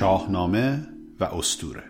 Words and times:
شاهنامه 0.00 0.86
و 1.20 1.24
استوره 1.24 1.82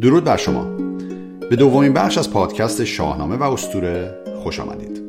درود 0.00 0.24
بر 0.24 0.36
شما. 0.36 0.64
به 1.50 1.56
دومین 1.56 1.92
بخش 1.92 2.18
از 2.18 2.30
پادکست 2.30 2.84
شاهنامه 2.84 3.36
و 3.36 3.42
استوره 3.42 4.24
خوش 4.42 4.60
آمدید. 4.60 5.02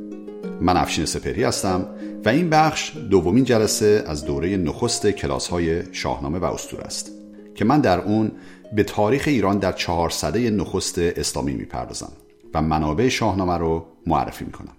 من 0.61 0.77
افشین 0.77 1.05
سپری 1.05 1.43
هستم 1.43 1.85
و 2.25 2.29
این 2.29 2.49
بخش 2.49 2.97
دومین 3.09 3.43
جلسه 3.43 4.03
از 4.07 4.25
دوره 4.25 4.57
نخست 4.57 5.07
کلاس 5.07 5.47
های 5.47 5.93
شاهنامه 5.93 6.39
و 6.39 6.45
استوره 6.45 6.83
است 6.83 7.11
که 7.55 7.65
من 7.65 7.81
در 7.81 8.01
اون 8.01 8.31
به 8.75 8.83
تاریخ 8.83 9.23
ایران 9.27 9.59
در 9.59 9.71
چهار 9.71 10.09
صده 10.09 10.49
نخست 10.49 10.99
اسلامی 10.99 11.53
می‌پردازم. 11.53 12.11
و 12.53 12.61
منابع 12.61 13.07
شاهنامه 13.07 13.57
رو 13.57 13.85
معرفی 14.07 14.45
می‌کنم. 14.45 14.73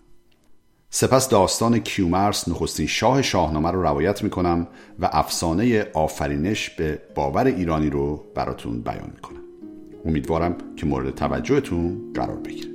سپس 0.91 1.29
داستان 1.29 1.79
کیومرس 1.79 2.49
نخستین 2.49 2.87
شاه 2.87 3.23
شاهنامه 3.23 3.71
رو 3.71 3.83
روایت 3.83 4.23
می‌کنم 4.23 4.67
و 5.01 5.09
افسانه 5.13 5.87
آفرینش 5.95 6.71
به 6.71 6.99
باور 7.15 7.47
ایرانی 7.47 7.91
رو 7.91 8.25
براتون 8.35 8.81
بیان 8.81 9.11
می‌کنم. 9.15 9.41
امیدوارم 10.05 10.57
که 10.77 10.87
مورد 10.87 11.15
توجهتون 11.15 12.13
قرار 12.15 12.37
بگیره. 12.37 12.71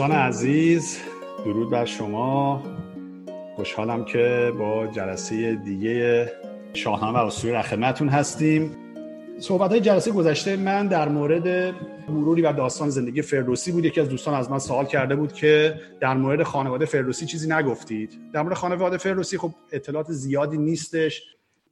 دوستان 0.00 0.18
عزیز 0.18 0.98
درود 1.44 1.70
بر 1.70 1.84
شما. 1.84 2.62
خوشحالم 3.56 4.04
که 4.04 4.52
با 4.58 4.86
جلسه 4.86 5.54
دیگه 5.54 6.32
شاهنامه 6.74 7.18
و 7.18 7.22
اسطوره 7.22 7.52
در 7.52 7.62
خدمتتون 7.62 8.08
هستیم. 8.08 8.76
صحبت 9.38 9.70
های 9.70 9.80
جلسه 9.80 10.10
گذشته 10.10 10.56
من 10.56 10.86
در 10.86 11.08
مورد 11.08 11.74
مروری 12.08 12.42
و 12.42 12.52
داستان 12.52 12.90
زندگی 12.90 13.22
فردوسی 13.22 13.72
بود. 13.72 13.84
یکی 13.84 14.00
از 14.00 14.08
دوستان 14.08 14.34
از 14.34 14.50
من 14.50 14.58
سوال 14.58 14.86
کرده 14.86 15.16
بود 15.16 15.32
که 15.32 15.80
در 16.00 16.14
مورد 16.14 16.42
خانواده 16.42 16.84
فردوسی 16.84 17.26
چیزی 17.26 17.48
نگفتید. 17.48 18.18
در 18.32 18.42
مورد 18.42 18.54
خانواده 18.54 18.96
فردوسی 18.96 19.38
خب 19.38 19.54
اطلاعات 19.72 20.12
زیادی 20.12 20.58
نیستش. 20.58 21.22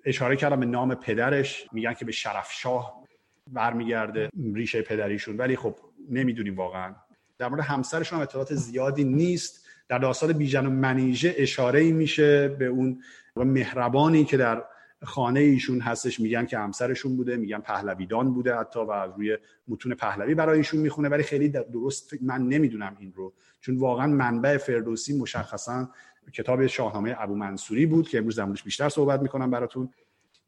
اشاره 0.05 0.37
کردم 0.37 0.61
به 0.61 0.67
نام 0.67 0.95
پدرش. 0.95 1.67
میگن 1.73 1.95
که 1.95 2.05
به 2.05 2.13
شرف 2.13 2.53
شاه 2.53 3.03
برمیگرده 3.47 4.31
ریشه 4.55 4.83
پدریشون. 4.83 5.37
ولی 5.37 5.57
خب 5.57 5.75
نمی‌دونیم 6.11 6.57
واقعا. 6.57 6.95
در 7.39 7.49
مورد 7.49 7.61
همسرشون 7.61 8.17
هم 8.17 8.23
اطلاعات 8.23 8.55
زیادی 8.55 9.05
نیست. 9.05 9.67
در 9.89 9.99
داستان 9.99 10.33
بیژن 10.33 10.67
و 10.67 10.71
منیژه 10.71 11.35
اشاره 11.39 11.93
میشه 11.93 12.49
به 12.49 12.67
اون 12.67 13.03
مهربانی 13.37 14.25
که 14.25 14.37
در 14.37 14.65
خانه 15.05 15.41
ایشون 15.41 15.81
هستش. 15.81 16.21
میگن 16.21 16.47
که 16.47 16.59
همسرشون 16.59 17.17
بوده 17.17 17.37
میگن 17.37 17.59
پهلویدان 17.59 18.35
بوده 18.35 18.55
حتی 18.55 18.81
و 18.81 18.93
روی 18.93 19.39
متون 19.69 19.95
پهلوی 19.95 20.35
برای 20.35 20.59
ایشون 20.59 20.81
می‌خونه. 20.81 21.09
ولی 21.09 21.23
خیلی 21.23 21.49
درست 21.49 22.11
من 22.23 22.43
نمی‌دونم 22.43 22.97
این 23.01 23.13
رو. 23.17 23.33
چون 23.61 23.77
واقعا 23.77 24.07
منبع 24.07 24.57
فردوسی 24.57 25.19
مشخصا 25.19 25.91
کتاب 26.33 26.67
شاهنامه 26.67 27.17
ابو 27.19 27.35
منصوری 27.35 27.87
بود 27.87 28.09
که 28.09 28.19
امروز 28.19 28.39
در 28.39 28.47
بیشتر 28.47 28.89
صحبت 28.89 29.23
می‌کنم 29.23 29.51
براتون. 29.51 29.91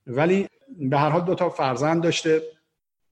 ولی 0.07 0.49
به 0.79 0.99
هر 0.99 1.09
حال 1.09 1.25
دو 1.25 1.35
تا 1.35 1.49
فرزند 1.49 2.03
داشته. 2.03 2.43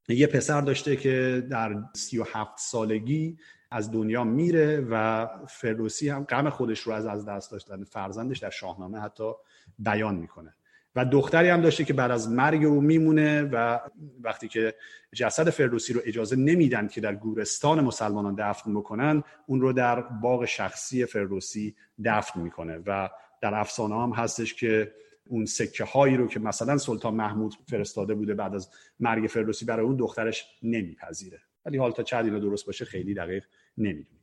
یه 0.09 0.27
پسر 0.27 0.61
داشته 0.61 0.97
که 0.97 1.47
در 1.50 1.77
37 1.94 2.59
سالگی 2.59 3.38
از 3.71 3.93
دنیا 3.93 4.25
میره 4.25 4.87
و 4.91 5.27
فردوسی 5.49 6.09
هم 6.09 6.25
غم 6.25 6.49
خودش 6.49 6.81
رو 6.81 6.93
از 6.93 7.06
از 7.06 7.29
دست 7.29 7.53
داشتن 7.53 7.84
فرزندش 7.84 8.39
در 8.39 8.51
شاهنامه 8.51 9.01
حتی 9.01 9.33
بیان 9.79 10.15
می‌کنه. 10.15 10.55
و 10.97 11.05
دختری 11.05 11.49
هم 11.49 11.61
داشته 11.61 11.84
که 11.84 11.93
بعد 11.93 12.11
از 12.11 12.31
مرگ 12.31 12.65
او 12.65 12.81
میمونه 12.81 13.43
و 13.43 13.79
وقتی 14.23 14.49
که 14.49 14.75
جسد 15.15 15.51
فردوسی 15.51 15.93
رو 15.93 16.01
اجازه 16.05 16.37
نمیدن 16.37 16.89
که 16.89 17.01
در 17.01 17.15
گورستان 17.15 17.81
مسلمانان 17.81 18.34
دفن 18.39 18.75
بکنن 18.75 19.23
اون 19.47 19.61
رو 19.61 19.73
در 19.73 20.00
باغ 20.00 20.45
شخصی 20.45 21.05
فردوسی 21.05 21.77
دفن 22.05 22.41
می‌کنه 22.41 22.81
و 22.87 23.09
در 23.41 23.55
افسانه 23.55 24.03
هم 24.03 24.11
هستش 24.11 24.55
که 24.55 24.93
اون 25.29 25.45
سکه 25.45 25.85
هایی 25.85 26.17
رو 26.17 26.27
که 26.27 26.41
مثلا 26.41 26.79
سلطان 26.79 27.15
محمود 27.15 27.55
فرستاده 27.71 28.15
بوده 28.15 28.35
بعد 28.35 28.55
از 28.55 28.71
مرگ 29.00 29.27
فردوسی 29.27 29.65
برای 29.65 29.87
اون 29.87 29.97
دخترش 29.97 30.45
نمیپذیره. 30.62 31.41
ولی 31.67 31.79
حال 31.79 31.93
تا 31.93 32.03
چند 32.03 32.41
درست 32.41 32.67
باشه 32.67 32.85
خیلی 32.85 33.15
دقیق 33.15 33.45
نمی‌دونیم. 33.78 34.21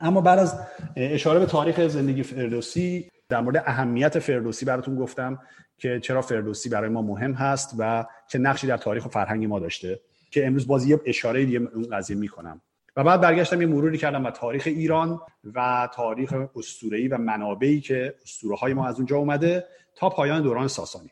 اما 0.00 0.20
بعد 0.20 0.38
از 0.38 0.60
اشاره 0.96 1.38
به 1.38 1.46
تاریخ 1.46 1.88
زندگی 1.88 2.22
فردوسی 2.22 3.10
در 3.28 3.40
مورد 3.40 3.56
اهمیت 3.66 4.18
فردوسی 4.18 4.64
براتون 4.64 4.96
گفتم 4.96 5.38
که 5.78 6.00
چرا 6.00 6.22
فردوسی 6.22 6.68
برای 6.68 6.90
ما 6.90 7.02
مهم 7.02 7.32
هست 7.32 7.74
و 7.78 8.06
چه 8.28 8.38
نقشی 8.38 8.66
در 8.66 8.76
تاریخ 8.76 9.06
و 9.06 9.08
فرهنگ 9.08 9.44
ما 9.44 9.58
داشته 9.58 10.00
که 10.30 10.46
امروز 10.46 10.66
بازی 10.66 10.88
یه 10.88 11.00
اشاره 11.06 11.44
دیگه 11.44 11.58
اون 11.58 11.86
قضیه 11.92 12.16
می‌کنم. 12.16 12.60
و 12.96 13.04
بعد 13.04 13.20
برگشتم 13.20 13.60
یه 13.60 13.66
مروری 13.66 13.98
کردم 13.98 14.24
و 14.24 14.30
تاریخ 14.30 14.62
ایران 14.66 15.20
و 15.54 15.88
تاریخ 15.94 16.34
اسطوره‌ای 16.56 17.08
و 17.08 17.18
منابعی 17.18 17.80
که 17.80 18.14
اسطوره 18.22 18.56
های 18.56 18.74
ما 18.74 18.88
از 18.88 18.96
اونجا 18.96 19.16
اومده 19.16 19.64
تا 19.94 20.08
پایان 20.08 20.42
دوران 20.42 20.68
ساسانی. 20.68 21.10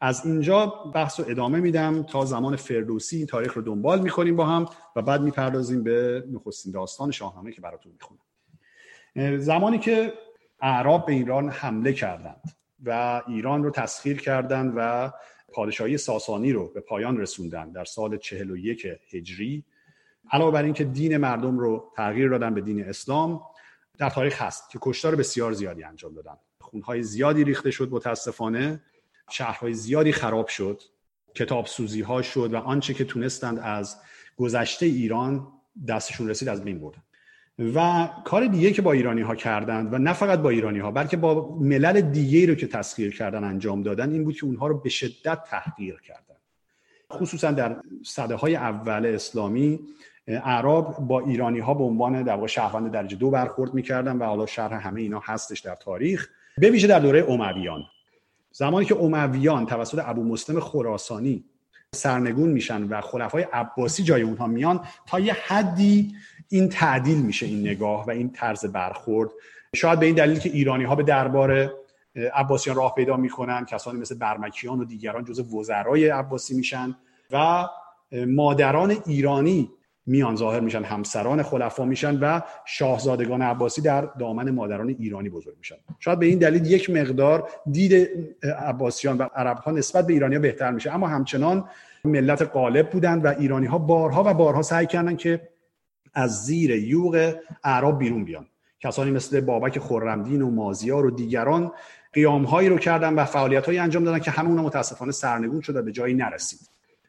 از 0.00 0.26
اینجا 0.26 0.66
بحث 0.66 1.20
رو 1.20 1.26
ادامه 1.28 1.60
میدم 1.60 2.02
تا 2.02 2.24
زمان 2.24 2.56
فردوسی 2.56 3.16
این 3.16 3.26
تاریخ 3.26 3.54
رو 3.54 3.62
دنبال 3.62 4.02
می‌کنیم 4.02 4.36
با 4.36 4.46
هم 4.46 4.66
و 4.96 5.02
بعد 5.02 5.22
می‌پردازیم 5.22 5.82
به 5.82 6.24
نخستین 6.32 6.72
داستان 6.72 7.10
شاهنامه 7.10 7.52
که 7.52 7.60
براتون 7.60 7.92
می‌خونم. 7.92 8.20
زمانی 9.38 9.78
که 9.78 10.12
اعراب 10.60 11.06
به 11.06 11.12
ایران 11.12 11.50
حمله 11.50 11.92
کردند 11.92 12.42
و 12.84 13.22
ایران 13.26 13.64
رو 13.64 13.70
تسخیر 13.70 14.20
کردند 14.20 14.72
و 14.76 15.12
پادشاهی 15.52 15.98
ساسانی 15.98 16.52
رو 16.52 16.68
به 16.68 16.80
پایان 16.80 17.18
رسوندن 17.18 17.72
در 17.72 17.84
سال 17.84 18.16
41 18.16 18.86
هجری 19.12 19.64
علاوه 20.32 20.52
بر 20.52 20.62
اینکه 20.62 20.84
دین 20.84 21.16
مردم 21.16 21.58
رو 21.58 21.92
تغییر 21.96 22.28
دادن 22.28 22.54
به 22.54 22.60
دین 22.60 22.88
اسلام 22.88 23.40
در 23.98 24.10
تاریخ 24.10 24.42
هست 24.42 24.70
که 24.70 24.78
کشتار 24.82 25.14
بسیار 25.14 25.52
زیادی 25.52 25.84
انجام 25.84 26.14
دادن. 26.14 26.36
خونهای 26.60 27.02
زیادی 27.02 27.44
ریخته 27.44 27.70
شد 27.70 27.88
متاسفانه. 27.90 28.80
شهرهای 29.30 29.74
زیادی 29.74 30.12
خراب 30.12 30.48
شد 30.48 30.82
کتاب 31.34 31.66
سوزی 31.66 32.00
ها 32.00 32.22
شد 32.22 32.54
و 32.54 32.56
آنچه 32.56 32.94
که 32.94 33.04
تونستند 33.04 33.58
از 33.58 33.96
گذشته 34.36 34.86
ایران 34.86 35.46
دستشون 35.88 36.28
رسید 36.28 36.48
از 36.48 36.64
بین 36.64 36.80
بردن. 36.80 37.02
و 37.74 38.08
کار 38.24 38.46
دیگه 38.46 38.72
که 38.72 38.82
با 38.82 38.92
ایرانی 38.92 39.20
ها 39.20 39.34
کردند 39.34 39.92
و 39.94 39.98
نه 39.98 40.12
فقط 40.12 40.38
با 40.38 40.50
ایرانی 40.50 40.78
ها 40.78 40.90
بلکه 40.90 41.16
با 41.16 41.58
ملل 41.60 42.00
دیگه 42.00 42.46
رو 42.46 42.54
که 42.54 42.66
تسخیر 42.66 43.16
کردن 43.16 43.44
انجام 43.44 43.82
دادن 43.82 44.12
این 44.12 44.24
بود 44.24 44.36
که 44.36 44.44
اونها 44.44 44.66
رو 44.66 44.80
به 44.80 44.88
شدت 44.88 45.44
تحقیر 45.44 46.00
کردن. 46.00 46.36
خصوصا 47.12 47.50
در 47.50 47.76
صده 48.04 48.34
های 48.34 48.56
اول 48.56 49.06
اسلامی 49.06 49.80
اعراب 50.26 50.96
با 50.98 51.20
ایرانی 51.20 51.58
ها 51.58 51.74
به 51.74 51.84
عنوان 51.84 52.22
در 52.22 52.34
واقع 52.34 52.46
شهروند 52.46 52.92
درجه 52.92 53.16
دو 53.16 53.30
برخورد 53.30 53.74
می‌کردن 53.74 54.16
و 54.16 54.24
حالا 54.24 54.46
شرح 54.46 54.86
همه 54.86 55.00
اینا 55.00 55.22
هستش 55.24 55.60
در 55.60 55.74
تاریخ 55.74 56.28
به 56.58 56.70
ویژه 56.70 56.86
در 56.86 56.98
دوره 56.98 57.26
امویان 57.28 57.82
زمانی 58.52 58.86
که 58.86 58.96
امویان 58.96 59.66
توسط 59.66 60.02
ابو 60.04 60.24
مسلم 60.24 60.60
خراسانی 60.60 61.44
سرنگون 61.94 62.48
میشن 62.48 62.82
و 62.82 63.00
خلفای 63.00 63.46
عباسی 63.52 64.02
جای 64.02 64.22
اونها 64.22 64.46
میان 64.46 64.80
تا 65.06 65.20
یه 65.20 65.36
حدی 65.46 66.14
این 66.48 66.68
تعدیل 66.68 67.22
میشه 67.22 67.46
این 67.46 67.60
نگاه 67.60 68.06
و 68.06 68.10
این 68.10 68.30
طرز 68.30 68.64
برخورد. 68.64 69.30
شاید 69.74 70.00
به 70.00 70.06
این 70.06 70.14
دلیل 70.14 70.38
که 70.38 70.48
ایرانی 70.48 70.84
ها 70.84 70.94
به 70.94 71.02
دربار 71.02 71.72
عباسیان 72.34 72.76
راه 72.76 72.94
پیدا 72.94 73.16
می‌کنن 73.16 73.64
کسانی 73.64 74.00
مثل 74.00 74.18
برمکیان 74.18 74.80
و 74.80 74.84
دیگران 74.84 75.24
جز 75.24 75.54
وزرای 75.54 76.08
عباسی 76.08 76.54
میشن 76.54 76.96
و 77.30 77.68
مادران 78.12 78.96
ایرانی 79.06 79.70
میان 80.06 80.36
ظاهر 80.36 80.60
میشن 80.60 80.82
همسران 80.82 81.42
خلفا 81.42 81.84
میشن 81.84 82.18
و 82.18 82.40
شاهزادگان 82.64 83.42
عباسی 83.42 83.80
در 83.80 84.00
دامن 84.00 84.50
مادران 84.50 84.88
ایرانی 84.88 85.28
بزرگ 85.28 85.58
میشن. 85.58 85.76
شاید 85.98 86.18
به 86.18 86.26
این 86.26 86.38
دلیل 86.38 86.66
یک 86.66 86.90
مقدار 86.90 87.48
دید 87.70 88.10
عباسیان 88.58 89.18
و 89.18 89.22
عرب 89.22 89.58
ها 89.58 89.70
نسبت 89.70 90.06
به 90.06 90.12
ایرانی 90.12 90.34
ها 90.34 90.40
بهتر 90.40 90.70
میشه. 90.70 90.94
اما 90.94 91.08
همچنان 91.08 91.64
ملت 92.04 92.42
غالب 92.42 92.90
بودند 92.90 93.24
و 93.24 93.28
ایرانی 93.28 93.66
ها 93.66 93.78
بارها 93.78 94.24
و 94.26 94.34
بارها 94.34 94.62
سعی 94.62 94.86
کردن 94.86 95.16
که 95.16 95.48
از 96.14 96.44
زیر 96.44 96.70
یوغ 96.70 97.34
اعراب 97.64 97.98
بیرون 97.98 98.24
بیان. 98.24 98.46
کسانی 98.80 99.10
مثل 99.10 99.40
بابک 99.40 99.78
خرمدین 99.78 100.42
و 100.42 100.50
مازیار 100.50 101.06
و 101.06 101.10
دیگران 101.10 101.72
قیام 102.12 102.44
هایی 102.44 102.68
رو 102.68 102.78
کردن 102.78 103.14
و 103.14 103.24
فعالیت 103.24 103.66
هایی 103.66 103.78
انجام 103.78 104.04
دادن 104.04 104.18
که 104.18 104.30
همون 104.30 104.60
متاسفانه 104.60 105.12
سرنگون 105.12 105.60
شد 105.60 105.76
و 105.76 105.82
به 105.82 105.92
جایی 105.92 106.14
نرسید. 106.14 106.60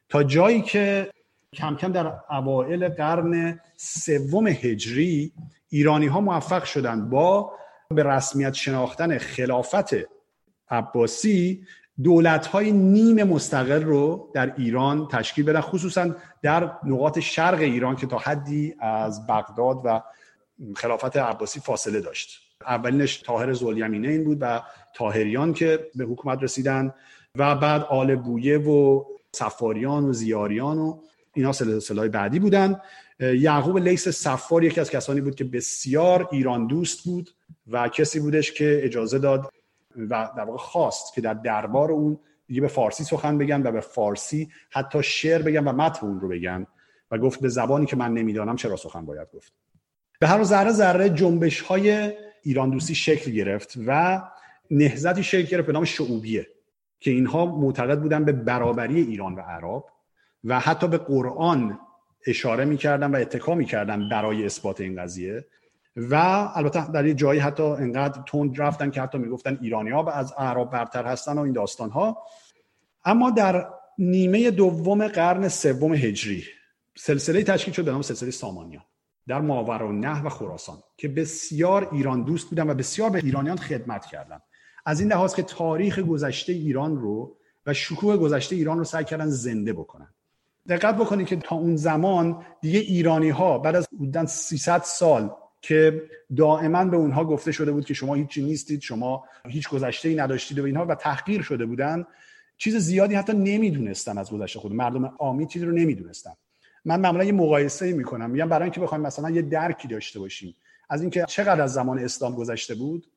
تا 0.10 0.24
جایی 0.24 0.62
که 0.62 1.10
کم 1.56 1.76
کم 1.76 1.92
در 1.92 2.14
اوائل 2.30 2.90
قرن 2.90 3.60
سوم 3.78 4.48
هجری 4.48 5.34
ایرانی 5.70 6.08
ها 6.08 6.22
موفق 6.22 6.64
شدند 6.64 7.10
با 7.10 7.52
به 7.90 8.04
رسمیت 8.04 8.54
شناختن 8.54 9.18
خلافت 9.18 9.90
عباسی 10.70 11.66
دولت 12.04 12.48
های 12.48 12.72
نیم 12.72 13.24
مستقل 13.24 13.84
رو 13.84 14.32
در 14.34 14.54
ایران 14.58 15.08
تشکیل 15.08 15.46
بدن 15.46 15.62
خصوصا 15.62 16.16
در 16.42 16.72
نقاط 16.84 17.20
شرق 17.20 17.60
ایران 17.60 17.96
که 17.96 18.08
تا 18.08 18.18
حدی 18.18 18.76
از 18.80 19.28
بغداد 19.28 19.82
و 19.84 20.02
خلافت 20.76 21.18
عباسی 21.18 21.60
فاصله 21.60 22.02
داشت. 22.02 22.42
اولینش 22.62 23.18
تاهر 23.18 23.50
این 23.92 24.24
بود 24.24 24.38
و 24.42 24.62
تاهریان 24.96 25.54
که 25.54 25.88
به 25.96 26.04
حکومت 26.04 26.44
رسیدن 26.44 26.94
و 27.38 27.56
بعد 27.56 27.84
آل 27.84 28.16
بویه 28.16 28.58
و 28.58 29.04
سفاریان 29.36 30.04
و 30.04 30.14
زیاریان 30.14 30.78
و 30.78 31.02
اینا 31.36 31.52
سلسله 31.52 32.08
بعدی 32.08 32.40
بودن. 32.40 32.82
یعقوب 33.20 33.78
لیس 33.78 34.10
سفار 34.10 34.64
یکی 34.64 34.82
از 34.82 34.90
کسانی 34.90 35.22
بود 35.22 35.36
که 35.36 35.44
بسیار 35.44 36.28
ایران 36.32 36.68
دوست 36.68 37.04
بود 37.04 37.30
و 37.68 37.88
کسی 37.88 38.20
بودش 38.20 38.52
که 38.52 38.82
اجازه 38.84 39.20
داد 39.20 39.52
و 40.10 40.30
در 40.38 40.44
واقع 40.44 40.58
خواست 40.58 41.14
که 41.14 41.22
در 41.22 41.34
دربار 41.34 41.92
اون 41.92 42.20
دیگه 42.48 42.62
به 42.62 42.68
فارسی 42.68 43.04
سخن 43.04 43.38
بگن 43.38 43.68
و 43.68 43.72
به 43.72 43.82
فارسی 43.82 44.50
حتی 44.70 45.04
شعر 45.04 45.42
بگن 45.42 45.64
و 45.64 45.72
متن 45.72 46.08
اون 46.08 46.20
رو 46.20 46.28
بگن 46.28 46.68
و 47.12 47.18
گفت 47.18 47.42
به 47.42 47.50
زبانی 47.50 47.86
که 47.86 47.96
من 47.96 48.14
نمی‌دانم 48.14 48.56
چرا 48.56 48.76
سخن 48.76 49.06
باید 49.06 49.28
گفت. 49.34 49.54
به 50.20 50.28
هر 50.28 50.44
ذره 50.44 50.72
ذره 50.72 51.10
جنبش 51.10 51.62
های 51.62 52.14
ایران 52.44 52.70
دوستی 52.70 52.96
شکل 52.96 53.32
گرفت 53.32 53.74
و 53.88 54.22
نهزتی 54.72 55.24
شکل 55.24 55.48
گرفت 55.48 55.68
به 55.68 55.74
نام 55.74 55.86
شعوبیه 55.86 56.48
که 57.00 57.12
اینها 57.12 57.46
معتقد 57.46 58.02
بودن 58.02 58.26
به 58.26 58.32
برابری 58.32 59.02
ایران 59.02 59.36
و 59.36 59.40
عرب. 59.40 59.84
و 60.44 60.60
حتی 60.60 60.88
به 60.88 60.98
قرآن 60.98 61.80
اشاره 62.28 62.66
می‌کردن 62.66 63.12
و 63.12 63.16
اتکا 63.16 63.56
می‌کردن 63.56 64.10
برای 64.10 64.46
اثبات 64.46 64.82
این 64.82 65.02
قضیه. 65.02 65.46
و 65.96 66.16
البته 66.56 66.92
در 66.92 67.06
یه 67.06 67.14
جایی 67.14 67.40
حتی 67.40 67.64
انقدر 67.64 68.22
تند 68.28 68.62
رفتن 68.62 68.92
که 68.92 69.02
حتی 69.02 69.18
می‌گفتن 69.18 69.58
ایرانی 69.62 69.90
ها 69.90 70.12
از 70.12 70.34
اعراب 70.38 70.72
برتر 70.72 71.06
هستن 71.06 71.38
و 71.38 71.40
این 71.42 71.54
داستان 71.54 71.90
ها 71.90 72.18
اما 73.06 73.30
در 73.32 73.68
نیمه 73.98 74.52
دوم 74.52 75.08
قرن 75.08 75.48
سوم 75.48 75.94
هجری 75.94 76.44
سلسله 76.98 77.44
تشکیل 77.44 77.74
شد 77.74 77.86
به 77.86 77.92
نام 77.92 78.02
سلسله 78.02 78.32
سامانیان 78.32 78.84
در 79.28 79.42
ماور 79.42 79.84
و 79.84 79.92
نه 79.92 80.24
و 80.24 80.30
خراسان 80.30 80.78
که 80.98 81.08
بسیار 81.08 81.90
ایران 81.92 82.24
دوست 82.24 82.50
بودن 82.50 82.70
و 82.70 82.74
بسیار 82.74 83.10
به 83.10 83.20
ایرانیان 83.20 83.58
خدمت 83.58 84.06
کردن. 84.06 84.40
از 84.86 85.00
این 85.00 85.12
لحاظ 85.12 85.36
که 85.36 85.44
تاریخ 85.44 86.00
گذشته 86.00 86.54
ایران 86.54 86.98
رو 86.98 87.38
و 87.66 87.74
شکوه 87.74 88.18
گذشته 88.18 88.56
ایران 88.56 88.78
رو 88.78 88.84
سعی 88.84 89.06
کردن 89.06 89.28
زنده 89.28 89.74
بکنن. 89.74 90.14
دقت 90.70 90.96
بکنید 90.96 91.28
که 91.28 91.36
تا 91.36 91.56
اون 91.56 91.76
زمان 91.76 92.46
دیگه 92.62 92.80
ایرانی 92.80 93.30
ها 93.30 93.58
بعد 93.58 93.76
از 93.76 93.88
بودن 93.98 94.26
300 94.26 94.82
سال 94.82 95.32
که 95.62 96.04
دائما 96.38 96.86
به 96.86 96.98
اونها 96.98 97.26
گفته 97.26 97.52
شده 97.52 97.72
بود 97.72 97.86
که 97.86 97.94
شما 97.94 98.16
هیچی 98.16 98.44
نیستید 98.44 98.82
شما 98.82 99.24
هیچ 99.48 99.70
گذشته 99.70 100.10
ای 100.10 100.16
نداشتید 100.16 100.60
و 100.60 100.66
اینها 100.66 100.86
و 100.86 100.96
تحقیر 100.96 101.42
شده 101.42 101.66
بودن 101.66 102.06
چیز 102.58 102.76
زیادی 102.76 103.16
حتی 103.16 103.34
نمی‌دونستن 103.34 104.18
از 104.18 104.32
گذشته 104.32 104.60
خود. 104.60 104.74
مردم 104.74 105.06
عامی 105.06 105.48
چیزی 105.48 105.66
رو 105.66 105.72
نمی‌دونستن. 105.72 106.32
من 106.86 107.00
معمولا 107.00 107.24
یه 107.24 107.32
مقایسه 107.32 107.94
می‌کنم 107.94 108.30
میگم 108.30 108.50
برای 108.50 108.64
اینکه 108.64 108.82
بخوایم 108.82 109.04
مثلا 109.04 109.30
یه 109.30 109.42
درکی 109.42 109.88
داشته 109.88 110.20
باشیم 110.20 110.56
از 110.90 111.02
اینکه 111.02 111.26
چقدر 111.28 111.62
از 111.62 111.74
زمان 111.74 112.00
اسلام 112.00 112.36
گذشته 112.36 112.76
بود 112.76 113.08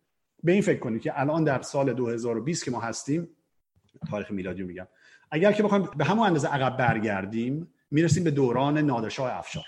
به 0.43 0.53
این 0.53 0.63
فکر 0.63 0.79
کنید 0.79 1.03
که 1.03 1.21
الان 1.21 1.45
در 1.45 1.63
سال 1.63 1.93
2020 1.93 2.65
که 2.65 2.71
ما 2.71 2.81
هستیم 2.81 3.29
تاریخ 4.11 4.31
میلادی 4.31 4.63
میگم 4.63 4.87
اگر 5.31 5.53
که 5.53 5.63
بخوایم 5.63 5.89
به 5.97 6.05
همون 6.05 6.27
اندازه 6.27 6.49
عقب 6.49 6.77
برگردیم 6.77 7.75
می‌رسیم 7.91 8.25
به 8.25 8.31
دوران 8.31 8.79
نادرشاه 8.79 9.33
افشار. 9.33 9.65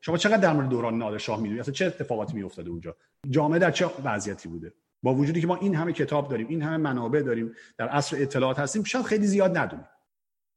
شما 0.00 0.16
چقدر 0.16 0.36
در 0.36 0.52
مورد 0.52 0.68
دوران 0.68 0.98
نادرشاه 0.98 1.40
می‌دونید؟ 1.40 1.60
اصلا 1.60 1.74
چه 1.74 1.86
اتفاقاتی 1.86 2.34
میافتاده 2.34 2.70
اونجا؟ 2.70 2.96
جامعه 3.30 3.58
در 3.58 3.70
چه 3.70 3.90
وضعیتی 4.04 4.48
بوده؟ 4.48 4.72
با 5.02 5.14
وجودی 5.14 5.40
که 5.40 5.46
ما 5.46 5.56
این 5.56 5.74
همه 5.74 5.92
کتاب 5.92 6.28
داریم 6.28 6.46
این 6.48 6.62
همه 6.62 6.76
منابع 6.76 7.22
داریم 7.22 7.52
در 7.78 7.88
عصر 7.88 8.16
اطلاعات 8.22 8.58
هستیم 8.58 8.84
شاید 8.84 9.04
خیلی 9.04 9.26
زیاد 9.26 9.58
ندونیم. 9.58 9.86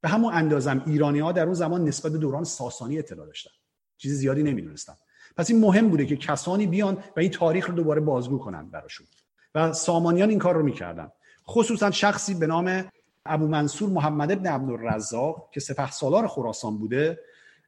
به 0.02 0.10
همون 0.10 0.34
اندازم 0.34 0.84
ایرانی 0.86 1.20
ها 1.20 1.32
در 1.32 1.44
اون 1.44 1.54
زمان 1.54 1.84
نسبت 1.84 2.12
به 2.12 2.18
دوران 2.18 2.44
ساسانی 2.44 3.00
اطلاع 3.00 3.26
داشتن. 3.26 3.52
چیز 3.98 4.14
زیادی 4.14 4.44
نمی‌دونستن. 4.44 4.94
پس 5.38 5.50
این 5.50 5.62
مهم 5.62 5.90
بوده 5.90 6.06
که 6.06 6.18
کسانی 6.18 6.68
بیان 6.68 6.98
و 7.18 7.20
این 7.20 7.32
تاریخ 7.32 7.68
رو 7.68 7.76
دوباره 7.76 8.02
بازگو 8.02 8.38
کنن 8.38 8.70
براشون. 8.70 9.08
و 9.56 9.74
سامانیان 9.74 10.30
این 10.30 10.40
کار 10.40 10.56
رو 10.56 10.64
می‌کردن. 10.64 11.12
خصوصا 11.48 11.92
شخصی 11.92 12.34
به 12.34 12.48
نام 12.48 12.86
ابو 13.28 13.48
منصور 13.48 13.90
محمد 13.90 14.32
ابن 14.32 14.48
عبدالرزاق 14.48 15.50
که 15.52 15.60
سپه 15.60 15.92
سالار 15.92 16.28
خراسان 16.28 16.78
بوده 16.78 17.20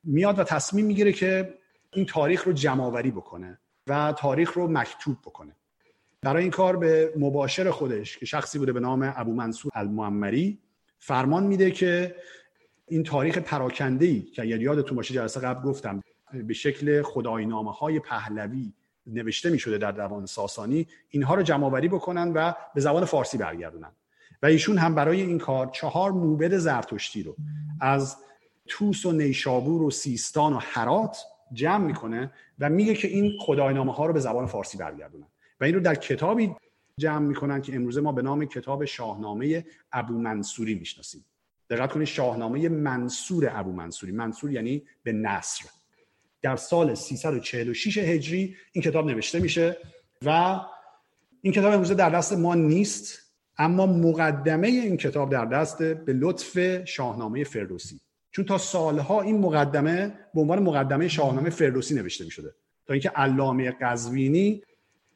میاد 0.04 0.40
و 0.40 0.44
تصمیم 0.44 0.86
می‌گیره 0.86 1.12
که 1.12 1.54
این 1.94 2.06
تاریخ 2.06 2.44
رو 2.44 2.54
جمعآوری 2.54 3.12
بکنه 3.12 3.60
و 3.88 4.14
تاریخ 4.18 4.54
رو 4.54 4.68
مکتوب 4.68 5.18
بکنه. 5.26 5.56
برای 6.22 6.44
این 6.44 6.52
کار 6.52 6.78
به 6.78 7.14
مباشر 7.18 7.72
خودش 7.72 8.18
که 8.18 8.26
شخصی 8.26 8.60
بوده 8.60 8.74
به 8.74 8.80
نام 8.80 9.14
ابو 9.16 9.34
منصور 9.34 9.72
المعمری 9.76 10.60
فرمان 11.00 11.44
میده 11.44 11.72
که 11.72 12.16
این 12.88 13.04
تاریخ 13.04 13.38
پراکنده 13.38 14.06
ای 14.06 14.22
که 14.22 14.42
اگر 14.42 14.62
یادتون 14.62 14.96
باشه 14.96 15.14
جلسه 15.14 15.40
قبل 15.40 15.62
گفتم 15.62 16.04
به 16.34 16.54
شکل 16.54 17.02
خداینامه 17.02 17.72
های 17.72 18.00
پهلوی 18.00 18.74
نوشته 19.08 19.50
می 19.50 19.60
شده 19.60 19.78
در 19.78 19.94
زبان 19.94 20.26
ساسانی 20.26 20.88
اینها 21.10 21.36
رو 21.36 21.42
جمع 21.42 21.88
بکنن 21.88 22.32
و 22.34 22.54
به 22.76 22.82
زبان 22.82 23.06
فارسی 23.06 23.38
برگردونن. 23.38 23.92
و 24.44 24.46
ایشون 24.46 24.78
هم 24.78 24.96
برای 24.96 25.22
این 25.22 25.38
کار 25.38 25.68
چهار 25.68 26.12
موبد 26.12 26.58
زرتشتی 26.58 27.24
رو 27.24 27.36
از 27.82 28.18
توس 28.68 29.06
و 29.06 29.12
نیشابور 29.12 29.82
و 29.82 29.92
سیستان 29.92 30.54
و 30.54 30.60
حرات 30.60 31.18
جمع 31.54 31.86
می‌کنه 31.86 32.32
و 32.60 32.70
میگه 32.70 32.94
که 32.94 33.08
این 33.08 33.34
خداینامه 33.40 33.94
ها 33.94 34.06
رو 34.06 34.14
به 34.14 34.20
زبان 34.20 34.46
فارسی 34.46 34.78
برگردونن. 34.78 35.28
و 35.62 35.64
این 35.64 35.76
رو 35.76 35.82
در 35.82 35.96
کتابی 35.96 36.56
جمع 36.98 37.28
می‌کنن 37.28 37.62
که 37.62 37.76
امروزه 37.76 38.02
ما 38.02 38.12
به 38.12 38.22
نام 38.22 38.46
کتاب 38.46 38.86
شاهنامه 38.86 39.66
ابو 39.92 40.14
منصوری 40.14 40.76
می‌شناسیم. 40.76 41.26
دقت 41.70 41.92
کنید 41.92 42.08
شاهنامه 42.08 42.70
منصور 42.70 43.52
ابو 43.54 43.72
منصوری. 43.72 44.12
منصور 44.12 44.52
یعنی 44.52 44.84
به 45.04 45.12
نصر. 45.12 45.66
در 46.42 46.56
سال 46.56 46.96
346 46.96 47.98
هجری 47.98 48.56
این 48.72 48.84
کتاب 48.84 49.06
نوشته 49.06 49.40
میشه 49.40 49.78
و 50.26 50.60
این 51.42 51.54
کتاب 51.54 51.74
امروزه 51.74 51.94
در 51.94 52.10
دست 52.10 52.34
ما 52.34 52.56
نیست. 52.56 53.29
اما 53.60 53.86
مقدمه 53.86 54.68
این 54.68 54.98
کتاب 54.98 55.32
در 55.32 55.46
دست 55.46 55.84
به 55.84 56.14
لطف 56.14 56.84
شاهنامه 56.86 57.44
فردوسی. 57.44 58.00
چون 58.32 58.46
تا 58.46 58.58
سالها 58.58 59.22
این 59.22 59.40
مقدمه 59.40 60.14
به 60.34 60.42
عنوان 60.42 60.64
مقدمه 60.64 61.08
شاهنامه 61.08 61.50
فردوسی 61.50 61.96
نوشته 61.96 62.26
می 62.26 62.32
شده 62.32 62.54
تا 62.88 62.94
اینکه 62.94 63.10
علامه 63.10 63.72
قزوینی 63.72 64.64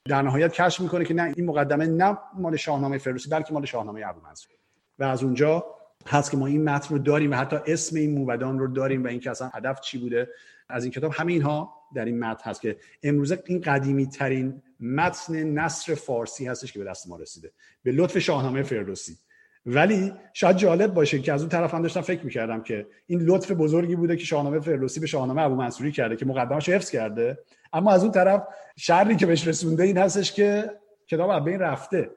در 0.05 0.21
نهایت 0.21 0.53
کشف 0.53 0.81
می‌کنه 0.81 1.05
که 1.05 1.13
نه 1.13 1.33
این 1.35 1.45
مقدمه 1.45 1.85
نه 1.85 2.17
مال 2.37 2.55
شاهنامه 2.55 2.97
فردوسی 2.97 3.29
بلکه 3.29 3.53
مال 3.53 3.65
شاهنامه 3.65 4.01
ابو 4.05 4.21
منصور 4.21 4.55
و 4.99 5.03
از 5.03 5.23
اونجا 5.23 5.65
هست 6.07 6.31
که 6.31 6.37
ما 6.37 6.47
این 6.47 6.63
متن 6.63 6.95
رو 6.95 6.99
داریم 6.99 7.31
و 7.31 7.35
حتی 7.35 7.55
اسم 7.67 7.95
این 7.95 8.19
موبدان 8.19 8.59
رو 8.59 8.67
داریم 8.67 9.03
و 9.03 9.07
اینکه 9.07 9.31
اصلا 9.31 9.47
هدف 9.53 9.81
چی 9.81 9.97
بوده. 9.97 10.27
از 10.69 10.83
این 10.83 10.91
کتاب 10.91 11.11
همه 11.15 11.33
اینها 11.33 11.73
در 11.95 12.05
این 12.05 12.19
متن 12.19 12.49
هست 12.49 12.61
که 12.61 12.77
امروزه 13.03 13.43
این 13.45 13.61
قدیمی 13.61 14.07
ترین 14.07 14.61
متن 14.79 15.43
نصر 15.43 15.95
فارسی 15.95 16.45
هستش 16.45 16.73
که 16.73 16.79
به 16.79 16.85
دست 16.85 17.07
ما 17.07 17.17
رسیده. 17.17 17.51
به 17.83 17.91
لطف 17.91 18.17
شاهنامه 18.17 18.63
فردوسی. 18.63 19.17
ولی 19.65 20.13
شاید 20.33 20.57
جالب 20.57 20.93
باشه 20.93 21.19
که 21.19 21.33
از 21.33 21.41
اون 21.41 21.49
طرف 21.49 21.73
هم 21.73 21.81
داشتم 21.81 22.01
فکر 22.01 22.25
می‌کردم 22.25 22.63
که 22.63 22.87
این 23.07 23.21
لطف 23.21 23.51
بزرگی 23.51 23.95
بوده 23.95 24.15
که 24.15 24.25
شاهنامه 24.25 24.59
فردوسی 24.59 24.99
به 24.99 25.07
شاهنامه 25.07 25.41
ابو 25.41 25.55
منصوری 25.55 25.91
کرده 25.91 26.15
که 26.15 26.25
مقدمش 26.25 26.69
حفظ 26.69 26.89
کرده. 26.91 27.37
اما 27.73 27.91
از 27.91 28.03
اون 28.03 28.11
طرف 28.11 28.43
شرری 28.77 29.15
که 29.15 29.25
بهش 29.25 29.47
رسونده 29.47 29.83
این 29.83 29.97
هستش 29.97 30.31
که 30.31 30.71
کتاب 31.07 31.29
از 31.29 31.43
بین 31.43 31.59
رفته. 31.59 32.09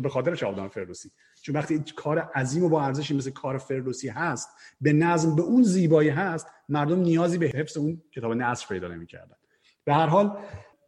به 0.00 0.08
خاطر 0.08 0.34
شاهنامه 0.34 0.68
فردوسی. 0.68 1.10
چون 1.44 1.54
وقتی 1.54 1.84
کار 1.96 2.18
عظیم 2.18 2.64
و 2.64 2.68
با 2.68 2.82
ارزشی 2.82 3.14
مثل 3.14 3.30
کار 3.30 3.58
فردوسی 3.58 4.08
هست 4.08 4.48
به 4.80 4.92
نظم 4.92 5.36
به 5.36 5.42
اون 5.42 5.62
زیبایی 5.62 6.08
هست 6.08 6.46
مردم 6.68 7.00
نیازی 7.00 7.38
به 7.38 7.46
حفظ 7.46 7.76
اون 7.76 8.02
کتاب 8.12 8.32
نصر 8.32 8.66
پیدا 8.68 8.88
نمی‌کردن. 8.88 9.36
به 9.84 9.94
هر 9.94 10.06
حال 10.06 10.38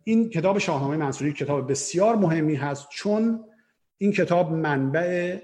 این 0.04 0.30
کتاب 0.30 0.58
شاهنامه 0.58 0.96
منصوری 0.96 1.32
کتاب 1.32 1.70
بسیار 1.70 2.16
مهمی 2.16 2.54
هست 2.54 2.88
چون 2.90 3.44
این 3.98 4.12
کتاب 4.12 4.52
منبع 4.52 5.38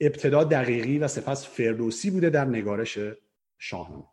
ابتدا 0.00 0.44
دقیقی 0.44 0.98
و 0.98 1.08
سپس 1.08 1.46
فردوسی 1.46 2.10
بوده 2.10 2.30
در 2.30 2.44
نگارش 2.44 2.98
شاهنامه. 3.58 4.04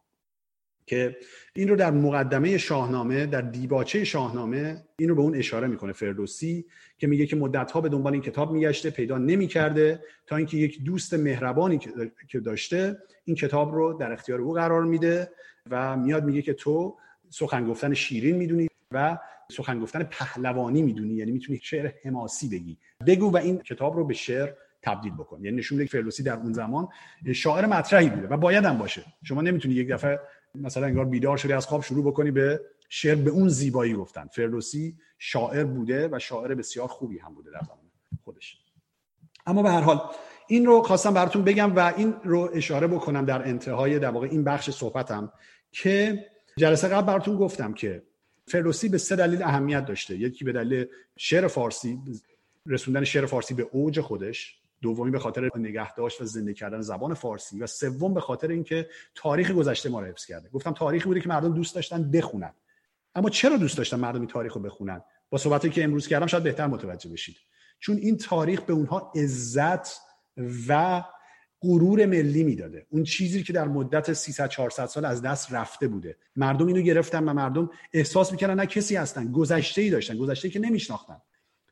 که 0.88 1.18
این 1.54 1.68
رو 1.68 1.76
در 1.76 1.92
مقدمه 1.92 2.58
شاهنامه 2.58 3.26
در 3.26 3.42
دیباچه 3.42 4.04
شاهنامه 4.04 4.84
این 5.00 5.10
رو 5.10 5.16
به 5.16 5.22
اون 5.22 5.36
اشاره 5.36 5.68
می‌کنه 5.68 5.94
فردوسی 5.94 6.66
که 6.98 7.08
میگه 7.08 7.26
که 7.26 7.36
مدتها 7.36 7.82
به 7.82 7.90
دنبال 7.90 8.14
این 8.14 8.22
کتاب 8.22 8.52
میگشته 8.52 8.90
پیدا 8.90 9.18
نمی‌کرده 9.18 10.00
تا 10.28 10.36
اینکه 10.36 10.58
یک 10.58 10.84
دوست 10.84 11.14
مهربانی 11.14 11.80
که 12.30 12.40
داشته 12.40 12.98
این 13.26 13.36
کتاب 13.36 13.76
رو 13.76 13.94
در 13.94 14.12
اختیار 14.12 14.42
او 14.42 14.54
قرار 14.54 14.84
میده 14.84 15.30
و 15.70 15.98
میاد 15.98 16.26
میگه 16.26 16.42
که 16.42 16.54
تو 16.54 16.98
سخن 17.30 17.66
گفتن 17.66 17.94
شیرین 17.94 18.36
می‌دونی 18.36 18.68
و 18.92 19.18
سخن 19.52 19.80
گفتن 19.80 20.04
پهلوانی 20.04 20.82
می‌دونی 20.82 21.14
یعنی 21.14 21.32
می‌تونی 21.32 21.60
شعر 21.64 21.92
حماسی 22.04 22.50
بگی. 22.50 22.78
بگو 23.08 23.32
و 23.32 23.38
این 23.38 23.58
کتاب 23.58 23.96
رو 23.96 24.06
به 24.06 24.14
شعر 24.14 24.50
تبدیل 24.82 25.14
بکن. 25.14 25.46
یعنی 25.46 25.58
نشون 25.58 25.78
میده 25.78 25.90
فردوسی 25.90 26.24
در 26.24 26.34
اون 26.34 26.54
زمان 26.54 26.88
شاعر 27.36 27.66
مطرحی 27.66 28.10
بوده 28.10 28.28
و 28.28 28.38
باید 28.38 28.66
هم 28.66 28.78
باشه. 28.78 29.04
شما 29.24 29.42
نمی‌تونی 29.42 29.74
یک 29.74 29.88
دفعه 29.88 30.20
مثلا 30.62 30.86
انگار 30.86 31.06
بیدار 31.06 31.38
شدی 31.38 31.54
از 31.54 31.68
خواب 31.68 31.84
شروع 31.84 32.06
بکنی 32.06 32.32
به 32.32 32.62
شعر 32.90 33.16
به 33.16 33.32
اون 33.32 33.48
زیبایی 33.50 33.94
گفتن. 33.94 34.28
فردوسی 34.28 34.98
شاعر 35.18 35.64
بوده 35.64 36.10
و 36.12 36.20
شاعر 36.20 36.56
بسیار 36.56 36.88
خوبی 36.88 37.20
هم 37.20 37.34
بوده 37.34 37.52
در 37.52 37.62
زمان 37.66 37.78
خودش. 38.24 38.58
اما 39.46 39.64
به 39.64 39.70
هر 39.70 39.82
حال 39.82 40.02
این 40.48 40.66
رو 40.66 40.82
خواستم 40.82 41.14
براتون 41.14 41.44
بگم 41.44 41.76
و 41.76 41.94
این 41.98 42.16
رو 42.24 42.50
اشاره 42.54 42.88
بکنم 42.88 43.26
در 43.26 43.48
انتهای 43.48 44.00
در 44.00 44.10
واقع 44.10 44.28
این 44.32 44.44
بخش 44.44 44.70
صحبتم 44.70 45.32
که 45.72 46.26
جلسه 46.58 46.88
قبل 46.88 47.08
براتون 47.08 47.38
گفتم 47.38 47.74
که 47.74 48.04
فردوسی 48.48 48.90
به 48.90 48.98
سه 48.98 49.16
دلیل 49.16 49.44
اهمیت 49.44 49.86
داشته. 49.86 50.16
یکی 50.16 50.46
به 50.46 50.52
دلیل 50.52 50.86
شعر 51.18 51.48
فارسی 51.48 52.00
رسوندن 52.66 53.04
شعر 53.04 53.26
فارسی 53.26 53.54
به 53.54 53.68
اوج 53.72 54.02
خودش. 54.02 54.60
دومی 54.82 55.12
به 55.12 55.20
خاطر 55.20 55.50
نگه 55.56 55.94
داشت 55.94 56.22
و 56.22 56.26
زنده 56.26 56.54
کردن 56.54 56.82
زبان 56.82 57.14
فارسی 57.14 57.60
و 57.60 57.68
سوم 57.68 58.14
به 58.14 58.22
خاطر 58.22 58.48
اینکه 58.48 58.90
تاریخ 59.16 59.52
گذشته 59.52 59.90
ما 59.90 60.00
رو 60.00 60.06
حفظ 60.08 60.26
کرده. 60.26 60.50
گفتم 60.50 60.72
تاریخی 60.72 61.06
بوده 61.06 61.20
که 61.20 61.30
مردم 61.30 61.54
دوست 61.54 61.76
داشتن 61.76 62.12
بخونن. 62.12 62.54
اما 63.16 63.30
چرا 63.30 63.58
دوست 63.58 63.78
داشتن 63.78 64.00
مردم 64.00 64.20
این 64.20 64.28
تاریخ 64.28 64.54
رو 64.54 64.62
بخونن؟ 64.62 65.02
با 65.30 65.38
صحبتی 65.38 65.70
که 65.70 65.84
امروز 65.84 66.08
کردم 66.08 66.28
شاید 66.28 66.44
بهتر 66.44 66.68
متوجه 66.68 67.10
بشید. 67.10 67.36
چون 67.80 67.98
این 67.98 68.18
تاریخ 68.18 68.62
به 68.62 68.74
اونها 68.74 69.12
عزت 69.16 70.02
و 70.68 71.04
غرور 71.62 72.06
ملی 72.06 72.44
می‌داده. 72.44 72.86
اون 72.90 73.04
چیزی 73.04 73.44
که 73.44 73.54
در 73.54 73.68
مدت 73.68 74.14
300 74.14 74.50
400 74.50 74.86
سال 74.86 75.06
از 75.06 75.22
دست 75.22 75.54
رفته 75.54 75.88
بوده. 75.88 76.18
مردم 76.36 76.68
اینو 76.68 76.82
گرفتن 76.82 77.24
و 77.24 77.34
مردم 77.34 77.70
احساس 77.94 78.32
می‌کردن 78.32 78.54
نه 78.54 78.66
کسی 78.66 78.96
هستن. 78.96 79.32
گذشته 79.32 79.82
ای 79.82 79.90
داشتن. 79.90 80.18
گذشته 80.18 80.50
که 80.50 80.60
نمیشناختن. 80.60 81.22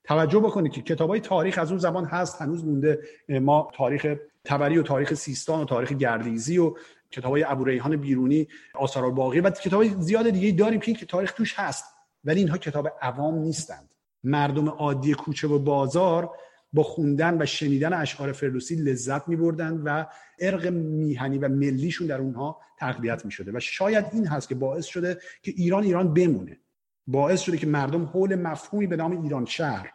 توجه 0.07 0.39
بکنید 0.39 0.71
که 0.71 0.81
کتاب 0.81 1.09
های 1.09 1.19
تاریخ 1.19 1.57
از 1.57 1.69
اون 1.69 1.79
زمان 1.79 2.05
هست 2.05 2.41
هنوز 2.41 2.65
مونده. 2.65 3.00
ما 3.29 3.71
تاریخ 3.74 4.15
تبری 4.43 4.77
و 4.77 4.83
تاریخ 4.83 5.13
سیستان 5.13 5.62
و 5.62 5.65
تاریخ 5.65 5.91
گردیزی 5.91 6.57
و 6.57 6.75
کتاب 7.12 7.31
های 7.31 7.43
ابو 7.43 7.63
ریحان 7.63 7.95
بیرونی 7.95 8.47
آثار 8.74 9.12
باقی 9.12 9.39
و 9.39 9.50
کتاب 9.50 9.81
های 9.81 9.95
زیاد 10.00 10.29
دیگه 10.29 10.51
داریم 10.51 10.79
که 10.79 10.91
این 10.91 10.97
تاریخ 11.07 11.31
توش 11.31 11.59
هست. 11.59 11.85
ولی 12.24 12.39
اینها 12.39 12.57
کتاب 12.57 12.89
عوام 13.01 13.35
نیستند. 13.35 13.89
مردم 14.24 14.69
عادی 14.69 15.13
کوچه 15.13 15.47
و 15.47 15.59
بازار 15.59 16.29
با 16.74 16.83
خوندن 16.83 17.41
و 17.41 17.45
شنیدن 17.45 17.93
اشعار 17.93 18.31
فردوسی 18.31 18.75
لذت 18.75 19.27
می 19.27 19.35
بردن 19.35 19.77
و 19.77 20.05
ارق 20.39 20.67
میهنی 20.67 21.38
و 21.38 21.50
ملیشون 21.50 22.07
در 22.07 22.21
اونها 22.21 22.62
تقویت 22.79 23.25
می 23.25 23.31
شده 23.31 23.51
و 23.51 23.59
شاید 23.59 24.05
این 24.13 24.27
هست 24.27 24.50
که 24.50 24.55
باعث 24.55 24.85
شده 24.85 25.19
که 25.41 25.53
ایران 25.55 25.83
ایران 25.83 26.13
بمونه. 26.13 26.59
باعث 27.07 27.41
شده 27.41 27.57
که 27.57 27.67
مردم 27.67 28.05
حول 28.05 28.35
مفهومی 28.35 28.88
به 28.88 28.95
نام 28.95 29.21
ایران 29.21 29.45
شهر 29.45 29.93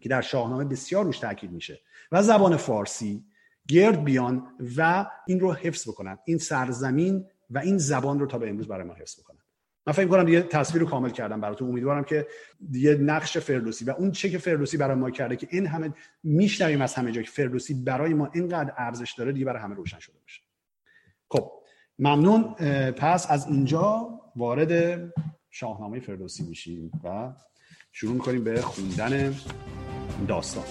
که 0.00 0.08
در 0.08 0.20
شاهنامه 0.20 0.64
بسیار 0.64 1.04
روش 1.04 1.18
تاکید 1.18 1.52
میشه 1.52 1.80
و 2.12 2.22
زبان 2.22 2.56
فارسی 2.56 3.24
گرد 3.68 4.04
بیان 4.04 4.46
و 4.76 5.06
این 5.26 5.40
رو 5.40 5.52
حفظ 5.52 5.88
بکنن 5.88 6.18
این 6.24 6.38
سرزمین 6.38 7.26
و 7.50 7.58
این 7.58 7.78
زبان 7.78 8.20
رو 8.20 8.26
تا 8.26 8.38
به 8.38 8.48
امروز 8.48 8.68
برای 8.68 8.86
ما 8.86 8.94
حفظ 8.94 9.20
بکنن. 9.20 9.38
من 9.86 9.92
فکر 9.92 10.06
کنم 10.06 10.24
دیگه 10.24 10.42
تصویر 10.42 10.82
رو 10.82 10.88
کامل 10.88 11.10
کردم 11.10 11.40
براتون. 11.40 11.68
امیدوارم 11.68 12.04
که 12.04 12.26
دیگه 12.70 12.94
نقش 12.94 13.38
فردوسی 13.38 13.84
و 13.84 13.90
اون 13.90 14.10
چه 14.10 14.30
که 14.30 14.38
فردوسی 14.38 14.76
برای 14.76 14.96
ما 14.96 15.10
کرده 15.10 15.36
که 15.36 15.48
این 15.50 15.66
همه 15.66 15.92
میشنویم 16.22 16.82
از 16.82 16.94
همه 16.94 17.12
جا 17.12 17.22
که 17.22 17.30
فردوسی 17.30 17.74
برای 17.74 18.14
ما 18.14 18.30
اینقدر 18.34 18.74
ارزش 18.76 19.12
داره 19.12 19.32
دیگه 19.32 19.44
برای 19.44 19.62
همه 19.62 19.74
روشن 19.74 19.98
شده 19.98 20.18
باشه. 20.20 20.42
خب 21.30 21.52
ممنون. 21.98 22.54
پس 22.92 23.30
از 23.30 23.46
اینجا 23.46 24.20
وارد 24.36 25.02
شاهنامه 25.50 26.00
فردوسی 26.00 26.44
میشیم 26.44 26.90
و 27.04 27.32
شروع 27.96 28.12
می‌کنیم 28.12 28.44
به 28.44 28.62
خوندن 28.62 29.34
داستان. 30.28 30.64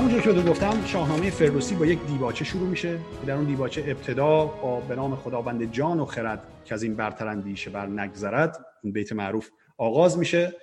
همونجور 0.00 0.22
که 0.22 0.50
گفتم 0.50 0.86
شاهنامه 0.86 1.30
فردوسی 1.30 1.74
با 1.74 1.86
یک 1.86 1.98
دیباچه 2.06 2.44
شروع 2.44 2.68
میشه 2.68 2.98
در 3.26 3.34
اون 3.34 3.44
دیباچه 3.44 3.84
ابتدا 3.86 4.46
با 4.46 4.80
به 4.80 4.94
نام 4.94 5.16
خداوند 5.16 5.72
جان 5.72 6.00
و 6.00 6.04
خرد 6.04 6.42
که 6.64 6.74
از 6.74 6.82
این 6.82 6.96
برتر 6.96 7.28
اندیشه 7.28 7.70
بر 7.70 7.86
نگذرد 7.86 8.66
اون 8.84 8.92
بیت 8.92 9.12
معروف 9.12 9.50
آغاز 9.78 10.18
میشه 10.18 10.56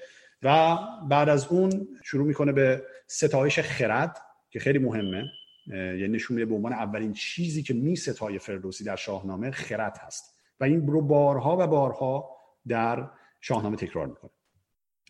و 0.43 0.77
بعد 1.09 1.29
از 1.29 1.47
اون 1.47 1.87
شروع 2.03 2.27
می‌کنه 2.27 2.51
به 2.51 2.83
ستایش 3.07 3.59
خرد 3.59 4.17
که 4.49 4.59
خیلی 4.59 4.79
مهمه. 4.79 5.23
یعنی 5.67 6.07
نشون 6.07 6.35
میده 6.35 6.45
به 6.45 6.55
عنوان 6.55 6.73
اولین 6.73 7.13
چیزی 7.13 7.63
که 7.63 7.73
می 7.73 7.95
ستای 7.95 8.39
فردوسی 8.39 8.83
در 8.83 8.95
شاهنامه 8.95 9.51
خرد 9.51 9.97
هست. 10.01 10.39
و 10.59 10.63
این 10.63 10.87
رو 10.87 11.01
بارها 11.01 11.57
و 11.59 11.67
بارها 11.67 12.29
در 12.67 13.09
شاهنامه 13.41 13.75
تکرار 13.75 14.07
می‌کنه. 14.07 14.31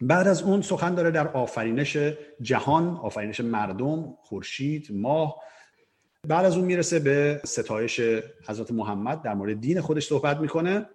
بعد 0.01 0.27
از 0.27 0.43
اون 0.43 0.61
سخن 0.61 0.95
داره 0.95 1.11
در 1.11 1.27
آفرینش 1.27 1.97
جهان 2.41 2.97
آفرینش 2.97 3.39
مردم 3.39 4.17
خورشید 4.21 4.87
ماه. 4.91 5.35
بعد 6.27 6.45
از 6.45 6.57
اون 6.57 6.65
می‌رسه 6.65 6.99
به 6.99 7.41
ستایش 7.45 7.99
حضرت 8.47 8.71
محمد 8.71 9.21
در 9.21 9.33
مورد 9.33 9.59
دین 9.59 9.81
خودش 9.81 10.07
صحبت 10.07 10.37
می‌کنه 10.37 10.85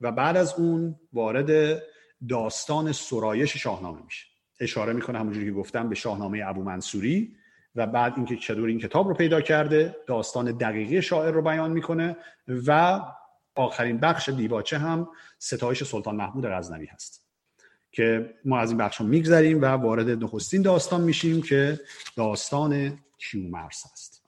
و 0.00 0.12
بعد 0.12 0.36
از 0.36 0.54
اون 0.54 0.94
وارد 1.12 1.82
داستان 2.28 2.92
سرایش 2.92 3.56
شاهنامه 3.56 4.02
میشه. 4.04 4.26
اشاره 4.60 4.92
می‌کنه 4.92 5.18
همونجوری 5.18 5.46
که 5.46 5.52
گفتم 5.52 5.88
به 5.88 5.94
شاهنامه 5.94 6.42
ابو 6.46 6.62
منصوری 6.62 7.36
و 7.74 7.86
بعد 7.86 8.12
اینکه 8.16 8.36
چطور 8.36 8.68
این 8.68 8.78
کتاب 8.78 9.08
رو 9.08 9.14
پیدا 9.14 9.40
کرده 9.40 9.96
داستان 10.06 10.52
دقیقی 10.52 11.02
شاعر 11.02 11.30
رو 11.30 11.42
بیان 11.42 11.70
می‌کنه 11.70 12.16
و 12.66 13.00
آخرین 13.54 13.98
بخش 13.98 14.28
دیباچه 14.28 14.78
هم 14.78 15.08
ستایش 15.38 15.84
سلطان 15.84 16.16
محمود 16.16 16.46
غزنوی 16.46 16.86
هست. 16.86 17.31
که 17.92 18.34
ما 18.44 18.58
از 18.58 18.70
این 18.70 18.78
بخش 18.78 19.00
میگذریم 19.00 19.62
و 19.62 19.64
وارد 19.64 20.24
نخستین 20.24 20.62
داستان 20.62 21.00
میشیم 21.00 21.42
که 21.42 21.80
داستان 22.16 22.98
کیومرس 23.18 23.84
است. 23.92 24.22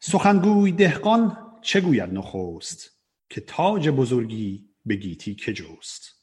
سخنگوی 0.00 0.72
دهقان 0.72 1.36
چه 1.62 1.80
گوید 1.80 2.14
نخست 2.14 2.90
که 3.28 3.40
تاج 3.40 3.88
بزرگی 3.88 4.68
به 4.86 4.94
گیتی 4.94 5.34
که 5.34 5.52
جوست 5.52 6.14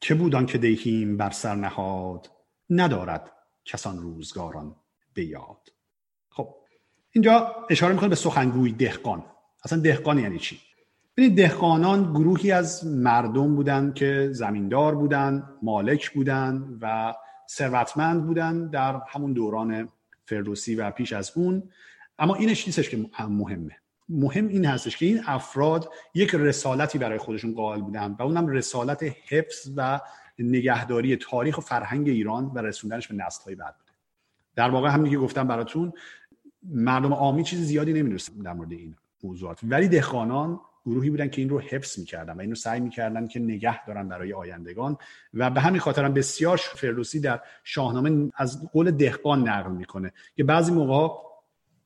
که 0.00 0.14
بودان 0.14 0.46
که 0.46 0.58
دیهیم 0.58 1.16
بر 1.16 1.30
سر 1.30 1.54
نهاد 1.54 2.30
ندارد 2.70 3.32
کسان 3.64 3.98
روزگاران 3.98 4.76
به 5.14 5.24
یاد. 5.24 5.72
خب 6.28 6.54
اینجا 7.12 7.66
اشاره 7.70 7.94
می‌کنه 7.94 8.08
به 8.08 8.14
سخنگوی 8.14 8.72
دهقان. 8.72 9.24
اصلا 9.64 9.80
دهقان 9.80 10.18
یعنی 10.18 10.38
چی؟ 10.38 10.60
ببینید 11.16 11.36
دهقانان 11.36 12.12
گروهی 12.12 12.52
از 12.52 12.86
مردم 12.86 13.56
بودند 13.56 13.94
که 13.94 14.28
زمیندار 14.32 14.94
بودند 14.94 15.44
مالک 15.62 16.10
بودند 16.10 16.78
و 16.80 17.14
ثروتمند 17.50 18.26
بودند 18.26 18.70
در 18.70 19.00
همون 19.08 19.32
دوران 19.32 19.88
فردوسی 20.24 20.74
و 20.74 20.90
پیش 20.90 21.12
از 21.12 21.32
اون. 21.34 21.62
اما 22.18 22.34
اینش 22.34 22.66
نیستش 22.66 22.88
که 22.88 23.06
مهمه. 23.28 23.76
مهم 24.08 24.48
این 24.48 24.64
هستش 24.64 24.96
که 24.96 25.06
این 25.06 25.20
افراد 25.26 25.90
یک 26.14 26.34
رسالتی 26.34 26.98
برای 26.98 27.18
خودشون 27.18 27.54
قائل 27.54 27.80
بودن 27.80 28.16
و 28.18 28.22
اونم 28.22 28.46
رسالت 28.46 29.04
حفظ 29.28 29.70
و 29.76 30.00
نگهداری 30.38 31.16
تاریخ 31.16 31.58
و 31.58 31.60
فرهنگ 31.60 32.08
ایران 32.08 32.44
و 32.54 32.58
رسوندنش 32.58 33.08
به 33.08 33.24
های 33.44 33.54
بعد 33.54 33.74
بوده. 33.78 33.92
در 34.56 34.70
واقع 34.70 34.88
همین 34.88 35.12
که 35.12 35.18
گفتم 35.18 35.48
براتون 35.48 35.92
مردم 36.62 37.12
عامی 37.12 37.44
چیز 37.44 37.60
زیادی 37.60 37.92
نمی‌دونستن 37.92 38.42
در 38.42 38.52
مورد 38.52 38.72
این 38.72 38.96
موضوعات. 39.22 39.60
ولی 39.62 39.88
دهقانان 39.88 40.60
گروهی 40.86 41.10
بودن 41.10 41.28
که 41.28 41.40
این 41.40 41.48
رو 41.48 41.60
حفظ 41.60 41.98
می‌کردن 41.98 42.32
و 42.32 42.40
این 42.40 42.50
رو 42.50 42.56
سعی 42.56 42.80
می‌کردن 42.80 43.26
که 43.26 43.40
نگه 43.40 43.86
دارن 43.86 44.08
برای 44.08 44.32
آیندگان 44.32 44.96
و 45.34 45.50
به 45.50 45.60
همین 45.60 45.80
خاطر 45.80 46.04
هم 46.04 46.14
بسیار 46.14 46.56
فردوسی 46.56 47.20
در 47.20 47.40
شاهنامه 47.64 48.30
از 48.36 48.70
قول 48.72 48.90
دهقان 48.90 49.48
نقل 49.48 49.70
می‌کنه 49.70 50.12
که 50.36 50.44
بعضی 50.44 50.72
موقع 50.72 51.14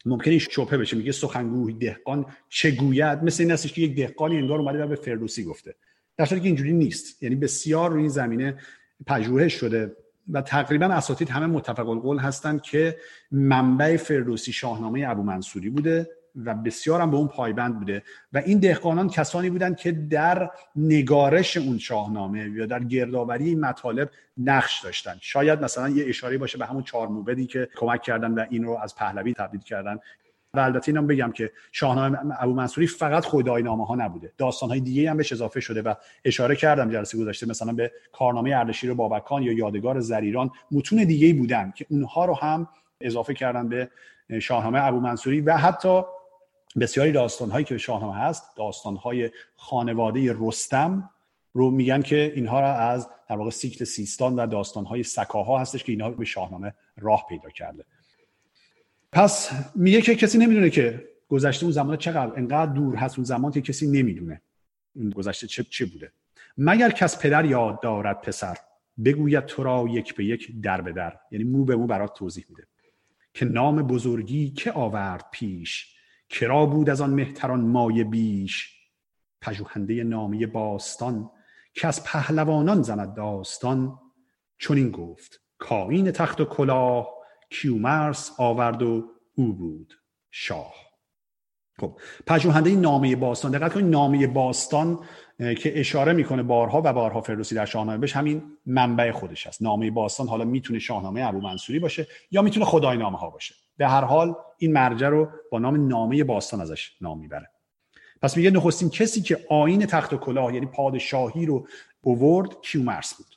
ممکنه 0.06 0.30
این 0.30 0.40
شبهه 0.50 0.76
بشه 0.78 0.96
میگه 0.96 1.12
سخنگوی 1.12 1.72
دهقان 1.72 2.26
چه 2.48 2.70
گوید؟ 2.70 3.22
مثل 3.22 3.42
این 3.42 3.52
هستش 3.52 3.72
که 3.72 3.80
یک 3.80 3.96
دهقانی 3.96 4.36
انگار 4.36 4.58
اومده 4.58 4.86
به 4.86 4.96
فردوسی 4.96 5.44
گفته. 5.44 5.74
در 6.16 6.26
که 6.26 6.34
اینجوری 6.34 6.72
نیست. 6.72 7.22
یعنی 7.22 7.34
بسیار 7.34 7.90
روی 7.90 8.00
این 8.00 8.08
زمینه 8.08 8.58
پژوهش 9.06 9.52
شده 9.54 9.96
و 10.30 10.42
تقریبا 10.42 10.86
اساتید 10.86 11.30
همه 11.30 11.46
متفق 11.46 11.88
القول 11.88 12.18
هستند 12.18 12.62
که 12.62 12.96
منبع 13.30 13.96
فردوسی 13.96 14.52
شاهنامه 14.52 15.04
ابو 15.08 15.22
منصوری 15.22 15.70
بوده. 15.70 16.10
و 16.44 16.54
بسیار 16.54 17.00
هم 17.00 17.10
به 17.10 17.16
اون 17.16 17.28
پایبند 17.28 17.78
بوده. 17.78 18.02
و 18.32 18.38
این 18.38 18.58
دهقانان 18.58 19.08
کسانی 19.08 19.50
بودند 19.50 19.76
که 19.76 19.92
در 19.92 20.50
نگارش 20.76 21.56
اون 21.56 21.78
شاهنامه 21.78 22.50
یا 22.50 22.66
در 22.66 22.84
گردآوری 22.84 23.48
این 23.48 23.60
مطالب 23.60 24.10
نقش 24.38 24.84
داشتن. 24.84 25.16
شاید 25.20 25.64
مثلا 25.64 25.88
یه 25.88 26.08
اشاره 26.08 26.38
باشه 26.38 26.58
به 26.58 26.66
همون 26.66 26.82
چهار 26.82 27.08
موبدی 27.08 27.46
که 27.46 27.68
کمک 27.76 28.02
کردن 28.02 28.32
و 28.32 28.46
این 28.50 28.64
رو 28.64 28.78
از 28.82 28.94
پهلوی 28.94 29.34
تبدیل 29.34 29.60
کردن. 29.60 29.98
و 30.54 30.60
البته 30.60 30.88
اینم 30.88 31.06
بگم 31.06 31.32
که 31.32 31.52
شاهنامه 31.72 32.18
ابو 32.38 32.54
منصوری 32.54 32.86
فقط 32.86 33.24
خدای 33.24 33.62
نامه 33.62 33.86
ها 33.86 33.94
نبوده. 33.94 34.32
داستان 34.38 34.68
های 34.68 34.80
دیگه 34.80 35.10
هم 35.10 35.16
بهش 35.16 35.32
اضافه 35.32 35.60
شده 35.60 35.82
و 35.82 35.94
اشاره 36.24 36.56
کردم 36.56 36.90
جلسه 36.90 37.18
گذشته 37.18 37.46
مثلا 37.46 37.72
به 37.72 37.92
کارنامه 38.12 38.50
اردشیر 38.56 38.94
بابکان 38.94 39.42
یا 39.42 39.52
یادگار 39.52 40.00
زریران. 40.00 40.50
متون 40.70 41.04
دیگه 41.04 41.34
بودن 41.34 41.72
که 41.76 41.86
اونها 41.90 42.24
رو 42.24 42.34
هم 42.34 42.68
اضافه 43.00 43.34
کردن 43.34 43.68
به 43.68 43.90
شاهنامه 44.40 44.84
ابو 44.84 45.00
منصوری 45.00 45.40
و 45.40 45.56
حتی 45.56 46.02
بسیاری 46.80 47.12
داستان 47.12 47.50
هایی 47.50 47.64
که 47.64 47.74
به 47.74 47.78
شاهنامه 47.78 48.16
هست 48.16 48.56
داستان 48.56 48.96
های 48.96 49.30
خانواده 49.56 50.34
رستم 50.38 51.10
رو 51.52 51.70
میگن 51.70 52.02
که 52.02 52.32
اینها 52.34 52.60
را 52.60 52.74
از 52.74 53.08
در 53.28 53.36
واقع 53.36 53.50
سیکل 53.50 53.84
سیستان 53.84 54.36
و 54.36 54.46
داستانهای 54.46 55.02
سکاها 55.02 55.58
هستش 55.58 55.84
که 55.84 55.92
اینها 55.92 56.10
به 56.10 56.24
شاهنامه 56.24 56.74
راه 56.96 57.26
پیدا 57.28 57.50
کرده. 57.50 57.84
پس 59.12 59.50
میگه 59.74 60.02
که 60.02 60.14
کسی 60.14 60.38
نمی‌دونه 60.38 60.70
که 60.70 61.08
گذشته 61.28 61.64
اون 61.64 61.72
زمان 61.72 61.96
چقدر 61.96 62.32
انقدر 62.36 62.72
دور 62.72 62.96
هست 62.96 63.18
اون 63.18 63.24
زمان 63.24 63.52
که 63.52 63.60
کسی 63.60 63.86
نمی‌دونه 63.86 64.40
اون 64.96 65.10
گذشته 65.10 65.46
چه, 65.46 65.64
چه 65.64 65.86
بوده. 65.86 66.12
مگر 66.58 66.90
کس 66.90 67.18
پدر 67.18 67.44
یاد 67.44 67.80
دارد 67.80 68.20
پسر 68.20 68.56
بگوید 69.04 69.44
تو 69.44 69.62
را 69.62 69.86
یک 69.90 70.14
به 70.14 70.24
یک 70.24 70.60
در 70.60 70.80
به 70.80 70.92
در. 70.92 71.18
یعنی 71.30 71.44
مو 71.44 71.64
به 71.64 71.76
مو 71.76 71.86
برات 71.86 72.14
توضیح 72.14 72.44
میده 72.48 72.66
که 73.34 73.44
نام 73.44 73.82
بزرگی 73.82 74.50
که 74.50 74.72
آورد 74.72 75.24
پیش 75.32 75.95
کرا 76.28 76.66
بود 76.66 76.90
از 76.90 77.00
آن 77.00 77.10
مهتران 77.10 77.60
مایه 77.60 78.04
بیش. 78.04 78.76
پژوهنده 79.40 80.04
نامی 80.04 80.46
باستان 80.46 81.30
که 81.74 81.88
از 81.88 82.04
پهلوانان 82.04 82.82
زند 82.82 83.14
داستان. 83.14 83.98
این 84.70 84.90
گفت 84.90 85.40
کاین 85.58 86.10
تخت 86.10 86.40
و 86.40 86.44
کلاه 86.44 87.08
کیومرس 87.50 88.32
آورد 88.38 88.82
و 88.82 89.04
او 89.34 89.52
بود 89.52 89.92
شاه. 90.30 90.74
خب 91.80 91.98
پژوهنده 92.26 92.76
نامه 92.76 93.16
باستان 93.16 93.50
دقت 93.50 93.72
کنید 93.74 93.86
نامه 93.86 94.26
باستان 94.26 94.98
که 95.38 95.80
اشاره 95.80 96.12
می‌کنه 96.12 96.42
بارها 96.42 96.82
و 96.84 96.92
بارها 96.92 97.20
فردوسی 97.20 97.54
در 97.54 97.64
شاهنامه 97.64 97.98
بهش 97.98 98.16
همین 98.16 98.42
منبع 98.66 99.10
خودش 99.10 99.46
است. 99.46 99.62
نامه 99.62 99.90
باستان 99.90 100.28
حالا 100.28 100.44
می‌تونه 100.44 100.78
شاهنامه 100.78 101.28
ابو 101.28 101.40
منصوری 101.40 101.78
باشه 101.78 102.06
یا 102.30 102.42
می‌تونه 102.42 102.66
خدای 102.66 102.96
نامه 102.96 103.18
ها 103.18 103.30
باشه. 103.30 103.54
به 103.76 103.88
هر 103.88 104.04
حال 104.04 104.34
این 104.58 104.72
مرجع 104.72 105.08
رو 105.08 105.28
با 105.50 105.58
نام 105.58 105.88
نامه 105.88 106.24
باستان 106.24 106.60
ازش 106.60 106.96
نام 107.00 107.18
می‌بره. 107.18 107.50
پس 108.22 108.36
میگه 108.36 108.50
نخستین 108.50 108.90
کسی 108.90 109.22
که 109.22 109.46
آین 109.50 109.86
تخت 109.86 110.12
و 110.12 110.16
کلاه 110.16 110.54
یعنی 110.54 110.66
پادشاهی 110.66 111.46
رو 111.46 111.66
اوورد 112.00 112.60
کیومرس 112.60 113.14
بود؟ 113.14 113.36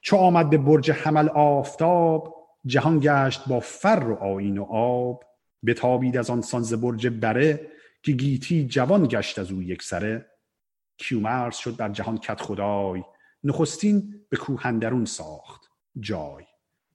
چو 0.00 0.16
آمد 0.16 0.50
به 0.50 0.58
برج 0.58 0.90
حمل 0.90 1.28
آفتاب 1.28 2.36
جهان 2.66 3.00
گشت 3.02 3.48
با 3.48 3.60
فر 3.60 4.04
و 4.08 4.14
آین 4.14 4.58
و 4.58 4.64
آب. 4.64 5.24
بتابید 5.66 6.16
از 6.16 6.30
آن 6.30 6.42
سانز 6.42 6.74
برج 6.74 7.06
بره 7.06 7.70
که 8.02 8.12
گیتی 8.12 8.66
جوان 8.66 9.06
گشت 9.06 9.38
از 9.38 9.52
او 9.52 9.62
یک 9.62 9.82
سره. 9.82 10.26
کیومرس 10.96 11.56
شد 11.56 11.76
در 11.76 11.88
جهان 11.88 12.18
کت 12.18 12.40
خدای 12.40 13.02
نخستین 13.44 14.14
به 14.28 14.36
کوهندرون 14.36 15.04
ساخت 15.04 15.70
جای. 16.00 16.44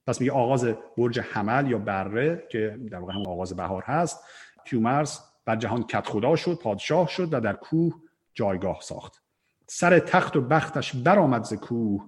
پس 0.07 0.21
میگه 0.21 0.31
آغاز 0.31 0.67
برج 0.97 1.19
حمل 1.19 1.71
یا 1.71 1.77
بره 1.77 2.47
که 2.51 2.79
در 2.91 2.99
واقع 2.99 3.13
هم 3.13 3.27
آغاز 3.27 3.55
بهار 3.55 3.83
هست. 3.83 4.23
کیومرس 4.65 5.21
بر 5.45 5.55
جهان 5.55 5.83
کت 5.83 6.07
خدا 6.07 6.35
شد 6.35 6.59
پادشاه 6.63 7.07
شد 7.07 7.33
و 7.33 7.39
در 7.39 7.53
کوه 7.53 7.93
جایگاه 8.33 8.79
ساخت. 8.81 9.23
سر 9.67 9.99
تخت 9.99 10.35
و 10.35 10.41
بختش 10.41 10.95
برآمد 10.95 11.43
ز 11.43 11.53
کوه 11.53 12.05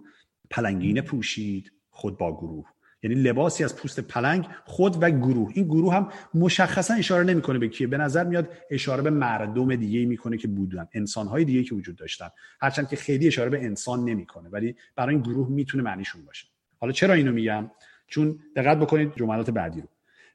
پلنگینه 0.50 1.02
پوشید 1.02 1.72
خود 1.90 2.18
با 2.18 2.38
گروه. 2.38 2.66
یعنی 3.04 3.16
لباسی 3.16 3.64
از 3.64 3.76
پوست 3.76 4.00
پلنگ 4.00 4.48
خود 4.66 5.04
و 5.04 5.10
گروه. 5.10 5.52
این 5.54 5.66
گروه 5.66 5.96
هم 5.96 6.10
مشخصا 6.34 6.94
اشاره 6.94 7.24
نمی‌کنه 7.24 7.60
به 7.60 7.68
کیه. 7.68 7.88
به 7.88 7.98
نظر 7.98 8.24
میاد 8.24 8.50
اشاره 8.72 9.02
به 9.02 9.10
مردم 9.10 9.76
دیگه 9.76 10.06
می‌کنه 10.06 10.38
که 10.38 10.48
بودن. 10.48 10.88
انسانهای 10.94 11.46
دیگه 11.46 11.64
که 11.64 11.76
وجود 11.76 11.96
داشتن. 11.96 12.30
هرچند 12.62 12.90
که 12.90 12.96
خیلی 12.96 13.28
اشاره 13.28 13.50
به 13.50 13.64
انسان 13.64 14.06
نمی‌کنه 14.06 14.50
ولی 14.50 14.76
برای 14.96 15.16
این 15.16 15.24
گروه 15.24 15.50
می‌تونه 15.50 15.84
معنیشون 15.84 16.26
باشه. 16.26 16.48
حالا 16.80 16.92
چرا 16.92 17.14
اینو 17.14 17.32
میگم؟ 17.32 17.72
چون 18.10 18.40
دقت 18.56 18.78
بکنید 18.78 19.14
جملات 19.16 19.50
بعدی 19.50 19.82
رو. 19.82 19.88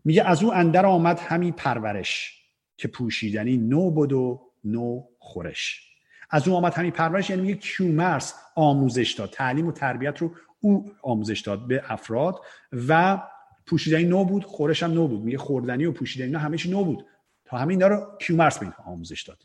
میگه 0.05 0.25
از 0.25 0.43
او 0.43 0.55
اندر 0.55 0.87
آمد 0.87 1.21
همی 1.21 1.53
پرورش 1.53 2.41
که 2.77 2.89
پوشیدنی 2.89 3.57
نو 3.57 3.91
بود 3.91 4.13
و 4.13 4.41
نو 4.65 5.03
خورش. 5.19 5.91
از 6.31 6.49
او 6.49 6.55
آمد 6.55 6.75
همین 6.75 6.91
پرورش 6.91 7.31
یعنی 7.31 7.43
میگه 7.43 7.55
کیومرث 7.55 8.35
آموزش 8.55 9.13
داد. 9.13 9.31
تعلیم 9.31 9.67
و 9.67 9.73
تربیت 9.73 10.19
رو 10.19 10.35
او 10.61 10.93
آموزش 11.03 11.41
داد 11.41 11.67
به 11.67 11.83
افراد 11.89 12.41
و 12.89 13.23
پوشیدنی 13.67 14.05
نو 14.05 14.25
بود 14.25 14.45
خورش 14.45 14.83
هم 14.83 14.93
نو 14.93 15.09
بود. 15.09 15.21
میگه 15.21 15.39
خوردنی 15.39 15.85
و 15.85 15.93
پوشیدنی 15.93 16.31
نه 16.31 16.39
همه 16.39 16.57
نو 16.69 16.85
بود. 16.85 17.07
تا 17.45 17.59
همین 17.59 17.81
رو 17.81 18.19
کیومرث 18.21 18.59
به 18.59 18.73
آموزش 18.87 19.23
داد؟ 19.23 19.39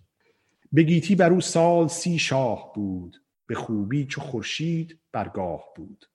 به 0.71 0.83
گیتی 0.83 1.15
بر 1.15 1.29
او 1.29 1.41
سال 1.41 1.87
سی 1.87 2.19
شاه 2.19 2.73
بود 2.75 3.21
به 3.47 3.55
خوبی 3.55 4.05
چو 4.05 4.21
خورشید 4.21 4.99
برگاه 5.11 5.63
بود. 5.75 6.05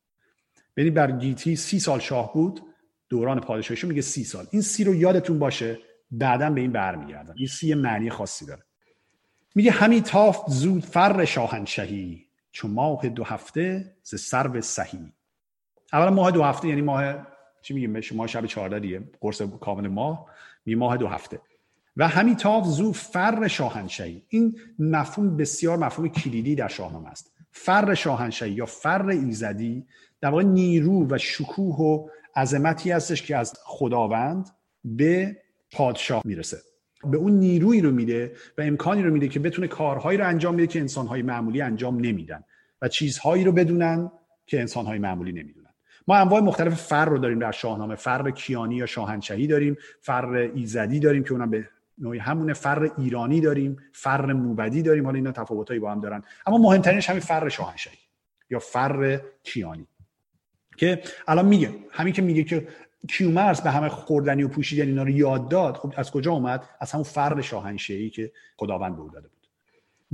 یعنی 0.76 0.90
بر 0.90 1.10
گیتی 1.12 1.56
سی 1.56 1.80
سال 1.80 1.98
شاه 1.98 2.32
بود 2.32 2.60
دوران 3.08 3.40
پادشاهیشو 3.40 3.88
میگه 3.88 4.02
سی 4.02 4.24
سال. 4.24 4.46
این 4.50 4.62
سی 4.62 4.84
رو 4.84 4.94
یادتون 4.94 5.38
باشه 5.38 5.78
بعدا 6.10 6.50
به 6.50 6.60
این 6.60 6.72
برمیگردم. 6.72 7.34
این 7.36 7.46
سی 7.46 7.74
معنی 7.74 8.10
خاصی 8.10 8.46
داره. 8.46 8.62
میگه 9.54 9.70
همی 9.70 10.02
تافت 10.02 10.50
زو 10.50 10.84
فر 10.84 11.24
شاهنشهی 11.24 12.26
چو 12.52 12.70
ماه 12.70 13.08
دو 13.08 13.24
هفته 13.24 13.94
ز 14.02 14.20
سرو 14.20 14.60
سهی. 14.60 15.12
اولا 15.92 16.10
ماه 16.10 16.30
دو 16.30 16.42
هفته 16.42 16.68
یعنی 16.68 16.80
ماه 16.80 17.26
چی 17.62 17.74
میگیم 17.74 18.00
ماه 18.14 18.26
شب 18.26 18.46
14 18.46 18.78
دیگه 18.78 19.02
قرص 19.20 19.42
کامل 19.42 19.88
ماه. 19.88 20.26
میگه 20.66 20.74
ماه 20.74 20.96
دو 20.96 21.06
هفته. 21.06 21.40
و 21.96 22.08
همی 22.08 22.36
تافت 22.36 22.66
زو 22.66 22.92
فر 22.92 23.48
شاهنشهی 23.48 24.22
این 24.28 24.58
مفهوم 24.78 25.36
بسیار 25.36 25.78
مفهوم 25.78 26.08
کلیدی 26.08 26.54
در 26.54 26.68
شاهنامه 26.68 27.08
است. 27.08 27.32
فر 27.50 27.94
شاهنشهی 27.94 28.50
یا 28.52 28.66
فر 28.66 29.08
ایزدی 29.08 29.86
در 30.24 30.30
واقع 30.30 30.42
نیرو 30.42 31.06
و 31.10 31.18
شکوه 31.18 31.76
و 31.76 32.08
عظمتی 32.36 32.90
هستش 32.90 33.22
که 33.22 33.36
از 33.36 33.54
خداوند 33.64 34.50
به 34.84 35.36
پادشاه 35.72 36.22
می‌رسه. 36.24 36.58
به 37.04 37.16
اون 37.16 37.32
نیرویی 37.32 37.80
رو 37.80 37.90
میده 37.90 38.32
و 38.58 38.62
امکانی 38.62 39.02
رو 39.02 39.12
میده 39.12 39.28
که 39.28 39.40
بتونه 39.40 39.68
کارهایی 39.68 40.18
رو 40.18 40.26
انجام 40.26 40.56
بده 40.56 40.66
که 40.66 40.80
انسانهای 40.80 41.22
معمولی 41.22 41.60
انجام 41.60 41.96
نمیدن 42.00 42.44
و 42.82 42.88
چیزهایی 42.88 43.44
رو 43.44 43.52
بدونن 43.52 44.10
که 44.46 44.60
انسانهای 44.60 44.98
معمولی 44.98 45.32
نمی‌دونن. 45.32 45.74
ما 46.08 46.16
انواع 46.16 46.40
مختلف 46.40 46.74
فر 46.74 47.04
رو 47.04 47.18
داریم 47.18 47.38
در 47.38 47.52
شاهنامه. 47.52 47.94
فر 47.94 48.30
کیانی 48.30 48.76
یا 48.76 48.86
شاهنشهی 48.86 49.46
داریم 49.46 49.76
فر 50.00 50.50
ایزدی 50.54 51.00
داریم 51.00 51.24
که 51.24 51.32
اونم 51.32 51.50
به 51.50 51.68
نوعی 51.98 52.18
همون 52.18 52.52
فر 52.52 52.90
ایرانی 52.98 53.40
داریم 53.40 53.76
فر 53.92 54.32
موبدی 54.32 54.82
داریم. 54.82 55.04
حالا 55.04 55.16
اینا 55.16 55.32
تفاوتایی 55.32 55.80
با 55.80 55.92
هم 55.92 56.00
دارن. 56.00 56.22
اما 56.46 56.58
مهمترینش 56.58 57.10
همین 57.10 57.20
فر 57.20 57.48
شاهنشهی 57.48 57.98
یا 58.50 58.58
فر 58.58 59.20
کیانی. 59.42 59.86
که 60.76 61.02
الان 61.28 61.46
میگه 61.46 61.70
همین 61.90 62.12
که 62.12 62.22
میگه 62.22 62.44
که 62.44 62.68
کیومرس 63.08 63.60
به 63.62 63.70
همه 63.70 63.88
خوردنی 63.88 64.42
و 64.42 64.48
پوشیدنی 64.48 64.88
اینا 64.88 65.02
رو 65.02 65.10
یاد 65.10 65.48
داد 65.48 65.76
خب 65.76 65.92
از 65.96 66.10
کجا 66.10 66.32
اومد؟ 66.32 66.68
از 66.80 66.92
همون 66.92 67.04
فرد 67.04 67.40
شاهنشهی 67.40 68.10
که 68.10 68.32
خداوند 68.56 68.96
به 68.96 69.02
داده 69.12 69.28
بود. 69.28 69.48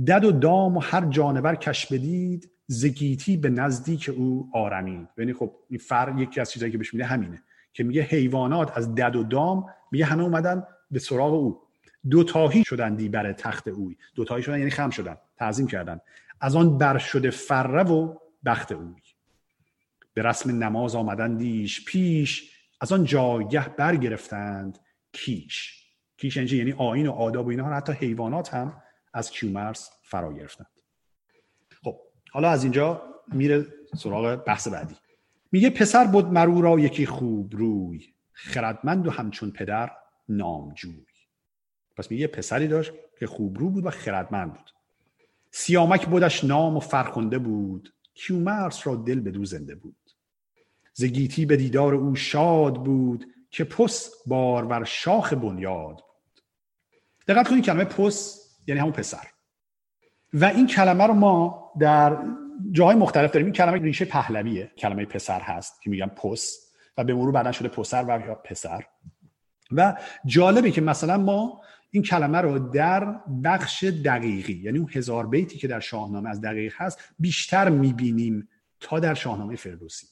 دد 0.07 0.25
و 0.25 0.31
دام 0.31 0.77
و 0.77 0.79
هر 0.79 1.05
جانور 1.05 1.55
کش 1.55 1.85
بدید 1.85 2.51
زگیتی 2.67 3.37
به 3.37 3.49
نزدیک 3.49 4.11
او 4.17 4.49
آرمید. 4.53 5.07
یعنی 5.17 5.33
خب 5.33 5.55
این 5.69 5.79
فر 5.79 6.13
یکی 6.17 6.41
از 6.41 6.51
چیزایی 6.51 6.71
که 6.71 6.77
بهش 6.77 6.93
میده 6.93 7.05
همینه 7.05 7.43
که 7.73 7.83
میگه 7.83 8.01
حیوانات 8.01 8.77
از 8.77 8.95
دد 8.95 9.15
و 9.15 9.23
دام 9.23 9.65
میگه 9.91 10.05
همه 10.05 10.23
اومدن 10.23 10.63
به 10.91 10.99
سراغ 10.99 11.33
او. 11.33 11.61
دوتاهی 12.09 12.63
شدن 12.63 12.95
دی 12.95 13.09
بر 13.09 13.33
تخت 13.33 13.67
اوی. 13.67 13.97
دوتاهی 14.15 14.43
شدن 14.43 14.57
یعنی 14.57 14.71
خم 14.71 14.89
شدن 14.89 15.17
تعظیم 15.37 15.67
کردن. 15.67 15.99
از 16.41 16.55
آن 16.55 16.77
بر 16.77 16.97
شده 16.97 17.29
فره 17.29 17.83
و 17.83 18.15
بخت 18.45 18.71
اوی. 18.71 19.01
به 20.13 20.21
رسم 20.21 20.63
نماز 20.63 20.95
آمدن 20.95 21.37
دیش 21.37 21.85
پیش 21.85 22.51
از 22.81 22.91
آن 22.91 23.03
جایه 23.03 23.69
برگرفتند 23.77 24.79
کیش. 25.13 25.81
کیش 26.17 26.37
یعنی 26.37 26.71
آین 26.71 27.07
و 27.07 27.11
آداب 27.11 27.45
و 27.45 27.49
اینها 27.49 27.73
حتی 27.73 27.93
حیوانات 27.93 28.53
هم 28.53 28.81
از 29.13 29.31
کیومرس 29.31 29.89
فرا 30.03 30.33
گرفتند. 30.33 30.67
خب 31.83 31.99
حالا 32.31 32.49
از 32.49 32.63
اینجا 32.63 33.03
میره 33.27 33.65
سراغ 33.97 34.35
بحث 34.35 34.67
بعدی. 34.67 34.95
میگه 35.51 35.69
پسر 35.69 36.07
بود 36.07 36.25
مرو 36.25 36.61
را 36.61 36.79
یکی 36.79 37.05
خوب 37.05 37.55
روی 37.55 38.13
خردمند 38.31 39.07
و 39.07 39.11
همچون 39.11 39.51
پدر 39.51 39.91
نامجوی. 40.29 41.05
پس 41.97 42.11
میگه 42.11 42.27
پسری 42.27 42.67
داشت 42.67 42.91
که 43.19 43.27
خوب 43.27 43.59
رو 43.59 43.69
بود 43.69 43.85
و 43.85 43.89
خردمند 43.89 44.53
بود. 44.53 44.71
سیامک 45.51 46.07
بودش 46.07 46.43
نام 46.43 46.77
و 46.77 46.79
فرخنده 46.79 47.39
بود. 47.39 47.93
کیومرس 48.13 48.87
را 48.87 48.95
دل 48.95 49.19
به 49.19 49.31
دو 49.31 49.45
زنده 49.45 49.75
بود. 49.75 49.95
زگیتی 50.93 51.45
به 51.45 51.57
دیدار 51.57 51.95
او 51.95 52.15
شاد 52.15 52.75
بود 52.83 53.25
که 53.49 53.63
پس 53.63 54.11
بارور 54.25 54.83
شاخ 54.83 55.33
بنیاد 55.33 55.95
بود. 55.95 56.43
دقت 57.27 57.47
کنید 57.47 57.65
کلمه 57.65 57.83
پس 57.83 58.41
یعنی 58.67 58.79
همون 58.81 58.93
پسر. 58.93 59.27
و 60.33 60.45
این 60.45 60.67
کلمه 60.67 61.03
رو 61.07 61.13
ما 61.13 61.71
در 61.79 62.17
جاهای 62.71 62.95
مختلف 62.95 63.31
داریم. 63.31 63.45
این 63.45 63.53
کلمه 63.53 63.77
ریشه 63.77 64.05
پهلویه. 64.05 64.71
کلمه 64.77 65.05
پسر 65.05 65.39
هست 65.39 65.81
که 65.81 65.89
میگن 65.89 66.07
پس 66.07 66.57
و 66.97 67.03
به 67.03 67.13
مرور 67.13 67.31
بعدا 67.31 67.51
شده 67.51 67.67
پسر 67.67 68.05
و 68.07 68.27
یا 68.27 68.35
پسر. 68.35 68.85
و 69.71 69.97
جالبه 70.25 70.71
که 70.71 70.81
مثلا 70.81 71.17
ما 71.17 71.61
این 71.91 72.03
کلمه 72.03 72.37
رو 72.37 72.59
در 72.59 73.19
بخش 73.43 73.83
دقیقی 73.83 74.53
یعنی 74.53 74.79
اون 74.79 74.89
هزار 74.93 75.27
بیتی 75.27 75.57
که 75.57 75.67
در 75.67 75.79
شاهنامه 75.79 76.29
از 76.29 76.41
دقیق 76.41 76.73
هست 76.77 76.99
بیشتر 77.19 77.69
می‌بینیم 77.69 78.49
تا 78.79 78.99
در 78.99 79.13
شاهنامه 79.13 79.55
فردوسی. 79.55 80.07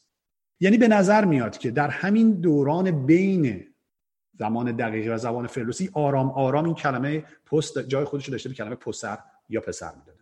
یعنی 0.60 0.78
به 0.78 0.88
نظر 0.88 1.26
میاد 1.26 1.58
که 1.58 1.72
در 1.72 1.90
همین 1.90 2.32
دوران 2.32 3.06
بین 3.06 3.66
زمان 4.40 4.72
دقیقی 4.72 5.10
و 5.10 5.18
زبان 5.18 5.48
فردوسی 5.48 5.90
آرام 5.94 6.32
آرام 6.32 6.66
این 6.66 6.76
کلمه 6.76 7.24
پست 7.46 7.80
جای 7.80 8.06
خودش 8.06 8.30
داشته 8.30 8.50
به 8.50 8.56
کلمه 8.56 8.76
پسر 8.76 9.18
یا 9.50 9.62
پسر 9.62 9.92
می‌داده. 9.96 10.20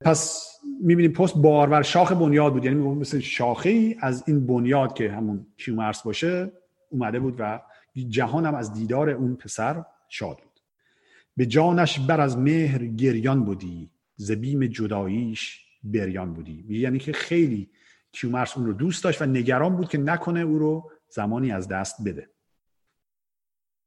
پس 0.00 0.50
می‌بینیم 0.82 1.12
پست 1.12 1.36
بارور 1.36 1.82
شاخ 1.82 2.12
بنیاد 2.12 2.52
بود. 2.52 2.64
یعنی 2.64 2.76
مثل 2.76 3.20
شاخه 3.20 3.70
ای 3.70 3.96
از 4.00 4.24
این 4.26 4.46
بنیاد 4.46 4.94
که 4.94 5.12
همون 5.12 5.46
کیومرس 5.56 6.02
باشه 6.02 6.52
اومده 6.90 7.20
بود 7.20 7.34
و 7.38 7.60
جهان 8.08 8.46
هم 8.46 8.54
از 8.54 8.72
دیدار 8.72 9.10
اون 9.10 9.36
پسر 9.36 9.84
شاد 10.08 10.36
بود. 10.36 10.60
به 11.36 11.46
جانش 11.46 12.00
بر 12.00 12.20
از 12.20 12.38
مهر 12.38 12.86
گریان 12.86 13.44
بودی 13.44 13.90
زبیم 14.16 14.66
جداییش 14.66 15.66
بریان 15.84 16.34
بودی. 16.34 16.64
یعنی 16.68 16.98
که 16.98 17.12
خیلی 17.12 17.70
کیومرس 18.20 18.56
اون 18.56 18.66
رو 18.66 18.72
دوست 18.72 19.04
داشت 19.04 19.22
و 19.22 19.26
نگران 19.26 19.76
بود 19.76 19.88
که 19.88 19.98
نکنه 19.98 20.40
او 20.40 20.58
رو 20.58 20.90
زمانی 21.08 21.52
از 21.52 21.68
دست 21.68 22.04
بده. 22.04 22.30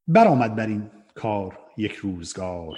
برآمد 0.07 0.55
بر 0.55 0.67
این 0.67 0.91
کار 1.15 1.59
یک 1.77 1.91
روزگار. 1.91 2.77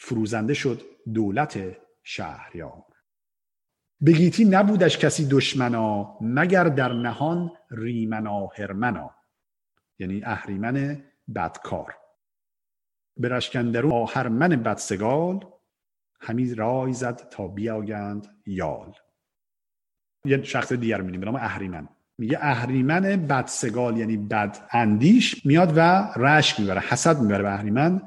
فروزنده 0.00 0.54
شد 0.54 0.82
دولت 1.14 1.76
شهریار. 2.02 2.84
بگیتی 4.06 4.44
نبودش 4.44 4.98
کسی 4.98 5.28
دشمنا 5.28 6.18
مگر 6.20 6.64
در 6.64 6.92
نهان 6.92 7.50
ریمنا 7.70 8.46
هرمنا 8.46 9.10
یعنی 9.98 10.22
اهریمن 10.24 11.04
بدکار. 11.34 11.94
به 13.16 13.28
رشکندرون 13.28 13.92
آهرمن 13.92 14.48
بدسگال 14.48 15.46
همی 16.20 16.54
رای 16.54 16.92
زد 16.92 17.28
تا 17.28 17.48
بیاگند 17.48 18.40
یال. 18.46 18.94
یه 20.24 20.42
شخص 20.42 20.72
دیگر 20.72 21.00
می‌بینیم 21.00 21.20
به 21.20 21.26
نام 21.26 21.36
اهریمن. 21.36 21.88
میگه 22.18 22.38
اهریمن 22.40 23.00
بدسگال 23.26 23.96
یعنی 23.96 24.16
بد 24.16 24.58
اندیش 24.72 25.46
میاد 25.46 25.72
و 25.76 25.80
رشک 26.16 26.60
می‌بره 26.60 26.80
حسد 26.80 27.20
می‌بره 27.20 27.42
به 27.42 27.52
اهریمن. 27.52 28.02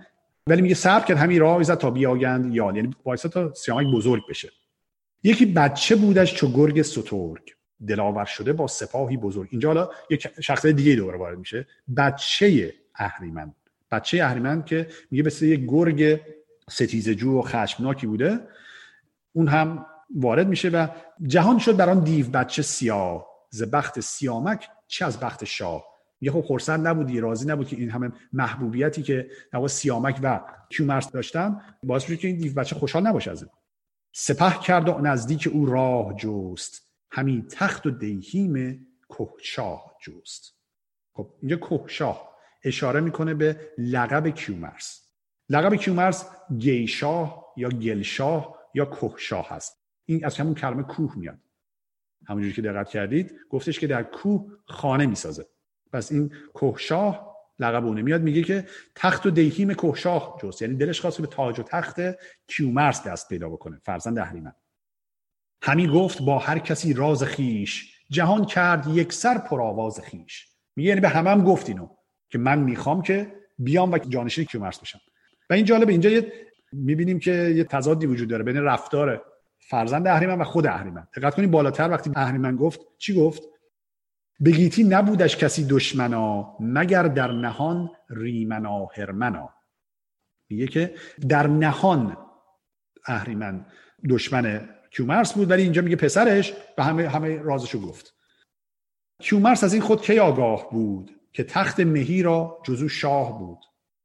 ولی 0.48 0.62
میگه 0.62 0.76
صبر 0.76 1.06
کرد 1.06 1.18
همین 1.18 1.40
راه 1.40 1.64
تا 1.64 1.92
بیاگند 1.92 2.56
یال 2.56 2.76
یعنی 2.76 2.96
وایسا 3.06 3.30
تا 3.30 3.54
سیامک 3.54 3.88
بزرگ 3.88 4.22
بشه. 4.30 4.50
یکی 5.24 5.46
بچه 5.46 5.96
بودش 5.96 6.34
چو 6.34 6.52
گرگ 6.52 6.82
سترگ 6.82 7.54
دلاور 7.88 8.26
شده 8.26 8.54
با 8.54 8.68
سپاهی 8.68 9.18
بزرگ. 9.18 9.48
اینجا 9.52 9.68
حالا 9.68 9.90
یک 10.10 10.28
شخص 10.42 10.66
دیگه 10.66 10.96
دوباره 10.96 11.18
وارد 11.18 11.38
میشه. 11.38 11.68
بچه 11.98 12.74
اهریمن. 12.96 13.54
بچه 13.92 14.24
اهریمن 14.24 14.64
که 14.64 14.88
میگه 15.12 15.24
مثل 15.24 15.46
یک 15.46 15.66
گرگ 15.68 16.20
ستیزجو 16.70 17.40
و 17.40 17.42
خشمناکی 17.42 18.08
بوده. 18.08 18.40
اون 19.34 19.48
هم 19.48 19.86
وارد 20.16 20.48
میشه 20.48 20.70
و 20.70 20.88
جهان 21.24 21.60
شد 21.60 21.76
بر 21.76 21.90
آن 21.90 22.04
دیو 22.04 22.30
بچه 22.30 22.62
سیاه. 22.62 23.34
ز 23.50 23.64
بخت 23.64 24.00
سیامک 24.00 24.70
چه 24.88 25.06
از 25.06 25.20
بخت 25.20 25.44
شاه. 25.44 25.84
یه 26.22 26.32
خب 26.32 26.42
خرسند 26.42 26.88
نبودی 26.88 27.20
راضی 27.20 27.48
نبود 27.48 27.68
که 27.68 27.76
این 27.76 27.90
همه 27.90 28.12
محبوبیتی 28.34 29.04
که 29.04 29.30
نوا 29.54 29.68
سیامک 29.68 30.20
و 30.24 30.42
کیومرس 30.70 31.12
داشتن 31.12 31.62
باعث 31.84 32.10
میشه 32.10 32.22
که 32.22 32.28
این 32.28 32.38
دیو 32.38 32.54
بچه 32.54 32.76
خوشحال 32.76 33.08
نباشه 33.08 33.32
از 33.32 33.44
این. 33.44 33.52
سپه 34.14 34.60
کرد 34.64 34.90
و 34.90 34.98
نزدیک 34.98 35.50
او 35.54 35.66
راه 35.66 36.16
جوست 36.16 36.82
همین 37.12 37.48
تخت 37.48 37.86
و 37.86 37.92
دیهیم 37.92 38.88
کوهشاه 39.08 39.96
جوست 40.02 40.54
خب 41.14 41.30
اینجا 41.42 41.58
کوهشاه 41.58 42.34
اشاره 42.64 43.00
می‌کنه 43.00 43.34
به 43.34 43.60
لقب 43.78 44.28
کیومرس. 44.28 45.02
لقب 45.50 45.76
کیومرس 45.76 46.26
گیشاه 46.58 47.54
یا 47.58 47.70
گلشاه 47.70 48.60
یا 48.74 48.86
کوهشاه 48.86 49.50
هست. 49.50 49.83
این 50.06 50.26
از 50.26 50.38
همون 50.38 50.56
کلمه 50.56 50.84
کوه 50.84 51.18
میاد. 51.18 51.40
همونجوری 52.28 52.54
که 52.54 52.62
دقت 52.62 52.90
کردید 52.90 53.36
گفتش 53.50 53.80
که 53.80 53.88
در 53.88 54.04
کوه 54.04 54.52
خانه 54.66 55.06
می‌سازه. 55.06 55.46
پس 55.94 56.12
این 56.12 56.34
کوهشاه 56.54 57.34
لقب 57.60 57.86
اونه 57.86 58.02
میاد 58.02 58.22
میگه 58.22 58.44
که 58.44 58.68
تخت 58.96 59.26
و 59.26 59.32
دیهیم 59.32 59.74
کوهشاه 59.74 60.40
جست. 60.44 60.62
یعنی 60.62 60.76
دلش 60.76 61.02
خواست 61.02 61.22
به 61.22 61.28
تاج 61.28 61.60
و 61.60 61.64
تخت 61.64 61.96
کیومرس 62.48 63.08
دست 63.08 63.30
پیدا 63.30 63.50
بکنه. 63.50 63.80
فرزند 63.84 64.20
اهریمن. 64.20 64.54
همین 65.62 65.92
گفت 65.92 66.22
با 66.22 66.40
هر 66.40 66.60
کسی 66.60 66.94
راز 66.94 67.24
خیش. 67.24 68.00
جهان 68.10 68.46
کرد 68.46 68.88
یک 68.88 69.14
سر 69.14 69.38
پرآواز 69.38 70.00
خیش. 70.00 70.48
میگه 70.76 70.90
یعنی 70.90 71.02
به 71.02 71.10
همه 71.10 71.30
هم 71.30 71.44
گفت 71.44 71.70
اینو 71.70 71.90
که 72.30 72.38
من 72.38 72.60
می‌خوام 72.60 73.02
که 73.02 73.36
بیام 73.58 73.92
و 73.92 73.98
جانشین 73.98 74.46
کیومرس 74.46 74.80
بشم. 74.80 75.00
و 75.50 75.54
این 75.54 75.66
جالب 75.66 75.90
اینجا 75.90 76.10
یه 76.10 76.34
می‌بینیم 76.72 77.20
که 77.20 77.32
یه 77.32 77.64
تضادی 77.64 78.06
وجود 78.06 78.30
داره 78.30 78.44
بین 78.44 78.58
رفتار 78.58 79.26
فرزند 79.70 80.08
اهریمن 80.08 80.42
و 80.42 80.44
خود 80.44 80.68
اهریمن. 80.68 81.08
دقت 81.16 81.36
کنید 81.36 81.52
بالاتر 81.52 81.90
وقتی 81.90 82.12
اهریمن 82.16 82.56
گفت 82.56 82.80
چی 82.98 83.14
گفت؟ 83.14 83.44
بگیتی 84.46 84.84
نبودش 84.84 85.38
کسی 85.38 85.68
دشمنا 85.68 86.56
مگر 86.60 87.04
در 87.04 87.32
نهان 87.32 87.90
ریمنا 88.10 88.86
هرمنا 88.86 89.50
میگه 90.50 90.68
که 90.68 90.96
در 91.30 91.48
نهان 91.48 92.18
اهریمن 93.06 93.66
دشمن 94.10 94.70
کیومرس 94.92 95.34
بود 95.34 95.52
ولی 95.52 95.62
اینجا 95.62 95.82
میگه 95.82 95.96
پسرش 95.96 96.54
به 96.78 96.84
همه 96.84 97.10
همه 97.10 97.42
رازشو 97.42 97.82
گفت. 97.82 98.14
کیومرس 99.20 99.64
از 99.64 99.74
این 99.74 99.82
خود 99.82 100.02
کی 100.02 100.20
آگاه 100.20 100.70
بود 100.72 101.12
که 101.34 101.44
تخت 101.44 101.80
مهی 101.80 102.24
را 102.24 102.62
جزو 102.66 102.90
شاه 102.90 103.40
بود؟ 103.40 103.60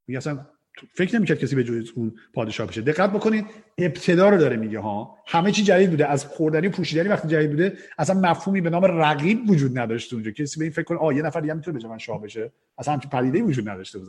میگه 0.06 0.18
اصلا 0.18 0.46
فکر 0.94 1.16
نمی‌کرد 1.16 1.38
کسی 1.38 1.56
به 1.56 1.64
جز 1.64 1.90
اون 1.94 2.14
پادشاه 2.32 2.66
بشه. 2.66 2.80
دقت 2.80 3.10
بکنید 3.10 3.46
ابتدا 3.78 4.28
رو 4.28 4.38
داره 4.38 4.56
میگه 4.56 4.78
ها. 4.78 5.18
همه 5.26 5.52
چی 5.52 5.62
جدید 5.62 5.90
بوده. 5.90 6.06
از 6.06 6.24
خوردنی 6.24 6.68
پوشیدنی 6.68 7.08
وقتی 7.08 7.28
جدید 7.28 7.50
بوده 7.50 7.78
اصلا 7.98 8.20
مفهومی 8.20 8.60
به 8.60 8.70
نام 8.70 8.84
رقیب 8.84 9.50
وجود 9.50 9.78
نداشته 9.78 10.14
اونجا. 10.14 10.30
کسی 10.30 10.58
به 10.58 10.64
این 10.64 10.72
فکر 10.72 10.84
کنه 10.84 10.98
آ 10.98 11.12
یه 11.12 11.22
نفر 11.22 11.40
دیگه 11.40 11.54
می‌تونه 11.54 11.78
به 11.78 11.88
من 11.88 11.98
شاه 11.98 12.22
بشه؟ 12.22 12.52
اصلا 12.78 12.94
همچین 12.94 13.10
پدیده 13.10 13.42
وجود 13.42 13.68
نداشته 13.68 13.98
بود 13.98 14.08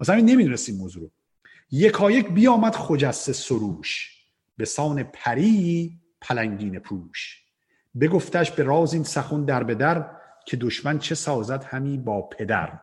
مثلا 0.00 0.16
این 0.16 0.26
نمی‌دونستیم 0.26 0.76
موضوع 0.76 1.02
رو. 1.02 1.10
یکایک 1.70 2.28
بیامد 2.28 2.74
خجسته 2.74 3.32
سروش 3.32 4.10
به 4.56 4.64
سان 4.64 5.02
پری 5.02 5.92
پلنگین 6.20 6.78
پوش. 6.78 7.42
بگفتش 8.00 8.50
به 8.50 8.62
راز 8.62 8.94
این 8.94 9.04
سخن 9.04 9.44
در 9.44 9.62
به 9.62 9.74
در 9.74 10.06
که 10.46 10.56
دشمن 10.56 10.98
چه 10.98 11.14
سازد 11.14 11.64
همی 11.64 11.98
با 11.98 12.22
پدر. 12.22 12.78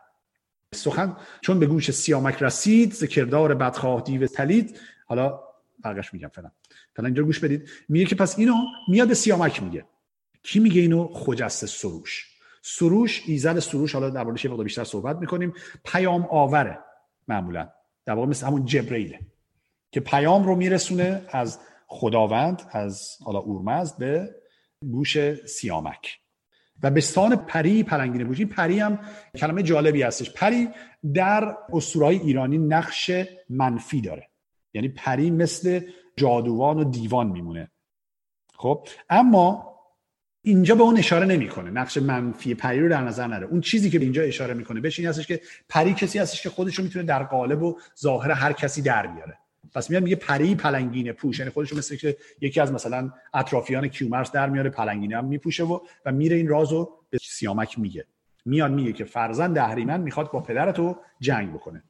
سخن. 0.76 1.18
چون 1.42 1.60
به 1.60 1.66
گوش 1.66 1.92
سیامک 1.92 2.44
رسید 2.44 2.94
ز 2.94 3.04
کردار 3.04 3.54
بدخواه 3.54 4.02
دیو 4.02 4.28
تلید. 4.28 4.80
حالا 5.06 5.40
بقیش 5.84 6.14
میگم 6.14 6.28
فعلا. 6.28 6.52
فعلا 6.96 7.08
اینجا 7.08 7.24
گوش 7.24 7.40
بدید. 7.40 7.70
میگه 7.90 8.06
که 8.06 8.16
پس 8.16 8.40
اینو 8.40 8.54
میاد 8.88 9.14
سیامک 9.14 9.64
میگه. 9.64 9.86
کی 10.44 10.60
میگه 10.60 10.82
اینو؟ 10.82 11.08
خجسته 11.14 11.68
سروش. 11.68 12.28
سروش 12.62 13.24
ایزد 13.26 13.60
سروش. 13.60 13.94
حالا 13.94 14.10
در 14.10 14.46
یه 14.46 14.64
بیشتر 14.64 14.84
صحبت 14.84 15.18
می‌کنیم. 15.18 15.54
پیام 15.86 16.28
آوره 16.32 16.80
معمولا. 17.28 17.70
در 18.06 18.14
واقع 18.14 18.28
مثل 18.28 18.48
همون 18.48 18.66
جبرئیله 18.66 19.20
که 19.92 20.00
پیام 20.00 20.44
رو 20.44 20.56
میرسونه 20.56 21.22
از 21.30 21.60
خداوند 21.88 22.62
از 22.72 23.18
حالا 23.26 23.40
اورمزد 23.40 23.98
به 23.98 24.36
گوش 24.92 25.36
سیامک. 25.46 26.20
و 26.84 26.92
به 26.92 27.02
سان 27.02 27.36
پری 27.36 27.84
پلنگینه 27.84 28.24
بوش 28.24 28.40
این 28.40 28.50
پری 28.50 28.80
هم 28.80 29.00
کلمه 29.36 29.64
جالبی 29.64 30.02
هستش. 30.02 30.34
پری 30.34 30.70
در 31.14 31.56
اسطورهای 31.74 32.18
ایرانی 32.20 32.58
نقش 32.58 33.12
منفی 33.50 34.02
داره. 34.02 34.30
یعنی 34.74 34.88
پری 34.88 35.32
مثل 35.32 35.82
جادوان 36.18 36.78
و 36.78 36.84
دیوان 36.84 37.28
میمونه. 37.28 37.72
خب 38.54 38.88
اما 39.10 39.70
اینجا 40.42 40.76
به 40.76 40.84
اون 40.84 40.98
اشاره 40.98 41.26
نمی‌کنه. 41.26 41.72
نقش 41.72 41.98
منفی 41.98 42.54
پری 42.54 42.80
رو 42.80 42.90
در 42.90 43.02
نظر 43.02 43.28
نره. 43.28 43.48
اون 43.48 43.62
چیزی 43.62 43.90
که 43.90 44.00
اینجا 44.00 44.22
اشاره 44.22 44.54
می‌کنه 44.54 44.82
بهش 44.82 45.00
این 45.00 45.08
هستش 45.08 45.28
که 45.28 45.42
پری 45.70 45.94
کسی 45.94 46.20
هستش 46.20 46.44
که 46.44 46.50
خودش 46.50 46.76
رو 46.76 46.84
می‌تونه 46.84 47.06
در 47.06 47.24
قالب 47.24 47.64
و 47.64 47.80
ظاهر 48.00 48.32
هر 48.32 48.54
کسی 48.54 48.82
در 48.82 49.08
بیاره. 49.08 49.38
پس 49.74 49.90
میاد 49.90 50.04
میگه 50.04 50.16
پری 50.16 50.56
پلنگینه 50.56 51.14
پوش. 51.14 51.40
یعنی 51.40 51.52
خودش 51.52 51.74
مثل 51.74 51.96
که 51.96 52.18
یکی 52.42 52.60
از 52.60 52.72
مثلا 52.72 53.12
اطرافیان 53.34 53.88
کیومرس 53.88 54.32
در 54.32 54.50
میاره 54.50 54.70
پلنگینه 54.70 55.18
هم 55.18 55.26
میپوشه 55.26 55.64
و 55.64 55.80
و 56.06 56.12
میره 56.12 56.36
این 56.36 56.48
رازو 56.48 56.90
به 57.10 57.18
سیامک 57.18 57.80
میگه. 57.80 58.06
میاد 58.46 58.72
میگه 58.72 58.94
که 58.94 59.04
فرزند 59.04 59.58
اهریمن 59.58 60.02
می‌خواد 60.02 60.32
با 60.32 60.40
پدرتو 60.40 60.98
جنگ 61.20 61.54
بکنه. 61.54 61.84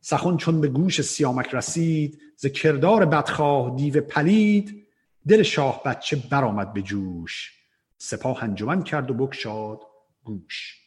سخن 0.00 0.36
چون 0.36 0.60
به 0.60 0.68
گوش 0.68 1.00
سیامک 1.00 1.54
رسید 1.54 2.20
ز 2.36 2.46
کردار 2.46 3.04
بدخواه 3.04 3.76
دیو 3.76 4.00
پلید 4.00 4.86
دل 5.28 5.42
شاه 5.42 5.82
بچه 5.82 6.16
برآمد 6.30 6.72
به 6.72 6.82
جوش. 6.82 7.52
سپاه 7.98 8.44
انجمن 8.44 8.82
کرد 8.82 9.10
و 9.10 9.14
بکشاد 9.14 9.80
گوش. 10.24 10.80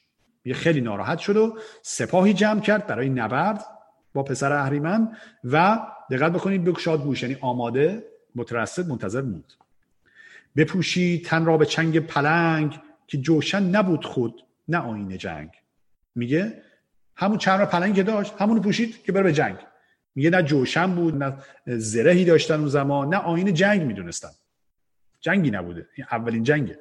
یه 0.46 0.54
خیلی 0.54 0.82
ناراحت 0.82 1.20
شد 1.20 1.38
و 1.38 1.58
سپاهی 1.82 2.34
جمع 2.34 2.62
کرد 2.62 2.88
برای 2.88 3.10
نبرد 3.10 3.66
با 4.14 4.24
پسر 4.24 4.54
اهریمن 4.54 5.18
و 5.44 5.80
دقت 6.12 6.32
بکنید 6.32 6.64
بکشاد 6.64 7.04
گوش 7.04 7.24
یعنی 7.24 7.38
آماده 7.42 8.04
مترصد 8.36 8.88
منتظر 8.88 9.22
موند. 9.22 9.54
بپوشی 10.56 11.22
تن 11.26 11.46
را 11.46 11.58
به 11.58 11.66
چنگ 11.66 12.00
پلنگ 12.00 12.80
که 13.08 13.18
جوشن 13.18 13.64
نبود 13.64 14.06
خود 14.06 14.44
نه 14.68 14.78
آینه 14.78 15.18
جنگ. 15.18 15.50
میگه 16.16 16.62
همون 17.16 17.38
چند 17.38 17.60
را 17.60 17.66
پلنگ 17.66 17.96
که 17.96 18.04
داشت 18.04 18.34
همونو 18.40 18.62
پوشید 18.62 19.04
که 19.04 19.12
بره 19.12 19.24
به 19.24 19.34
جنگ. 19.34 19.58
میگه 20.16 20.30
نه 20.30 20.44
جوشن 20.44 20.96
بود 20.96 21.24
نه 21.24 21.38
زرهی 21.66 22.26
داشتن 22.26 22.60
اون 22.60 22.68
زمان 22.68 23.10
نه 23.14 23.18
آین 23.18 23.54
جنگ 23.54 23.82
می‌دونستن. 23.82 24.30
جنگی 25.22 25.52
نبوده 25.52 25.88
این 25.96 26.08
اولین 26.12 26.44
جنگه. 26.44 26.80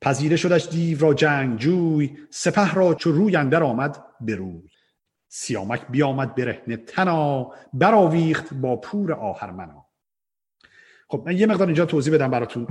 پذیره 0.00 0.36
شدش 0.36 0.68
دیو 0.68 1.00
را 1.00 1.14
جنگ 1.14 1.58
جوی 1.58 2.18
سپه 2.30 2.74
را 2.74 2.94
چو 2.94 3.12
روی 3.12 3.36
اندر 3.36 3.62
آمد 3.62 4.04
بروی 4.20 4.70
سیامک 5.36 5.86
بیامد 5.90 6.34
برهنه 6.34 6.76
تنا 6.76 7.52
براویخت 7.72 8.54
با 8.54 8.76
پور 8.76 9.12
آهرمنا 9.12 9.86
خب 11.08 11.22
من 11.26 11.36
یه 11.36 11.46
مقدار 11.46 11.66
اینجا 11.66 11.86
توضیح 11.86 12.14
بدم 12.14 12.30
براتون. 12.30 12.66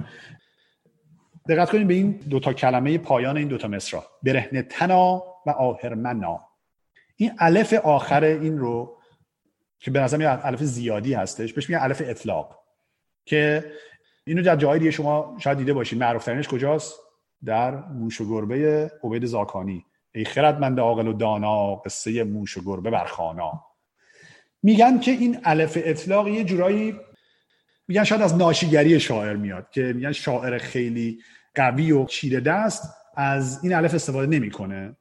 دقت 1.50 1.72
کنید 1.72 1.88
به 1.88 1.94
این 1.94 2.12
دوتا 2.12 2.54
کلمه 2.54 2.98
پایان 2.98 3.38
این 3.38 3.48
دوتا 3.48 3.68
مصرا 3.68 4.04
برهنه 4.24 4.62
تنا 4.62 5.24
و 5.46 5.50
آهرمنا 5.50 6.50
این 7.16 7.32
الف 7.40 7.74
آخر 7.74 8.24
این 8.24 8.58
رو 8.58 8.98
که 9.80 9.92
به 9.92 10.00
نظر 10.00 10.40
الف 10.44 10.64
زیادی 10.64 11.14
هستش 11.14 11.54
بهش 11.54 11.70
میگن 11.70 11.82
الف 11.82 12.02
اطلاق. 12.06 12.64
که 13.26 13.72
اینو 14.26 14.42
در 14.42 14.56
جای 14.56 14.80
دیگه 14.80 14.92
شما 14.92 15.38
شاید 15.40 15.58
دیده 15.58 15.74
باشید 15.74 16.00
معروف 16.00 16.26
ترینش 16.26 16.48
کجاست؟ 16.48 17.00
در 17.46 17.76
موش 17.76 18.22
و 18.22 18.30
گربه 18.30 18.92
عبید 19.04 19.26
زاکانی. 19.26 19.86
ای 20.16 20.26
خردمند 20.26 20.80
عاقل 20.80 21.08
و 21.08 21.14
دانا 21.14 21.76
قصه 21.76 22.24
موش 22.24 22.58
و 22.58 22.62
گربه 22.66 22.90
بر 22.90 23.06
خانا. 23.06 23.66
میگن 24.64 25.00
که 25.00 25.12
این 25.12 25.40
الف 25.44 25.78
اطلاق 25.82 26.28
یه 26.28 26.44
جورایی 26.44 26.96
میگن 27.88 28.04
شاید 28.04 28.22
از 28.22 28.36
ناشیگری 28.36 29.00
شاعر 29.00 29.36
میاد 29.36 29.70
که 29.70 29.82
میگن 29.82 30.12
شاعر 30.12 30.58
خیلی 30.58 31.20
قوی 31.56 31.92
و 31.92 32.06
چیره 32.06 32.40
دست 32.40 32.94
از 33.16 33.60
این 33.64 33.74
الف 33.74 33.94
استفاده 33.94 34.28
نمی‌کنه. 34.28 34.96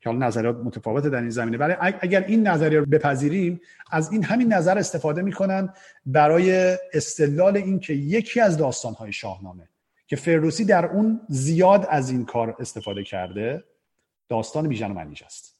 که 0.00 0.10
حالا 0.10 0.26
نظریات 0.26 0.56
متفاوته 0.56 1.08
در 1.08 1.20
این 1.20 1.30
زمینه. 1.30 1.58
ولی 1.58 1.74
اگر 2.00 2.24
این 2.24 2.48
نظریه 2.48 2.78
رو 2.78 2.86
بپذیریم 2.86 3.60
از 3.90 4.12
این 4.12 4.24
همین 4.24 4.52
نظر 4.52 4.78
استفاده 4.78 5.22
می‌کنن 5.22 5.72
برای 6.06 6.76
استدلال 6.92 7.56
این 7.56 7.80
که 7.80 7.92
یکی 7.92 8.40
از 8.40 8.56
داستانهای 8.56 9.12
شاهنامه 9.12 9.68
که 10.06 10.16
فردوسی 10.16 10.64
در 10.64 10.86
اون 10.86 11.20
زیاد 11.28 11.86
از 11.90 12.10
این 12.10 12.24
کار 12.24 12.56
استفاده 12.58 13.04
کرده 13.04 13.64
داستان 14.30 14.68
بیژن 14.68 14.90
و 14.90 14.94
منیژه 14.94 15.26
است. 15.26 15.56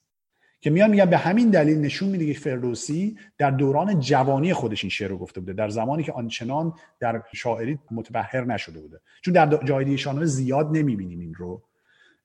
که 0.61 0.71
میان 0.71 0.91
میگن 0.91 1.05
به 1.05 1.17
همین 1.17 1.51
دلیل 1.51 1.79
نشون 1.79 2.09
میده 2.09 2.33
که 2.33 2.41
فردوسی 2.41 3.19
در 3.39 3.51
دوران 3.51 4.01
جوانی 4.01 4.53
خودش 4.53 4.85
این 4.85 4.91
شعر 4.91 5.09
رو 5.09 5.19
گفته 5.19 5.41
بوده 5.41 5.53
در 5.53 5.69
زمانی 5.69 6.03
که 6.03 6.13
آنچنان 6.13 6.73
در 7.01 7.23
شاعری 7.33 7.79
متبهر 7.91 8.45
نشده 8.45 8.81
بوده. 8.81 9.01
چون 9.23 9.35
در 9.35 9.65
جای 9.65 9.99
شاهنامه 9.99 10.27
زیاد 10.27 10.77
نمی‌بینیم 10.77 11.21
این 11.21 11.35
رو 11.35 11.63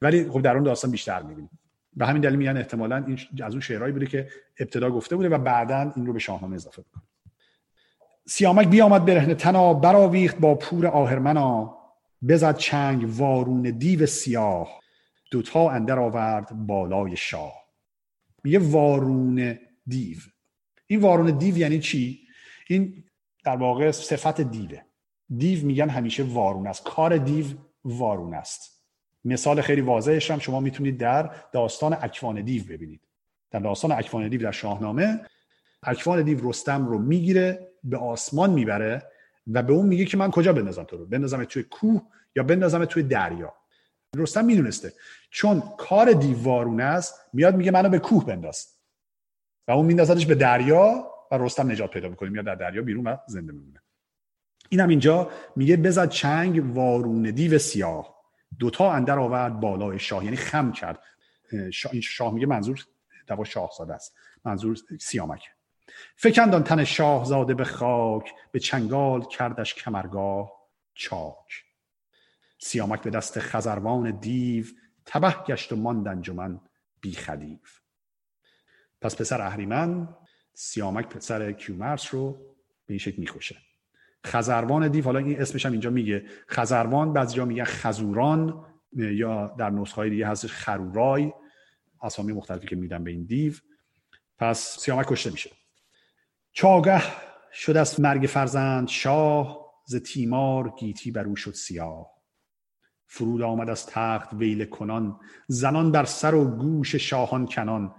ولی 0.01 0.29
خب 0.29 0.41
در 0.41 0.53
اون 0.53 0.63
داستان 0.63 0.91
بیشتر 0.91 1.21
می‌بینیم. 1.21 1.49
به 1.93 2.05
همین 2.05 2.21
دلیل 2.21 2.35
میگن 2.35 2.57
احتمالا 2.57 3.03
این 3.07 3.19
از 3.43 3.51
اون 3.51 3.61
شعرهایی 3.61 3.93
بوده 3.93 4.05
که 4.05 4.27
ابتدا 4.59 4.91
گفته 4.91 5.15
بوده 5.15 5.29
و 5.29 5.37
بعدا 5.37 5.93
این 5.95 6.05
رو 6.05 6.13
به 6.13 6.19
شاهنامه 6.19 6.55
اضافه 6.55 6.81
بکنه 6.81 7.03
سیامک 8.27 8.67
بیامد 8.67 9.05
برهنه 9.05 9.35
تنا 9.35 9.73
براویخت 9.73 10.37
با 10.37 10.55
پور 10.55 10.87
آهرمنا 10.87 11.77
بزد 12.27 12.57
چنگ 12.57 13.05
وارون 13.09 13.61
دیو 13.61 14.05
سیاه. 14.05 14.79
دوتا 15.35 15.69
اندر 15.69 15.99
آورد 15.99 16.67
بالای 16.67 17.15
شاه. 17.15 17.53
میگه 18.43 18.59
وارون 18.59 19.59
دیو. 19.87 20.17
این 20.87 20.99
وارون 20.99 21.37
دیو 21.37 21.57
یعنی 21.57 21.79
چی؟ 21.79 22.19
این 22.67 23.03
در 23.43 23.55
واقع 23.55 23.91
صفت 23.91 24.41
دیوه. 24.41 24.81
دیو 25.37 25.65
میگن 25.65 25.89
همیشه 25.89 26.23
وارون 26.23 26.67
است. 26.67 26.83
کار 26.83 27.17
دیو 27.17 27.45
وارون 27.85 28.33
است. 28.33 28.85
مثال 29.25 29.61
خیلی 29.61 29.81
واضحش 29.81 30.31
هم 30.31 30.39
شما 30.39 30.59
می‌تونید 30.59 30.97
در 30.97 31.31
داستان 31.51 31.97
اکوان 32.01 32.41
دیو 32.41 32.63
ببینید. 32.63 33.01
در 33.51 33.59
داستان 33.59 33.91
اکوان 33.91 34.29
دیو 34.29 34.41
در 34.41 34.51
شاهنامه 34.51 35.21
اکوان 35.83 36.23
دیو 36.23 36.49
رستم 36.49 36.87
رو 36.87 36.99
می‌گیره 36.99 37.67
به 37.83 37.97
آسمان 37.97 38.49
می‌بره 38.49 39.03
و 39.47 39.63
به 39.63 39.73
اون 39.73 39.85
میگه 39.85 40.05
که 40.05 40.17
من 40.17 40.31
کجا 40.31 40.53
بندازم 40.53 40.83
تو 40.83 40.97
رو؟ 40.97 41.05
بندازم 41.05 41.43
توی 41.43 41.63
کوه 41.63 42.01
یا 42.35 42.43
بندازم 42.43 42.85
توی 42.85 43.03
دریا؟ 43.03 43.53
رستم 44.17 44.45
می‌دونسته. 44.45 44.93
چون 45.29 45.63
کار 45.77 46.11
دیوارونه 46.11 46.83
است 46.83 47.15
میاد 47.33 47.55
میگه 47.55 47.71
منو 47.71 47.89
به 47.89 47.99
کوه 47.99 48.25
بنداز. 48.25 48.67
و 49.67 49.71
اون 49.71 49.85
میندازدش 49.85 50.25
به 50.25 50.35
دریا 50.35 51.11
و 51.31 51.37
رستم 51.37 51.71
نجات 51.71 51.91
پیدا 51.91 52.09
می‌کنه 52.09 52.29
میاد 52.29 52.45
در 52.45 52.55
دریا 52.55 52.81
بیرون 52.81 53.07
و 53.07 53.17
زنده 53.27 53.51
میمونه. 53.51 53.81
اینم 54.69 54.89
اینجا 54.89 55.31
میگه 55.55 55.77
بزد 55.77 56.09
چنگ 56.09 56.75
وارونه 56.75 57.31
دیو 57.31 57.57
سیاه. 57.59 58.15
دوتا 58.59 58.91
اندر 58.91 59.19
آورد 59.19 59.59
بالای 59.59 59.99
شاه. 59.99 60.23
یعنی 60.23 60.35
خم 60.35 60.71
کرد. 60.71 60.99
شاه, 61.73 62.01
شاه 62.01 62.33
میگه 62.33 62.45
منظور 62.45 62.85
دوا 63.27 63.43
شاهزاده 63.43 63.93
است. 63.93 64.15
منظور 64.45 64.77
سیامک. 64.99 65.43
فکندان 66.15 66.63
تن 66.63 66.83
شاهزاده 66.83 67.53
به 67.53 67.63
خاک 67.63 68.33
به 68.51 68.59
چنگال 68.59 69.21
کردش 69.25 69.75
کمرگاه 69.75 70.51
چاک. 70.93 71.64
سیامک 72.57 73.01
به 73.01 73.09
دست 73.09 73.39
خزروان 73.39 74.19
دیو 74.19 74.65
تبه 75.05 75.35
گشت 75.47 75.71
و 75.71 75.75
ماند 75.75 76.07
انجمن 76.07 76.59
بی 77.01 77.11
خدیف 77.11 77.79
پس 79.01 79.15
پسر 79.15 79.41
اهریمن 79.41 80.15
سیامک 80.53 81.07
پسر 81.07 81.51
کیومرس 81.51 82.13
رو 82.13 82.31
به 82.85 82.93
این 82.93 82.97
شکل 82.97 83.19
می‌کشه. 83.19 83.57
خزروان 84.25 84.87
دیو 84.87 85.03
حالا 85.03 85.19
این 85.19 85.41
اسمش 85.41 85.65
هم 85.65 85.71
اینجا 85.71 85.89
میگه. 85.89 86.25
خزروان 86.49 87.13
بعضی 87.13 87.35
جا 87.35 87.45
میگن 87.45 87.63
خزوران 87.63 88.65
یا 88.93 89.47
در 89.47 89.69
نسخه 89.69 89.95
های 89.95 90.09
دیگه 90.09 90.27
هستش 90.27 90.51
خرورای 90.51 91.33
اسامی 92.01 92.33
مختلفی 92.33 92.67
که 92.67 92.75
میدن 92.75 93.03
به 93.03 93.11
این 93.11 93.25
دیو. 93.25 93.53
پس 94.37 94.77
سیامک 94.79 95.05
کشته 95.07 95.31
میشه. 95.31 95.51
چاگه 96.51 97.01
شد 97.53 97.77
از 97.77 97.99
مرگ 97.99 98.25
فرزند 98.25 98.87
شاه 98.87 99.65
ز 99.85 99.95
تیمار 99.95 100.73
گیتی 100.79 101.11
بر 101.11 101.23
او 101.23 101.35
شد 101.35 101.53
سیاه. 101.53 102.14
فرود 103.07 103.41
آمد 103.41 103.69
از 103.69 103.85
تخت 103.85 104.33
ویل 104.33 104.65
کنان. 104.65 105.19
زنان 105.47 105.91
بر 105.91 106.05
سر 106.05 106.35
و 106.35 106.45
گوش 106.45 106.95
شاهان 106.95 107.45
کنان. 107.45 107.95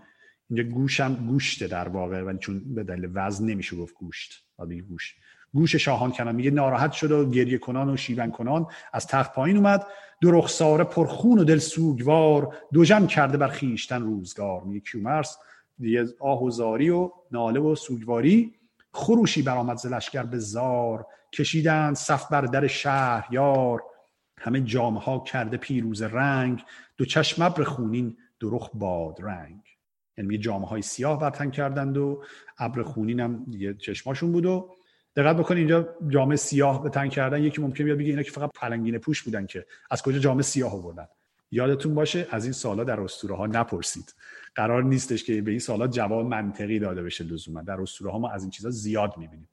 اینجا 0.51 0.63
گوشم 0.63 1.15
گوشته 1.15 1.67
در 1.67 1.89
واقع 1.89 2.23
ولی 2.23 2.39
چون 2.39 2.75
به 2.75 2.85
دلیل 2.85 3.11
وزن 3.15 3.47
نمیشه 3.47 3.77
گفت 3.77 3.95
گوشت. 3.95 4.45
و 4.59 4.67
گوش. 4.67 5.15
گوش 5.55 5.77
شاهان 5.77 6.13
کنان. 6.13 6.35
میگه 6.35 6.51
ناراحت 6.51 6.93
شد 6.93 7.11
و 7.11 7.31
گریه 7.31 7.59
کنان 7.59 7.91
و 7.91 7.97
شیون 7.97 8.31
کنان. 8.31 8.67
از 8.93 9.07
تخت 9.07 9.33
پایین 9.33 9.57
اومد. 9.57 9.87
دو 10.21 10.31
رخساره 10.31 10.85
پرخون 10.85 11.39
و 11.39 11.45
دل 11.45 11.59
سوگوار. 11.59 12.57
دو 12.73 12.85
جمع 12.85 13.07
کرده 13.07 13.39
بر 13.39 13.49
خیشتن 13.49 14.03
روزگار. 14.03 14.63
میگه 14.65 14.81
کیومرس 14.81 15.37
دیگه 15.79 16.07
آه 16.21 16.43
و 16.43 16.51
زاری 16.51 16.91
و 16.91 17.11
ناله 17.31 17.61
و 17.61 17.75
سوگواری. 17.75 18.55
خروشی 18.93 19.43
برآمد 19.43 19.77
ز 19.77 19.87
لشکر 19.87 20.23
به 20.23 20.39
زار. 20.39 21.07
کشیدن 21.33 21.95
صف 21.95 22.29
بر 22.29 22.41
در 22.41 22.67
شهر 22.67 23.29
یار 23.31 23.83
همه 24.41 24.61
جامعه 24.61 25.03
ها 25.03 25.19
کرده 25.19 25.57
پیروز 25.57 26.03
رنگ 26.03 26.65
دو 26.97 27.05
چشم 27.05 27.43
ابر 27.43 27.65
خونین 27.65 28.17
درخ 28.41 28.71
باد 28.75 29.23
رنگ. 29.23 29.61
یعنی 30.19 30.39
جامعه 30.39 30.69
های 30.69 30.83
سیاه 30.83 31.21
برتن 31.21 31.51
کردند 31.51 31.97
و 31.97 32.23
ابر 32.59 32.83
خونین 32.83 33.21
هم 33.21 33.45
دیگه 33.51 33.75
چشماشون 33.75 34.33
بود 34.33 34.47
و 34.47 34.75
دقت 35.17 35.37
بکنید 35.37 35.59
اینجا 35.59 35.89
جامعه 36.09 36.37
سیاه 36.37 36.83
به 36.83 36.91
تن 36.91 37.09
کردن 37.09 37.43
یکی 37.43 37.63
ممکن 37.63 37.85
بیاد 37.85 37.99
بگه 37.99 38.11
اینا 38.11 38.23
که 38.23 38.31
فقط 38.31 38.51
پلنگین 38.55 38.99
پوش 38.99 39.23
بودن 39.23 39.47
که. 39.47 39.67
از 39.91 40.03
کجا 40.03 40.19
جامعه 40.19 40.43
سیاه 40.43 40.73
آوردن؟ 40.73 41.07
یادتون 41.51 41.95
باشه 41.95 42.27
از 42.31 42.45
این 42.45 42.53
سالا 42.53 42.85
در 42.85 43.01
اسطوره 43.01 43.37
ها 43.37 43.47
نپرسید. 43.47 44.15
قرار 44.55 44.83
نیستش 44.83 45.25
که 45.25 45.43
به 45.43 45.51
این 45.51 45.61
سالا 45.61 45.87
جواب 45.87 46.27
منطقی 46.27 46.79
داده 46.79 47.03
بشه 47.03 47.25
لزوما. 47.25 47.63
در 47.63 47.81
اسطوره 47.81 48.11
ها 48.11 48.19
ما 48.19 48.31
از 48.31 48.43
این 48.43 48.51
چیزا 48.51 48.71
زیاد 48.71 49.19
می‌بینیم. 49.19 49.49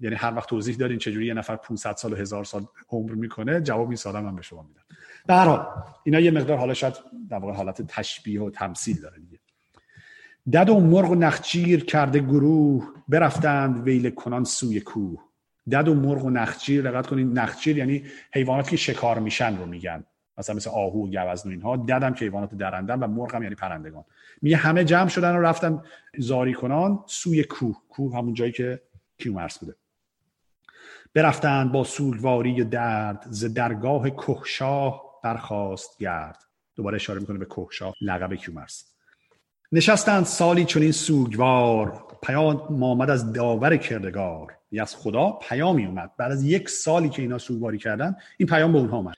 یعنی 0.00 0.16
هر 0.16 0.34
وقت 0.34 0.48
توضیح 0.48 0.76
دارین 0.76 0.98
چجوری 0.98 1.26
یه 1.26 1.34
نفر 1.34 1.56
500 1.56 1.96
سال 1.96 2.12
و 2.12 2.16
هزار 2.16 2.44
سال 2.44 2.66
عمر 2.90 3.12
می‌کنه 3.12 3.60
جواب 3.60 3.86
این 3.86 3.96
سالا 3.96 4.20
من 4.20 4.36
به 4.36 4.42
شما 4.42 4.62
میدم 4.62 4.82
در 5.28 5.44
حال 5.44 5.66
اینا 6.04 6.20
یه 6.20 6.30
مقدار 6.30 6.58
حالا 6.58 6.74
شاید 6.74 6.94
در 7.30 7.38
واقع 7.38 7.52
حالت 7.52 7.82
تشبیه 7.82 8.42
و 8.42 8.50
تمثیل 8.50 9.00
داره 9.00 9.18
دیگه. 9.18 9.38
دد 10.52 10.68
و 10.68 10.80
مرغ 10.80 11.10
و 11.10 11.14
نخچیر 11.14 11.84
کرده 11.84 12.18
گروه 12.18 12.94
برفتند 13.08 13.82
ویل 13.82 14.10
کنان 14.10 14.44
سوی 14.44 14.80
کوه. 14.80 15.20
دد 15.70 15.88
و 15.88 15.94
مرغ 15.94 16.24
و 16.24 16.30
نخچیر 16.30 16.90
دقت 16.90 17.06
کنید 17.06 17.38
نخچیر 17.38 17.78
یعنی 17.78 18.04
حیواناتی 18.32 18.70
که 18.70 18.76
شکار 18.76 19.18
میشن 19.18 19.58
رو 19.58 19.66
میگن. 19.66 20.04
مثلا 20.38 20.56
مثل 20.56 20.70
آهو 20.70 21.06
و 21.06 21.26
گوزن 21.30 21.50
اینها 21.50 21.76
ددم 21.76 22.14
که 22.14 22.24
حیوانات 22.24 22.54
درندن 22.54 22.98
و 22.98 23.06
مرغ 23.06 23.34
هم 23.34 23.42
یعنی 23.42 23.54
پرندگان. 23.54 24.04
میگه 24.42 24.56
همه 24.56 24.84
جمع 24.84 25.08
شدن 25.08 25.36
و 25.36 25.40
رفتن 25.40 25.82
زاری 26.18 26.54
کنان 26.54 27.04
سوی 27.06 27.44
کوه. 27.44 27.76
کوه 27.88 28.16
همون 28.16 28.34
جایی 28.34 28.52
که 28.52 28.82
کیومرس 29.18 29.58
بوده. 29.58 29.74
برفتند 31.14 31.72
با 31.72 31.84
سولواری 31.84 32.60
و 32.60 32.64
درد 32.64 33.26
ز 33.30 33.44
درگاه 33.44 34.10
کهشاه 34.10 35.02
برخواست 35.24 35.98
گرد. 35.98 36.38
دوباره 36.76 36.96
اشاره 36.96 37.20
می‌کنه 37.20 37.38
به 37.38 37.44
کهشاه 37.44 37.94
لقب 38.00 38.34
کیومرس. 38.34 38.84
نشستند 39.72 40.24
سالی 40.24 40.64
چنین 40.64 40.92
سوگوار 40.92 42.04
پیام 42.22 42.82
آمد 42.82 43.10
از 43.10 43.32
داور 43.32 43.76
کردگار. 43.76 44.56
یعنی 44.70 44.82
از 44.82 44.96
خدا 44.96 45.30
پیامی 45.30 45.86
اومد. 45.86 46.10
بعد 46.16 46.32
از 46.32 46.44
یک 46.44 46.68
سالی 46.68 47.08
که 47.08 47.22
اینا 47.22 47.38
سوگواری 47.38 47.78
کردن 47.78 48.16
این 48.36 48.48
پیام 48.48 48.72
به 48.72 48.78
اونها 48.78 48.96
اومد. 48.96 49.14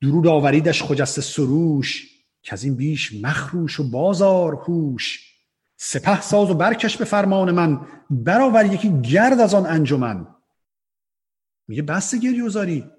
درود 0.00 0.26
آوریدش 0.26 0.82
خجست 0.82 1.20
سروش 1.20 2.08
که 2.42 2.52
از 2.52 2.64
این 2.64 2.76
بیش 2.76 3.22
مخروش 3.22 3.80
و 3.80 3.90
بازار 3.90 4.54
هوش. 4.54 5.32
سپه 5.76 6.20
ساز 6.20 6.50
و 6.50 6.54
برکش 6.54 6.96
به 6.96 7.04
فرمان 7.04 7.50
من 7.50 7.80
برآور 8.10 8.66
یکی 8.66 9.00
گرد 9.00 9.40
از 9.40 9.54
آن 9.54 9.66
انجمن. 9.66 10.26
میگه 11.68 11.82
بس 11.82 12.14
گریوزاری 12.14 12.90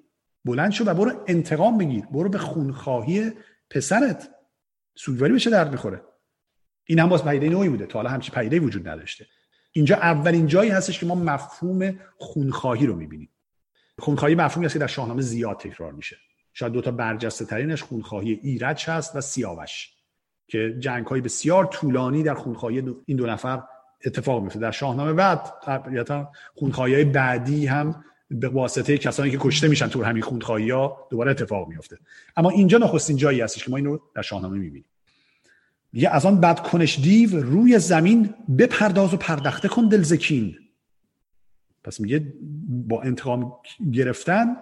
بلند 0.45 0.71
شو 0.71 0.83
و 0.83 0.93
برو 0.93 1.23
انتقام 1.27 1.77
بگیر. 1.77 2.05
برو 2.05 2.29
به 2.29 2.37
خونخواهی 2.37 3.31
پسرت. 3.69 4.29
سوگواری 4.95 5.33
بشه 5.33 5.49
درد 5.49 5.71
می‌خوره. 5.71 6.01
این 6.85 6.99
هم 6.99 7.09
باز 7.09 7.23
پیده 7.23 7.49
نوعی 7.49 7.69
بوده. 7.69 7.85
تا 7.85 7.99
حالا 7.99 8.09
همچی 8.09 8.31
پیده 8.31 8.59
وجود 8.59 8.87
نداشته. 8.87 9.25
اینجا 9.71 9.95
اولین 9.95 10.47
جایی 10.47 10.71
هستش 10.71 10.99
که 10.99 11.05
ما 11.05 11.15
مفهوم 11.15 11.99
خونخواهی 12.17 12.85
رو 12.85 12.95
می‌بینیم. 12.95 13.29
خونخواهی 13.99 14.35
مفهومی 14.35 14.65
است 14.65 14.73
که 14.73 14.79
در 14.79 14.87
شاهنامه 14.87 15.21
زیاد 15.21 15.59
تکرار 15.59 15.91
میشه. 15.91 16.17
شاید 16.53 16.73
دو 16.73 16.81
تا 16.81 16.91
برجسته 16.91 17.45
ترینش 17.45 17.83
خونخواهی 17.83 18.39
ایرج 18.43 18.85
هست 18.89 19.15
و 19.15 19.21
سیاوش 19.21 19.93
که 20.47 20.75
جنگ 20.79 21.05
های 21.05 21.21
بسیار 21.21 21.65
طولانی 21.65 22.23
در 22.23 22.33
خونخواهی 22.33 22.77
این 23.05 23.17
دو 23.17 23.25
نفر 23.25 23.63
اتفاق 24.05 24.43
میفته 24.43 24.59
در 24.59 24.71
شاهنامه 24.71 25.13
بعد 25.13 25.53
طبیعتا 25.63 26.31
خونخواهی 26.55 27.03
بعدی 27.03 27.67
هم 27.67 28.03
به 28.33 28.49
واسطه 28.49 28.97
کسانی 28.97 29.31
که 29.31 29.37
کشته 29.41 29.67
میشن 29.67 29.87
تو 29.87 30.03
همین 30.03 30.23
خونخواهی 30.23 30.69
ها 30.69 31.07
دوباره 31.11 31.31
اتفاق 31.31 31.67
میفته 31.67 31.97
اما 32.37 32.49
اینجا 32.49 32.77
نخستین 32.77 33.17
جایی 33.17 33.41
هستش 33.41 33.63
که 33.63 33.71
ما 33.71 33.77
اینو 33.77 33.97
در 34.15 34.21
شاهنامه 34.21 34.57
می‌بینیم. 34.57 34.85
یه 35.93 36.09
از 36.09 36.25
آن 36.25 36.41
بد 36.41 36.59
کنش 36.59 36.99
دیو 36.99 37.41
روی 37.41 37.79
زمین 37.79 38.33
بپرداز 38.57 39.13
و 39.13 39.17
پردخته 39.17 39.67
کن 39.67 39.87
دلزکین 39.87 40.55
پس 41.83 41.99
میگه 41.99 42.33
با 42.87 43.01
انتقام 43.01 43.53
گرفتن 43.93 44.55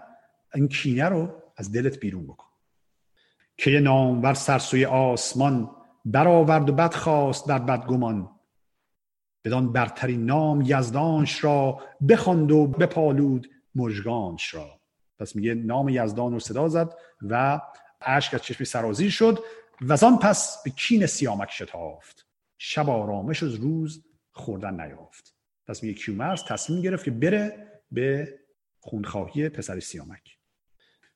این 0.55 0.67
کینه 0.67 1.05
رو 1.05 1.29
از 1.57 1.71
دلت 1.71 1.99
بیرون 1.99 2.23
بکن. 2.23 2.47
که 3.57 3.79
نامور 3.79 4.33
سرسوی 4.33 4.85
آسمان 4.85 5.69
برآورد 6.05 6.69
و 6.69 6.73
بد 6.73 6.93
خواست 6.93 7.47
در 7.47 7.59
بدگمان. 7.59 8.29
بدان 9.45 9.71
برترین 9.71 10.25
نام 10.25 10.63
یزدانش 10.65 11.43
را 11.43 11.79
بخواند 12.09 12.51
و 12.51 12.67
بپالود 12.67 13.49
مژگانش 13.75 14.53
را. 14.53 14.81
پس 15.19 15.35
میگه 15.35 15.53
نام 15.53 15.89
یزدان 15.89 16.33
رو 16.33 16.39
صدا 16.39 16.67
زد 16.67 16.93
و 17.21 17.61
اشک 18.01 18.33
از 18.33 18.41
چشمی 18.41 18.65
سرازیر 18.65 19.09
شد 19.09 19.39
و 19.81 20.05
آن 20.05 20.19
پس 20.19 20.63
به 20.63 20.69
کین 20.69 21.05
سیامک 21.05 21.51
شتافت. 21.51 22.27
شب 22.57 22.89
آرامش 22.89 23.43
از 23.43 23.53
روز 23.53 24.05
خوردن 24.31 24.81
نیافت. 24.81 25.35
پس 25.67 25.83
میگه 25.83 25.95
کیومرس 25.95 26.43
تصمیم 26.47 26.81
گرفت 26.81 27.05
که 27.05 27.11
بره 27.11 27.71
به 27.91 28.39
خونخواهی 28.79 29.49
پسر 29.49 29.79
سیامک. 29.79 30.37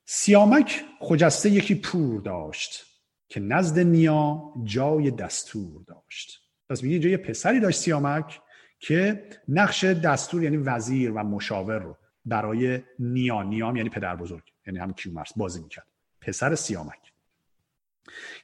سیامک 0.04 0.84
خجسته 1.00 1.50
یکی 1.50 1.74
پور 1.74 2.20
داشت 2.20 2.86
که 3.28 3.40
نزد 3.40 3.78
نیا 3.78 4.52
جای 4.64 5.10
دستور 5.10 5.82
داشت. 5.86 6.40
پس 6.68 6.82
میگه 6.82 6.98
جای 6.98 7.16
پسری 7.16 7.60
داشت 7.60 7.80
سیامک 7.80 8.40
که 8.80 9.28
نقش 9.48 9.84
دستور 9.84 10.42
یعنی 10.42 10.56
وزیر 10.56 11.12
و 11.12 11.18
مشاور 11.18 11.78
رو 11.78 11.96
برای 12.26 12.82
نیا. 12.98 13.42
نیام 13.42 13.76
یعنی 13.76 13.88
پدر 13.88 14.16
بزرگ 14.16 14.52
یعنی 14.66 14.78
هم 14.78 14.92
کیومرس 14.92 15.32
بازی 15.36 15.62
می‌کرد. 15.62 15.86
پسر 16.20 16.54
سیامک. 16.54 17.12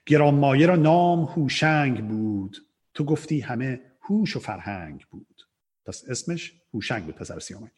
گرانمایه 0.07 0.66
را 0.66 0.77
نام 0.77 1.25
هوشنگ 1.25 2.09
بود. 2.09 2.57
تو 2.95 3.05
گفتی 3.05 3.40
همه 3.40 3.81
هوش 4.03 4.37
و 4.37 4.40
فرهنگ 4.40 5.07
بود. 5.11 5.42
پس 5.87 6.05
اسمش 6.09 6.53
هوشنگ 6.75 7.05
بود 7.05 7.14
پسر 7.14 7.38
سیامک. 7.38 7.73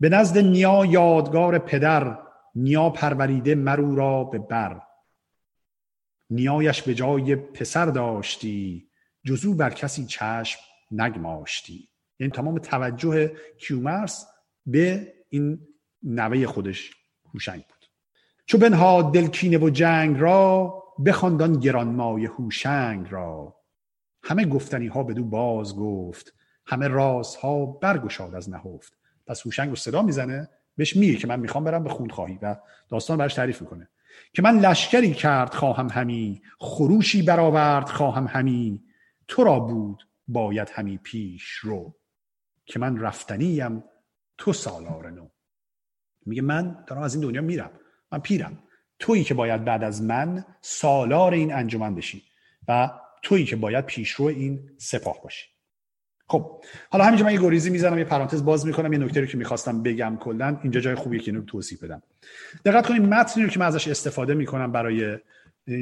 به 0.00 0.08
نزد 0.08 0.38
نیا 0.38 0.86
یادگار 0.86 1.58
پدر 1.58 2.18
نیا 2.54 2.90
پروریده 2.90 3.54
مرو 3.54 3.94
را 3.94 4.24
به 4.24 4.38
بر. 4.38 4.82
نیایش 6.30 6.82
به 6.82 6.94
جای 6.94 7.36
پسر 7.36 7.86
داشتی 7.86 8.88
جزو 9.24 9.54
بر 9.54 9.70
کسی 9.70 10.06
چشم 10.06 10.60
نگماشتی. 10.90 11.88
یعنی 12.18 12.32
تمام 12.32 12.58
توجه 12.58 13.32
کیومرس 13.58 14.26
به 14.70 15.12
این 15.28 15.60
نوه 16.02 16.46
خودش 16.46 16.90
هوشنگ 17.34 17.64
بود. 17.68 17.86
چو 18.46 18.58
بنها 18.58 19.02
دلکینه 19.02 19.58
و 19.58 19.70
جنگ 19.70 20.20
را 20.20 20.74
بخواندان 21.06 21.60
گرانمای 21.60 22.26
هوشنگ 22.26 23.06
را. 23.10 23.56
همه 24.22 24.44
گفتنی 24.44 24.86
ها 24.86 25.02
بدو 25.02 25.24
باز 25.24 25.76
گفت 25.76 26.34
همه 26.66 26.88
راز 26.88 27.36
ها 27.36 27.66
برگشاد 27.66 28.34
از 28.34 28.50
نهفت. 28.50 28.98
پس 29.26 29.46
هوشنگ 29.46 29.68
رو 29.68 29.76
صدا 29.76 30.02
می‌زنه 30.02 30.48
بهش 30.76 30.96
میگه 30.96 31.16
که 31.16 31.26
من 31.26 31.40
می‌خوام 31.40 31.64
برم 31.64 31.84
به 31.84 31.90
خواهی 32.10 32.38
و 32.42 32.56
داستان 32.88 33.18
برش 33.18 33.34
تعریف 33.34 33.60
می‌کنه. 33.60 33.88
که 34.32 34.42
من 34.42 34.58
لشکری 34.58 35.14
کرد 35.14 35.54
خواهم 35.54 35.88
همی 35.88 36.42
خروشی 36.58 37.22
برآورد 37.22 37.88
خواهم 37.88 38.26
همی 38.26 38.82
تو 39.28 39.44
را 39.44 39.60
بود 39.60 40.08
باید 40.28 40.70
همی 40.74 40.98
پیش 40.98 41.50
رو. 41.50 41.94
که 42.66 42.78
من 42.78 43.00
رفتنیم 43.00 43.84
تو 44.40 44.52
سالار 44.52 45.10
نو. 45.10 45.28
میگه 46.26 46.42
من 46.42 46.84
دارم 46.86 47.02
از 47.02 47.14
این 47.14 47.22
دنیا 47.24 47.40
میرم. 47.40 47.70
من 48.12 48.18
پیرم. 48.18 48.58
تویی 48.98 49.24
که 49.24 49.34
باید 49.34 49.64
بعد 49.64 49.84
از 49.84 50.02
من 50.02 50.44
سالار 50.60 51.32
این 51.32 51.54
انجمن 51.54 51.94
بشی 51.94 52.22
و 52.68 52.90
تویی 53.22 53.44
که 53.44 53.56
باید 53.56 53.86
پیشرو 53.86 54.26
این 54.26 54.70
سپاه 54.78 55.22
باشی. 55.22 55.46
خب 56.28 56.64
حالا 56.90 57.04
همینجا 57.04 57.24
من 57.24 57.32
یه 57.32 57.40
گریزی 57.40 57.70
می‌زنم 57.70 57.98
یه 57.98 58.04
پرانتز 58.04 58.44
باز 58.44 58.66
می‌کنم 58.66 58.92
یه 58.92 58.98
نکته 58.98 59.20
رو 59.20 59.26
که 59.26 59.36
می‌خواستم 59.36 59.82
بگم 59.82 60.16
کلا. 60.20 60.60
اینجا 60.62 60.80
جای 60.80 60.94
خوبیه 60.94 61.20
که 61.20 61.30
اینو 61.30 61.44
توضیح 61.44 61.78
بدم. 61.82 62.02
دقت 62.64 62.86
کنید 62.86 63.02
متنی 63.02 63.42
رو 63.42 63.48
که 63.48 63.60
من 63.60 63.66
ازش 63.66 63.88
استفاده 63.88 64.34
می‌کنم 64.34 64.72
برای 64.72 65.18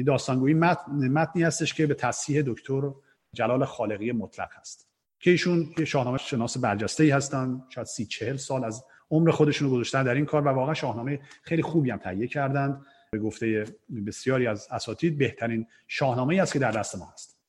داستانگویی 0.07 0.53
متن 0.53 0.91
متنی 0.91 1.43
هستش 1.43 1.73
که 1.73 1.87
به 1.87 1.93
تصحیح 1.93 2.43
دکتر 2.45 2.91
جلال 3.33 3.65
خالقی 3.65 4.11
مطلق 4.11 4.49
هست. 4.59 4.88
که 5.19 5.31
ایشون 5.31 5.73
یه 5.77 5.85
شاهنامه 5.85 6.17
شناس 6.17 6.57
برجسته 6.57 7.03
ای 7.03 7.09
هستن 7.09 7.61
شاید 7.69 7.87
سی 7.87 8.05
چهل 8.05 8.37
سال 8.37 8.63
از 8.63 8.83
عمر 9.11 9.31
خودشون 9.31 9.67
رو 9.67 9.73
گذاشتن 9.73 10.03
در 10.03 10.13
این 10.13 10.25
کار 10.25 10.41
و 10.41 10.47
واقعا 10.47 10.73
شاهنامه 10.73 11.19
خیلی 11.41 11.61
خوبی 11.61 11.91
هم 11.91 11.97
تهیه 11.97 12.27
کردند. 12.27 12.85
به 13.11 13.19
گفته 13.19 13.65
بسیاری 14.07 14.47
از 14.47 14.67
اساتید 14.71 15.17
بهترین 15.17 15.67
شاهنامه 15.87 16.41
است 16.41 16.53
که 16.53 16.59
در 16.59 16.71
دست 16.71 16.95
ما 16.95 17.09
هست. 17.13 17.39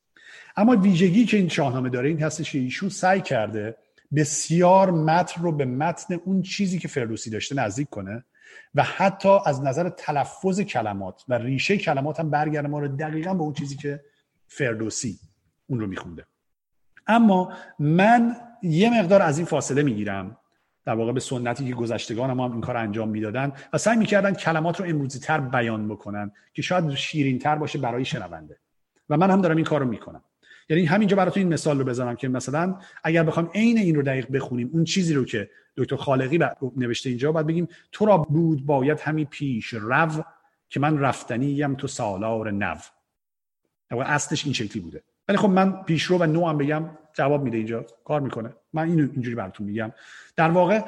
اما 0.57 0.77
ویژگی 0.77 1.25
که 1.25 1.37
این 1.37 1.49
شاهنامه 1.49 1.91
داره 1.91 2.09
این 2.09 2.23
هستش 2.23 2.53
که 2.53 2.59
ایشون 2.59 2.89
سعی 2.89 3.21
کرده 3.21 3.77
بسیار 4.15 4.91
متن 4.91 5.43
رو 5.43 5.53
به 5.53 5.65
متن 5.65 6.15
اون 6.15 6.43
چیزی 6.43 6.79
که 6.79 6.89
فردوسی 6.89 7.31
داشته 7.31 7.55
نزدیک 7.55 7.89
کنه 7.89 8.25
و 8.75 8.83
حتی 8.83 9.39
از 9.47 9.63
نظر 9.63 9.89
تلفظ 9.89 10.61
کلمات 10.61 11.25
و 11.29 11.39
ریشه 11.39 11.79
کلمات 11.79 12.21
هم 12.21 12.31
برگرده 12.31 12.69
ما 12.69 12.79
رو 12.79 12.89
دقیقا 12.89 13.35
به 13.35 13.41
اون 13.41 13.53
چیزی 13.53 13.77
که 13.77 14.05
فردوسی 14.47 15.19
اون 15.67 15.81
رو 15.81 15.87
میخونده. 15.87 16.27
اما 17.11 17.53
من 17.79 18.37
یه 18.63 19.01
مقدار 19.01 19.23
از 19.23 19.39
این 19.39 19.47
فاصله 19.47 19.83
می‌گیرم. 19.83 20.37
در 20.85 20.95
واقع 20.95 21.13
به 21.13 21.21
سنتی 21.21 21.69
که 21.69 21.75
گذشتگان 21.75 22.33
ما 22.33 22.45
هم 22.45 22.53
این 22.53 22.61
کار 22.61 22.77
انجام 22.77 23.09
می‌دادن 23.09 23.53
و 23.73 23.79
سعی 23.79 23.97
می‌کردن 23.97 24.35
کلمات 24.35 24.81
رو 24.81 24.87
امروزی 24.89 25.19
تر 25.19 25.41
بیان 25.41 25.89
بکنن 25.89 26.33
که 26.53 26.63
شاید 26.63 26.95
شیرین 26.95 27.39
تر 27.39 27.57
باشه 27.57 27.79
برای 27.79 28.05
شنونده. 28.05 28.57
و 29.11 29.17
من 29.17 29.31
هم 29.31 29.41
دارم 29.41 29.57
این 29.57 29.65
کار 29.65 29.81
رو 29.81 29.87
می‌کنم. 29.87 30.23
یعنی 30.69 30.85
همینجا 30.85 31.17
براتون 31.17 31.43
این 31.43 31.53
مثال 31.53 31.79
رو 31.79 31.85
بزنم 31.85 32.17
که 32.17 32.29
مثلا 32.29 32.79
اگر 33.05 33.23
بخوام 33.23 33.51
عین 33.55 33.79
این 33.79 33.95
رو 33.95 34.03
دقیق 34.03 34.33
بخونیم 34.33 34.71
اون 34.73 34.85
چیزی 34.85 35.15
رو 35.15 35.25
که 35.25 35.51
دکتر 35.77 35.97
خالقی 35.97 36.39
نوشته 36.77 37.09
اینجا 37.09 37.33
باید 37.33 37.47
بگیم 37.47 37.69
تو 37.93 38.07
را 38.07 38.19
بود 38.19 38.67
باید 38.67 39.01
همین 39.01 39.27
پیش 39.27 39.67
رو 39.67 40.09
که 40.69 40.81
من 40.81 40.99
رفتنیم 40.99 41.75
تو 41.75 41.87
سالار 41.87 42.51
نو. 42.51 42.77
اصلش 43.91 44.45
این 44.45 44.55
شکلی 44.55 44.83
بوده. 44.83 45.03
ولی 45.29 45.39
خب 45.39 45.49
من 45.49 45.83
پیشرو 45.83 46.19
و 46.19 46.27
نو 46.27 46.49
هم 46.49 46.59
بگم 46.59 46.91
جواب 47.15 47.43
میده 47.43 47.57
اینجا 47.57 47.87
کار 48.05 48.21
می‌کنه. 48.21 48.55
من 48.73 48.89
اینو 48.89 49.09
اینجوری 49.13 49.37
براتون 49.37 49.67
میگم. 49.67 49.93
در 50.37 50.51
واقع 50.51 50.81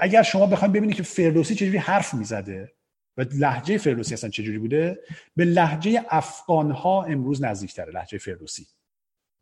اگر 0.00 0.22
شما 0.22 0.46
بخواید 0.46 0.72
ببینید 0.72 0.96
که 0.96 1.02
فردوسی 1.02 1.54
چجوری 1.54 1.78
حرف 1.78 2.14
می‌زده 2.14 2.72
و 3.16 3.24
لحجه 3.34 3.78
فردوسی 3.78 4.14
اصلا 4.14 4.30
چجوری 4.30 4.58
بوده 4.58 4.98
به 5.36 5.44
لحجه 5.44 6.04
افغان 6.08 6.70
ها 6.70 7.04
امروز 7.04 7.44
نزدیکتره 7.44 7.92
لحجه 7.92 8.18
فردوسی. 8.18 8.66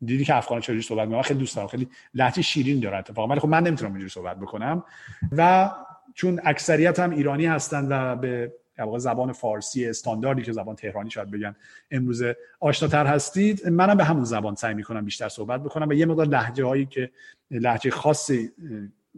دیدی 0.05 0.25
که 0.25 0.35
افغان 0.35 0.61
چجوری 0.61 0.81
صحبت 0.81 1.07
می‌کنن 1.07 1.21
خیلی 1.21 1.39
دوست 1.39 1.55
دارم. 1.55 1.67
خیلی 1.67 1.89
لحجه 2.13 2.41
شیرین 2.41 2.79
داره 2.79 2.97
اتفاقا. 2.97 3.27
ولی 3.27 3.39
خب 3.39 3.47
من 3.47 3.63
نمی‌تونم 3.63 3.91
اینجوری 3.91 4.09
صحبت 4.09 4.39
بکنم. 4.39 4.83
و 5.37 5.71
چون 6.13 6.39
اکثریت 6.43 6.99
هم 6.99 7.09
ایرانی 7.09 7.45
هستن 7.45 7.87
و 7.89 8.15
به 8.15 8.53
واقع 8.85 8.97
زبان 8.97 9.31
فارسی 9.31 9.85
استانداردی 9.85 10.41
که 10.41 10.51
زبان 10.51 10.75
تهرانی 10.75 11.09
شاید 11.09 11.31
بگن 11.31 11.55
امروز 11.91 12.23
آشناتر 12.59 13.05
هستید. 13.05 13.67
منم 13.67 13.97
به 13.97 14.03
همون 14.03 14.23
زبان 14.23 14.55
سعی 14.55 14.73
می‌کنم 14.73 15.05
بیشتر 15.05 15.29
صحبت 15.29 15.63
بکنم 15.63 15.89
و 15.89 15.93
یه 15.93 16.05
مقدار 16.05 16.25
لهجه 16.25 16.65
هایی 16.65 16.85
که 16.85 17.11
لهجه 17.51 17.91
خاصی 17.91 18.51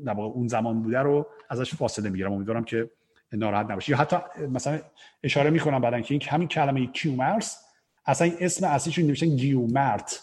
در 0.05 0.13
واقع 0.13 0.35
اون 0.35 0.47
زمان 0.47 0.81
بوده 0.81 0.99
رو 0.99 1.27
ازش 1.49 1.75
فاصله 1.75 2.09
می‌گیرم. 2.09 2.33
امیدوارم 2.33 2.63
که 2.63 2.89
ناراحت 3.33 3.71
نباشید 3.71 3.89
یا 3.89 3.97
حتی 3.97 4.17
مثلا 4.49 4.79
اشاره 5.23 5.49
می‌کنم 5.49 5.81
بعدن 5.81 6.01
که 6.01 6.13
این 6.13 6.23
همین 6.23 6.47
کلمه 6.47 6.87
کیومرس 6.87 7.57
اصلا 8.05 8.27
این 8.27 8.37
اسم 8.39 8.65
اصلیش 8.65 8.99
نوشتن 8.99 9.35
گیومرت. 9.35 10.19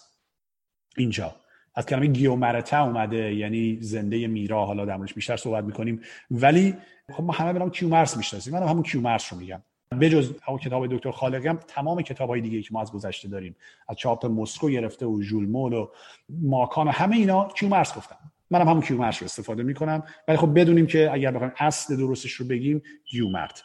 اینجا. 0.97 1.37
از 1.79 1.87
کلمه 1.87 2.07
گیومرته 2.07 2.83
اومده 2.83 3.35
یعنی 3.35 3.79
زنده 3.81 4.27
میرا 4.27 4.67
حالا 4.67 4.85
در 4.85 4.99
بیشتر 4.99 5.37
صحبت 5.37 5.65
می‌کنیم. 5.65 6.01
ولی 6.31 6.75
خب 7.13 7.23
ما 7.23 7.33
همه 7.33 7.53
به 7.53 7.62
نام 7.62 7.71
کیومرث 7.71 8.17
می‌شناسیم. 8.17 8.53
من 8.53 8.69
همون 8.69 8.83
کیومرث 8.83 9.33
رو 9.33 9.39
میگم. 9.39 9.63
بجز 10.01 10.33
همون 10.43 10.59
کتاب 10.59 10.87
دکتر 10.87 11.11
خالقی 11.11 11.49
هم 11.49 11.59
تمام 11.69 12.03
کتاب 12.03 12.29
های 12.29 12.41
دیگه 12.41 12.63
که 12.63 12.69
ما 12.73 12.81
از 12.81 12.93
گذشته 12.93 13.29
داریم. 13.29 13.57
از 13.89 13.97
چاپ 13.97 14.27
مسکو 14.27 14.69
گرفته 14.69 15.07
و 15.07 15.23
ژول 15.23 15.48
مول 15.48 15.73
و 15.73 15.89
ماکان 16.29 16.89
و 16.89 16.91
همه 16.91 17.17
اینا 17.17 17.49
کیومرث 17.49 17.97
گفتن. 17.97 18.19
منم 18.51 18.69
همون 18.69 18.83
کیومرث 18.83 19.23
رو 19.23 19.25
استفاده 19.25 19.63
می‌کنم. 19.63 20.03
ولی 20.29 20.37
خب 20.37 20.61
بدونیم 20.61 20.87
که 20.87 21.13
اگر 21.13 21.31
بخوایم 21.31 21.53
اصل 21.59 21.97
درستش 21.97 22.33
رو 22.33 22.47
بگیم 22.47 22.83
گیومرت 23.11 23.63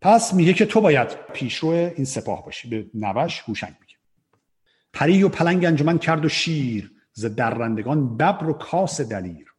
پس 0.00 0.34
میگه 0.34 0.52
که 0.52 0.66
تو 0.66 0.80
باید 0.80 1.08
پیشرو 1.32 1.68
این 1.68 2.04
سپاه 2.04 2.44
باشی. 2.44 2.68
به 2.68 2.86
نوش 2.94 3.40
هوشنگ 3.40 3.74
پری 4.98 5.22
و 5.22 5.28
پلنگ 5.28 5.64
انجمن 5.64 5.98
کرد 5.98 6.24
و 6.24 6.28
شیر 6.28 6.92
ز 7.12 7.24
درندگان 7.24 8.16
ببر 8.16 8.44
و 8.48 8.52
کاس 8.52 9.00
دلیر. 9.00 9.54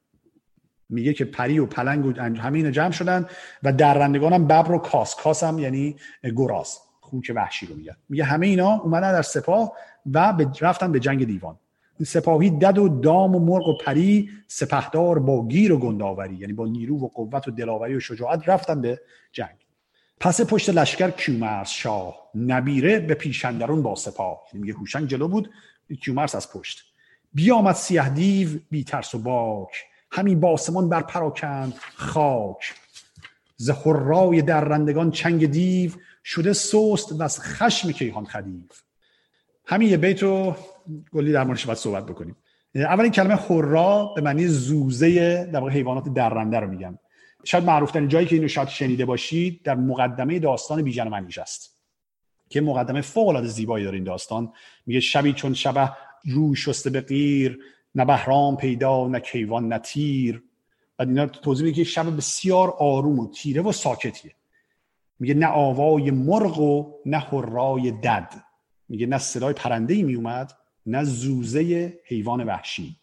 میگه 0.89 1.13
که 1.13 1.25
پری 1.25 1.59
و 1.59 1.65
پلنگ 1.65 2.05
و 2.05 2.21
همه 2.21 2.57
اینا 2.57 2.71
جمع 2.71 2.91
شدن 2.91 3.25
و 3.63 3.73
درندگان 3.73 4.33
هم 4.33 4.45
ببر 4.45 4.71
و 4.71 4.77
کاس. 4.77 5.15
کاس 5.15 5.43
هم 5.43 5.59
یعنی 5.59 5.95
گراز. 6.37 6.77
خوک 7.01 7.31
وحشی 7.35 7.65
رو 7.65 7.75
میگه. 7.75 7.95
میگه 8.09 8.23
همه 8.23 8.47
اینا 8.47 8.69
اومدن 8.69 9.11
در 9.11 9.21
سپاه 9.21 9.71
و 10.13 10.33
رفتن 10.61 10.91
به 10.91 10.99
جنگ 10.99 11.25
دیوان. 11.25 11.57
سپاهی 12.05 12.49
دد 12.49 12.77
و 12.77 12.89
دام 12.89 13.35
و 13.35 13.39
مرغ 13.39 13.67
و 13.67 13.77
پری 13.77 14.29
سپهدار 14.47 15.19
با 15.19 15.47
کبر 15.47 15.73
و 15.73 15.77
گنداوری 15.77 16.35
یعنی 16.35 16.53
با 16.53 16.67
نیرو 16.67 16.99
و 16.99 17.07
قوت 17.07 17.47
و 17.47 17.51
دلاوری 17.51 17.95
و 17.95 17.99
شجاعت 17.99 18.49
رفتن 18.49 18.81
به 18.81 19.01
جنگ. 19.31 19.68
پس 20.19 20.41
پشت 20.41 20.69
لشکر 20.69 21.09
کیومرث 21.09 21.69
شاه 21.69 22.29
نبیره 22.35 22.99
به 22.99 23.13
پیش 23.13 23.44
اندرون 23.44 23.83
با 23.83 23.95
سپاه. 23.95 24.41
یعنی 24.53 24.61
میگه 24.61 24.79
هوشنگ 24.79 25.07
جلو 25.07 25.27
بود 25.27 25.49
کیومرس 26.01 26.35
از 26.35 26.51
پشت. 26.51 26.83
بیامد 27.33 27.75
سیه 27.75 28.09
دیو 28.09 28.49
بی 28.71 28.83
ترس 28.83 29.15
و 29.15 29.19
باک. 29.19 29.85
همین 30.11 30.39
باسمان 30.39 30.89
بر 30.89 31.01
پراکند 31.01 31.73
خاک. 31.95 32.73
ز 33.57 33.71
رای 33.85 34.41
درندگان 34.41 35.11
چنگ 35.11 35.45
دیو 35.45 35.91
شده 36.23 36.53
سست 36.53 37.11
و 37.11 37.23
از 37.23 37.41
خشم 37.41 37.91
کیهان 37.91 38.25
خدیو. 38.25 38.61
همین 39.65 39.89
یه 39.89 39.97
بیت 39.97 40.23
رو 40.23 40.55
گلی 41.11 41.31
در 41.31 41.43
موردش 41.43 41.65
باید 41.65 41.77
صحبت 41.77 42.05
بکنیم. 42.05 42.35
اول 42.75 43.03
این 43.03 43.11
کلمه 43.11 43.35
خورا 43.35 44.13
به 44.15 44.21
معنی 44.21 44.47
زوزه 44.47 45.45
در 45.45 45.69
حیوانات 45.69 46.13
درنده 46.13 46.59
رو 46.59 46.67
میگن. 46.67 46.99
شاید 47.43 47.63
معروف 47.63 47.91
ترین 47.91 48.07
جایی 48.07 48.27
که 48.27 48.35
اینو 48.35 48.47
شاید 48.47 48.67
شنیده 48.67 49.05
باشید 49.05 49.63
در 49.63 49.75
مقدمه 49.75 50.39
داستان 50.39 50.81
بیژن 50.81 51.07
و 51.07 51.09
منیژ 51.09 51.37
است 51.37 51.79
که 52.49 52.61
مقدمه 52.61 53.01
فوق 53.01 53.27
العاده 53.27 53.47
زیبایی 53.47 53.85
داره 53.85 53.95
این 53.95 54.03
داستان. 54.03 54.53
میگه 54.85 54.99
شبی 54.99 55.33
چون 55.33 55.53
شبه 55.53 55.91
رو 56.25 56.55
شسته 56.55 56.89
به 56.89 57.01
غیر 57.01 57.59
نه 57.95 58.05
بهرام 58.05 58.57
پیدا 58.57 59.07
نه 59.07 59.19
کیوان 59.19 59.67
نه 59.67 59.79
تیر. 59.79 60.43
و 60.99 61.01
اینا 61.01 61.25
توضیح 61.27 61.65
میگه 61.65 61.83
شب 61.83 62.17
بسیار 62.17 62.73
آروم 62.79 63.19
و 63.19 63.31
تیره 63.31 63.61
و 63.61 63.71
ساکتیه. 63.71 64.35
میگه 65.19 65.33
نه 65.33 65.47
آوای 65.47 66.11
مرغ 66.11 66.59
و 66.59 66.93
نه 67.05 67.19
هرای 67.19 67.91
دد. 67.91 68.33
میگه 68.89 69.05
نه 69.05 69.17
صدای 69.17 69.53
پرنده 69.53 69.93
ای 69.93 70.03
میومد 70.03 70.51
نه 70.85 71.03
زوزه 71.03 71.93
حیوان 72.05 72.43
وحشی. 72.43 72.95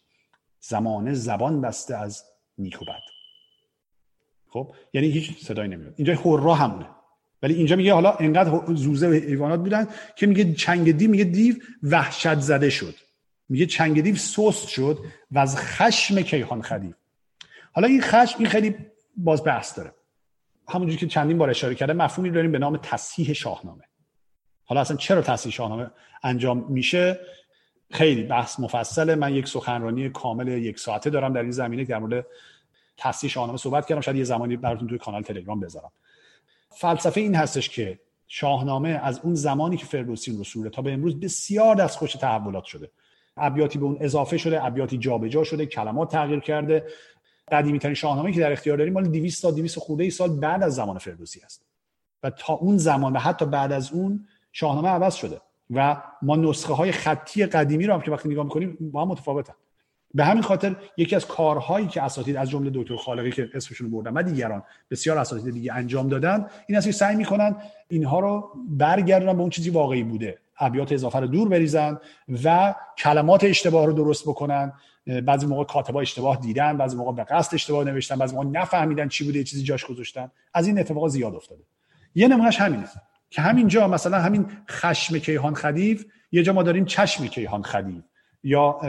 زمانه 0.59 1.13
زبان 1.13 1.61
بسته 1.61 1.95
از 1.95 2.23
نیک 2.57 2.81
و 2.81 2.85
بد. 2.85 3.16
خب؟ 4.49 4.73
یعنی 4.93 5.07
هیچ 5.07 5.45
صدایی 5.45 5.69
نمیاد. 5.69 5.93
اینجا 5.97 6.13
هورا 6.13 6.55
همونه 6.55 6.89
ولی 7.43 7.53
اینجا 7.53 7.75
میگه 7.75 7.93
حالا 7.93 8.11
انقدر 8.11 8.73
زوزه 8.73 9.07
و 9.07 9.11
حیوانات 9.13 9.59
بودن 9.59 9.87
که 10.15 10.27
میگه 10.27 10.53
چنگ 10.53 10.91
دیو 10.91 11.11
میگه 11.11 11.23
دیو 11.23 11.55
وحشت 11.83 12.39
زده 12.39 12.69
شد. 12.69 12.95
میگه 13.49 13.65
چنگ 13.65 14.01
دیو 14.01 14.15
سست 14.15 14.67
شد 14.67 14.99
و 15.31 15.39
از 15.39 15.57
خشم 15.57 16.21
کیهان 16.21 16.61
خدیو 16.61 16.93
حالا 17.71 17.87
این 17.87 18.01
خشم 18.01 18.35
این 18.39 18.47
خیلی 18.47 18.75
باز 19.17 19.43
بحث 19.43 19.77
داره. 19.77 19.93
همونجوری 20.67 20.97
که 20.97 21.07
چندین 21.07 21.37
بار 21.37 21.49
اشاره 21.49 21.75
کرده 21.75 21.93
مفهومی 21.93 22.31
داریم 22.31 22.51
به 22.51 22.59
نام 22.59 22.77
تصحیح 22.77 23.33
شاهنامه. 23.33 23.83
حالا 24.65 24.81
اصلا 24.81 24.97
چرا 24.97 25.21
تصحیح 25.21 25.53
شاهنامه 25.53 25.91
انجام 26.23 26.65
میشه؟ 26.69 27.19
خیلی 27.91 28.23
بحث 28.23 28.59
مفصله. 28.59 29.15
من 29.15 29.33
یک 29.33 29.47
سخنرانی 29.47 30.09
کامل 30.09 30.47
یک 30.47 30.79
ساعته 30.79 31.09
دارم 31.09 31.33
در 31.33 31.41
این 31.41 31.51
زمینه 31.51 31.83
در 31.83 31.99
مورد 31.99 32.25
تصحیح 32.97 33.31
شاهنامه 33.31 33.57
صحبت 33.57 33.85
کردم. 33.85 34.01
شاید 34.01 34.17
یه 34.17 34.23
زمانی 34.23 34.57
براتون 34.57 34.87
توی 34.87 34.97
کانال 34.97 35.21
تلگرام 35.21 35.59
بذارم. 35.59 35.91
فلسفه 36.69 37.21
این 37.21 37.35
هستش 37.35 37.69
که 37.69 37.99
شاهنامه 38.27 38.89
از 38.89 39.19
اون 39.23 39.35
زمانی 39.35 39.77
که 39.77 39.85
فردوسی 39.85 40.37
رسوله 40.39 40.69
تا 40.69 40.81
به 40.81 40.93
امروز 40.93 41.19
بسیار 41.19 41.75
دستخوش 41.75 42.13
تحولات 42.13 42.63
شده. 42.63 42.91
ابیاتی 43.37 43.79
به 43.79 43.85
اون 43.85 43.97
اضافه 43.99 44.37
شده 44.37 44.65
ابیاتی 44.65 44.97
جابجا 44.97 45.43
شده 45.43 45.65
کلمات 45.65 46.11
تغییر 46.11 46.39
کرده. 46.39 46.87
قدیمی 47.51 47.79
ترین 47.79 47.93
شاهنامه 47.93 48.31
که 48.31 48.39
در 48.39 48.51
اختیار 48.51 48.77
داریم 48.77 48.93
مال 48.93 49.07
200 49.07 49.41
تا 49.41 49.51
200 49.51 49.79
خورده 49.79 50.03
ای 50.03 50.09
سال 50.09 50.39
بعد 50.39 50.63
از 50.63 50.75
زمان 50.75 50.97
فردوسی 50.97 51.41
است. 51.41 51.65
و 52.23 52.29
تا 52.29 52.53
اون 52.53 52.77
زمان 52.77 53.13
و 53.13 53.19
حتی 53.19 53.45
بعد 53.45 53.71
از 53.71 53.91
اون 53.91 54.27
شاهنامه 54.51 54.89
عوض 54.89 55.15
شده. 55.15 55.41
و 55.69 56.01
ما 56.21 56.35
نسخه 56.35 56.73
های 56.73 56.91
خطی 56.91 57.45
قدیمی 57.45 57.85
رو 57.85 57.93
هم 57.93 58.01
که 58.01 58.11
وقتی 58.11 58.29
نگاه 58.29 58.43
می‌کنیم 58.43 58.77
با 58.81 59.01
هم 59.01 59.07
متفاوتن. 59.07 59.53
به 60.17 60.25
همین 60.25 60.43
خاطر 60.43 60.75
یکی 60.97 61.15
از 61.15 61.27
کارهایی 61.27 61.87
که 61.87 62.03
اساتید 62.03 62.35
از 62.35 62.49
جمله 62.49 62.71
دکتر 62.73 62.95
خالقی 62.95 63.31
که 63.31 63.49
اسمشون 63.53 63.91
بردم 63.91 64.15
و 64.15 64.23
دیگران 64.23 64.63
بسیار 64.91 65.17
اساتید 65.17 65.53
دیگه 65.53 65.73
انجام 65.73 66.09
دادن 66.09 66.45
این 66.67 66.77
است 66.77 66.87
که 66.87 66.93
سعی 66.93 67.15
می‌کنن 67.15 67.55
اینها 67.89 68.19
رو 68.19 68.51
برگردونن 68.69 69.33
به 69.33 69.41
اون 69.41 69.49
چیزی 69.49 69.69
واقعی 69.69 70.03
بوده. 70.03 70.37
ابیات 70.59 70.91
اضافه 70.91 71.19
رو 71.19 71.27
دور 71.27 71.49
بریزن 71.49 71.99
و 72.43 72.75
کلمات 72.97 73.43
اشتباه 73.43 73.85
رو 73.85 73.93
درست 73.93 74.23
بکنن. 74.23 74.73
بعضی 75.25 75.45
موقع 75.45 75.63
کاتبا 75.63 76.01
اشتباه 76.01 76.37
دیدن 76.37 76.77
بعضی 76.77 76.97
موقع 76.97 77.11
به 77.11 77.23
قصد 77.23 77.53
اشتباه 77.53 77.83
نوشتن 77.83 78.15
بعضی 78.15 78.35
موقع 78.35 78.47
نفهمیدن 78.47 79.07
چی 79.07 79.25
بوده 79.25 79.43
چیزی 79.43 79.63
جاش 79.63 79.85
گذاشتن. 79.85 80.31
از 80.53 80.67
این 80.67 80.79
اتفاقات 80.79 81.11
زیاد 81.11 81.35
افتاده. 81.35 81.61
یه 82.15 82.27
نمونهش 82.27 82.61
همینه. 82.61 82.85
که 83.29 83.41
همینجا 83.41 83.87
مثلا 83.87 84.19
همین 84.19 84.45
خشم 84.69 85.17
کیهان 85.17 85.53
خدیو 85.53 85.97
یه 86.31 86.43
جا 86.43 86.53
ما 86.53 86.63
داریم 86.63 86.85
چشم 86.85 87.25
کیهان 87.25 87.61
خدیو 87.61 88.01
یا 88.43 88.79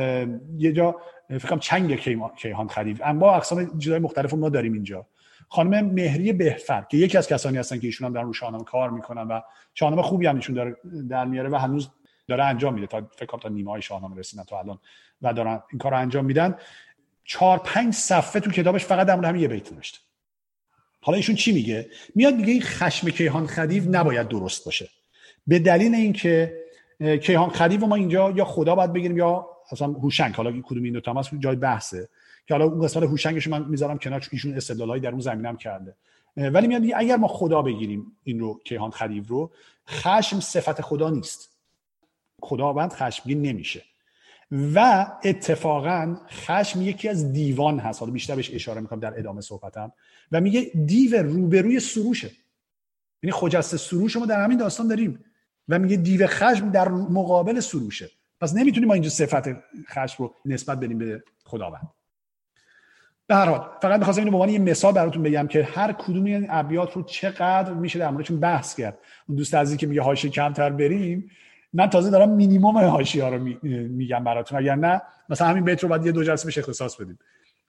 یه 0.59 0.73
جا 0.73 0.97
فکرم 1.29 1.59
چنگ 1.59 1.97
کیهان 2.37 2.69
خدیو 2.69 2.97
اما 3.05 3.35
اقسام 3.35 3.79
جدای 3.79 3.99
مختلف 3.99 4.35
ما 4.35 4.49
داریم 4.49 4.73
اینجا. 4.73 5.07
خانم 5.49 5.87
مهری 5.87 6.33
بهفر 6.33 6.87
که 6.91 6.97
یکی 6.97 7.19
از 7.19 7.29
کسانی 7.29 7.59
هستن 7.59 7.79
که 7.79 7.87
ایشون 7.87 8.07
هم 8.07 8.15
در 8.15 8.23
رو 8.23 8.33
شاهنامه 8.33 8.65
کار 8.65 8.91
می‌کنن 8.91 9.23
و 9.23 9.41
شاهنامه 9.75 10.03
خوبی 10.03 10.27
هم 10.27 10.37
ایشون 10.37 10.55
داره 10.55 10.77
در 11.09 11.25
میاره 11.25 11.49
و 11.49 11.55
هنوز 11.57 11.89
داره 12.29 12.45
انجام 12.45 12.75
میده. 12.75 12.87
تا 12.87 13.03
فکر 13.17 13.27
کنم 13.27 13.41
تا 13.41 13.49
نیمه 13.49 13.71
های 13.71 13.83
شاهنامه 13.83 14.17
رسیدن 14.17 14.43
تا 14.43 14.59
الان 14.59 14.79
و 15.23 15.33
دارن 15.33 15.63
این 15.71 15.79
کار 15.79 15.93
رو 15.93 15.99
انجام 15.99 16.25
میدن. 16.25 16.55
چهار 17.25 17.59
پنج 17.59 17.95
صفحه 17.95 18.41
تو 18.41 18.51
کتابش 18.51 18.85
فقط 18.85 19.07
در 19.07 19.25
همین 19.25 19.43
یه 19.43 19.49
بیت 19.49 19.73
نوشته. 19.73 19.99
حالا 21.01 21.17
ایشون 21.17 21.35
چی 21.35 21.53
میگه؟ 21.53 21.91
میاد 22.15 22.35
میگه 22.35 22.53
این 22.53 22.63
خشم 22.63 23.11
کیهان 23.11 23.47
خدیو 23.47 23.91
نباید 23.91 24.29
درست 24.29 24.65
باشه. 24.65 24.89
به 25.47 25.59
دلیل 25.59 25.95
اینکه 25.95 26.59
کیهان 27.23 27.51
خدیو 27.51 27.87
ما 27.87 27.95
اینجا 27.95 28.31
یا 28.31 28.45
خدا 28.45 28.75
باید 28.75 28.93
بگیریم 28.93 29.17
یا 29.17 29.47
اصلا 29.73 29.89
هوشنگ. 29.89 30.35
حالا 30.35 30.61
کدوم 30.63 30.83
این 30.83 30.93
دو 30.93 31.01
تا 31.01 31.23
جای 31.39 31.57
بحثه. 31.57 32.09
که 32.47 32.55
حالا 32.55 32.65
اون 32.65 32.85
قسمت 32.85 33.03
هوشنگش 33.03 33.49
من 33.49 33.65
می‌ذارم 33.65 33.99
کنار 33.99 34.21
چون 34.21 34.31
ایشون 34.33 34.55
استدلالایی 34.55 35.03
در 35.03 35.11
اون 35.11 35.21
زمینم 35.21 35.57
کرده. 35.57 35.97
ولی 36.37 36.67
میاد 36.67 36.83
میگه 36.83 36.95
اگر 36.97 37.17
ما 37.17 37.29
خدا 37.29 37.63
بگیریم 37.63 38.17
این 38.25 38.41
رو 38.41 38.61
کیهان 38.65 38.91
خدیو 38.91 39.25
رو 39.27 39.51
خشم 39.89 40.41
صفت 40.41 40.81
خدا 40.81 41.11
نیست. 41.11 41.51
خداوند 42.43 42.93
خشمگین 42.93 43.43
نمیشه. 43.43 43.83
و 44.75 45.07
اتفاقا 45.25 46.17
خشم 46.31 46.83
یکی 46.83 47.09
از 47.09 47.33
دیوان 47.33 47.79
هست. 47.79 48.01
حالا 48.01 48.13
بیشتر 48.13 48.37
بهش 48.37 48.51
اشاره 48.55 48.81
می‌کنم 48.81 49.01
در 49.01 49.19
ادامه 49.19 49.41
صحبتم. 49.41 49.93
و 50.33 50.41
میگه 50.41 50.61
دیو 50.87 51.23
روبروی 51.23 51.81
سروشه. 51.81 52.31
یعنی 53.23 53.33
خجسته 53.33 53.77
سروش 53.77 54.17
ما 54.17 54.27
در 54.27 54.45
همین 54.45 54.59
داستان 54.59 54.89
داریم. 54.89 55.25
و 55.69 55.79
میگه 55.79 55.97
دیو 55.97 56.27
خشم 56.27 56.71
در 56.71 56.89
مقابل 56.89 57.61
سروشه. 57.61 58.11
پس 58.41 58.55
نمی‌تونیم 58.55 58.89
ما 58.89 58.95
اینجا 58.95 59.11
صفت 59.11 59.49
خشم 59.89 60.25
رو 60.25 60.35
نسبت 60.45 60.81
بدیم 60.81 60.99
به 60.99 61.23
خداوند. 61.45 61.89
به 63.27 63.35
هر 63.35 63.47
حال 63.47 63.69
فقط 63.83 63.99
می‌خواستم 63.99 64.21
اینو 64.21 64.31
به 64.31 64.37
عنوان 64.37 64.49
یه 64.49 64.59
مثال 64.59 64.93
براتون 64.93 65.23
بگم 65.23 65.47
که 65.47 65.65
هر 65.65 65.93
کدوم 65.93 66.25
این 66.25 66.47
ابیات 66.51 66.93
رو 66.93 67.03
چقدر 67.03 67.73
میشه 67.73 67.99
در 67.99 68.11
موردشون 68.11 68.41
بحث 68.41 68.75
کرد. 68.75 68.99
اون 69.29 69.39
دوست 69.39 69.55
عزیزی 69.55 69.77
که 69.77 69.87
میگه 69.87 70.03
حاشیه 70.03 70.31
کمتر 70.31 70.71
بریم 70.71 71.31
من 71.73 71.91
تازه 71.91 72.11
دارم 72.11 72.31
مینیمم 72.31 72.79
حاشیه 72.79 73.25
ها 73.25 73.29
رو 73.29 73.39
میگم 73.89 74.25
براتون. 74.25 74.59
اگر 74.59 74.75
نه 74.75 75.03
مثلا 75.29 75.49
همین 75.49 75.65
بیت 75.65 75.83
رو 75.83 75.89
باید 75.89 76.07
یه 76.07 76.13
دو 76.13 76.25
جلسه 76.25 76.45
بهش 76.45 76.59
اختصاص 76.59 76.97
بدیم. 76.97 77.19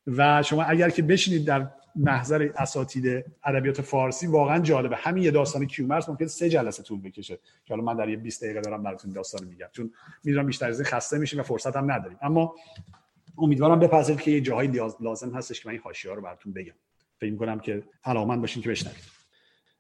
و 0.08 0.44
شما 0.44 0.64
اگر 0.64 0.90
که 0.90 1.02
بشینید 1.02 1.46
در 1.46 1.68
محضر 1.96 2.52
اساتید 2.58 3.26
ادبیات 3.44 3.82
فارسی 3.82 4.28
واقعا 4.28 4.60
جالبه. 4.60 4.96
همین 4.96 5.24
یه 5.24 5.32
داستان 5.32 5.66
کیومرس 5.66 6.10
ممکن 6.10 6.28
سه 6.28 6.50
جلسه 6.50 6.84
طول 6.84 7.02
بکشه. 7.02 7.36
که 7.36 7.74
حالا 7.74 7.84
من 7.84 7.96
در 7.96 8.10
یه 8.10 8.18
20 8.18 8.44
دقیقه 8.44 8.62
دارم 8.62 8.84
براتون 8.84 9.12
داستان 9.12 9.48
میگم. 9.48 9.68
چون 9.72 9.92
می‌دونم 10.24 10.46
بیشتر 10.46 10.70
از 10.70 10.80
این 10.80 10.90
خسته 10.90 11.18
میشیم 11.18 11.40
و 11.40 11.44
فرصت 11.44 11.76
هم 11.76 11.92
نداریم. 11.92 12.18
اما 12.22 12.56
امیدوارم 13.38 13.80
بپذیرید 13.80 14.22
که 14.22 14.32
یه 14.32 14.42
جاهایی 14.42 14.72
لازم 15.00 15.30
هستش 15.36 15.62
که 15.62 15.70
من 15.70 15.72
این 15.72 15.82
حاشیه 15.82 16.14
رو 16.14 16.22
براتون 16.22 16.54
بگم. 16.54 16.74
فکر 17.20 17.36
کنم 17.36 17.60
که 17.60 17.84
علاقمند 18.04 18.42
باشین 18.42 18.64
که 18.64 18.70
بشنوید. 18.70 19.20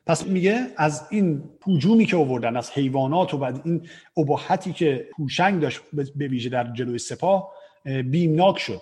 پس 0.05 0.27
میگه 0.27 0.67
از 0.77 1.07
این 1.09 1.43
هجومی 1.67 2.05
که 2.05 2.17
آوردن 2.17 2.57
از 2.57 2.71
حیوانات 2.71 3.33
و 3.33 3.37
بعد 3.37 3.61
این 3.65 3.87
ابهتی 4.17 4.73
که 4.73 5.09
هوشنگ 5.19 5.61
داشت 5.61 5.81
به 6.15 6.27
ویژه 6.27 6.49
در 6.49 6.73
جلوی 6.73 6.97
سپاه 6.97 7.51
بیمناک 8.05 8.57
شد 8.57 8.81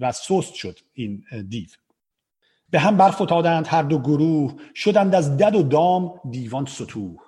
و 0.00 0.12
سست 0.12 0.54
شد 0.54 0.78
این 0.94 1.24
دیو. 1.48 1.66
به 2.70 2.78
هم 2.78 2.96
برفتادند 2.96 3.66
هر 3.66 3.82
دو 3.82 3.98
گروه 3.98 4.54
شدند 4.74 5.14
از 5.14 5.36
دد 5.36 5.54
و 5.54 5.62
دام 5.62 6.20
دیوان 6.30 6.66
ستوه 6.66 7.20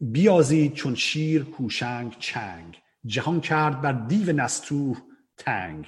بیازید 0.00 0.72
چون 0.72 0.94
شیر 0.94 1.46
هوشنگ 1.58 2.16
چنگ. 2.18 2.82
جهان 3.06 3.40
کرد 3.40 3.80
بر 3.80 3.92
دیو 3.92 4.32
نستوه 4.32 4.96
تنگ. 5.36 5.86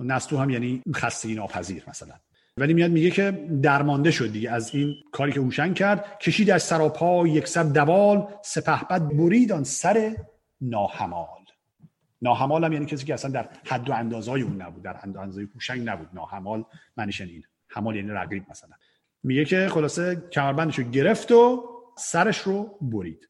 نستوه 0.00 0.40
هم 0.40 0.50
یعنی 0.50 0.82
خستگی 0.94 1.34
ناپذیر 1.34 1.84
مثلا. 1.88 2.14
ولی 2.56 2.74
میاد 2.74 2.90
میگه 2.90 3.10
که 3.10 3.48
درمانده 3.62 4.10
شد 4.10 4.32
دیگه. 4.32 4.50
از 4.50 4.74
این 4.74 4.94
کاری 5.12 5.32
که 5.32 5.40
هوشنگ 5.40 5.74
کرد 5.74 6.18
کشید 6.18 6.50
از 6.50 6.62
سراپا 6.62 7.26
یک 7.26 7.48
سر 7.48 7.62
دوال 7.62 8.28
سپهبد 8.42 9.16
برید 9.16 9.52
آن 9.52 9.64
سر 9.64 10.16
ناهمال. 10.60 11.45
ناهمال 12.26 12.64
هم 12.64 12.72
یعنی 12.72 12.86
کسی 12.86 13.06
که 13.06 13.14
اصلا 13.14 13.30
در 13.30 13.48
حد 13.64 13.90
و 13.90 13.92
اندازهای 13.92 14.42
اون 14.42 14.62
نبود 14.62 14.82
در 14.82 15.00
اندازه 15.02 15.48
هوشنگ 15.54 15.88
نبود. 15.88 16.08
ناهمال 16.12 16.64
معنیش 16.96 17.20
این. 17.20 17.44
همال 17.68 17.96
یعنی 17.96 18.10
رقیب 18.10 18.50
مثلا. 18.50 18.70
میگه 19.22 19.44
که 19.44 19.68
خلاصه 19.68 20.28
کمربندش 20.32 20.78
رو 20.78 20.84
گرفت 20.84 21.32
و 21.32 21.64
سرش 21.98 22.38
رو 22.38 22.78
برید. 22.80 23.28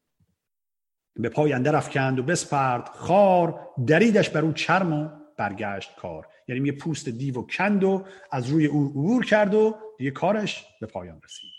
به 1.15 1.29
پای 1.29 1.53
اندر 1.53 1.75
افکند 1.75 2.19
و 2.19 2.23
بسپرد. 2.23 2.87
خار 2.87 3.59
دریدش 3.87 4.29
بر 4.29 4.41
او 4.41 4.51
چرم 4.51 4.93
و 4.93 5.09
برگشت 5.37 5.95
کار. 5.95 6.27
یعنی 6.47 6.61
میگه 6.61 6.77
پوست 6.77 7.09
دیو 7.09 7.39
و 7.39 7.47
کند 7.47 7.83
و 7.83 8.05
از 8.31 8.49
روی 8.49 8.65
او 8.65 8.85
عبور 8.85 9.25
کرد 9.25 9.53
و 9.53 9.75
دیگه 9.97 10.11
کارش 10.11 10.65
به 10.81 10.87
پایان 10.87 11.21
رسید. 11.23 11.51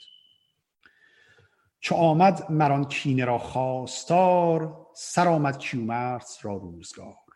چو 1.81 1.95
آمد 1.95 2.51
مران 2.51 2.85
کینه 2.85 3.25
را 3.25 3.39
خواستار 3.39 4.87
سر 4.95 5.29
آمد 5.29 5.59
کیومرس 5.59 6.39
را 6.43 6.57
روزگار. 6.57 7.28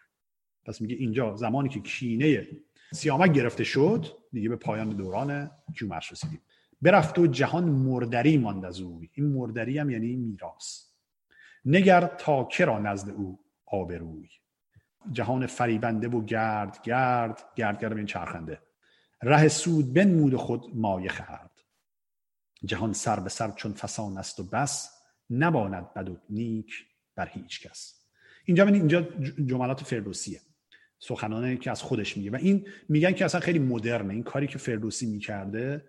پس 0.64 0.80
میگه 0.80 0.96
اینجا 0.96 1.36
زمانی 1.36 1.68
که 1.68 1.80
کینه 1.80 2.46
سیامک 2.92 3.32
گرفته 3.32 3.64
شد 3.64 4.06
دیگه 4.32 4.48
به 4.48 4.56
پایان 4.56 4.88
دوران 4.88 5.50
کیومرس 5.78 6.12
رسیدیم. 6.12 6.40
برفت 6.82 7.18
و 7.18 7.26
جهان 7.26 7.64
مردری 7.64 8.38
ماند 8.38 8.64
از 8.64 8.80
او. 8.80 9.02
این 9.12 9.26
مردری 9.26 9.78
هم 9.78 9.90
یعنی 9.90 10.16
میراث. 10.16 10.84
نگر 11.64 12.06
تا 12.06 12.44
کرا 12.44 12.78
نزد 12.78 13.10
او 13.10 13.38
آبروی. 13.66 14.28
جهان 15.12 15.46
فریبنده 15.46 16.08
و 16.08 16.24
گرد 16.24 16.82
گرد 16.82 17.44
گرد 17.56 17.80
گرد 17.80 17.96
این 17.96 18.06
چرخنده. 18.06 18.60
ره 19.22 19.48
سود 19.48 19.92
بنمود 19.94 20.36
خود 20.36 20.70
مایه 20.74 21.08
خرد 21.08 21.50
جهان 22.64 22.92
سر 22.92 23.20
به 23.20 23.28
سر 23.28 23.50
چون 23.50 23.72
فسان 23.72 24.18
است 24.18 24.40
و 24.40 24.44
بس 24.44 24.90
نباند 25.30 25.94
بد 25.94 26.08
و 26.08 26.16
نیک 26.30 26.86
بر 27.16 27.28
هیچ 27.28 27.66
کس. 27.66 27.94
اینجا 28.44 28.66
اینجا 28.66 29.02
جملات 29.46 29.84
فردوسیه. 29.84 30.40
سخنانه 31.02 31.56
که 31.56 31.70
از 31.70 31.82
خودش 31.82 32.16
میگه. 32.16 32.30
و 32.30 32.36
این 32.36 32.66
میگن 32.88 33.12
که 33.12 33.24
اصلا 33.24 33.40
خیلی 33.40 33.58
مدرنه. 33.58 34.14
این 34.14 34.22
کاری 34.22 34.46
که 34.46 34.58
فردوسی 34.58 35.06
می‌کرده 35.06 35.84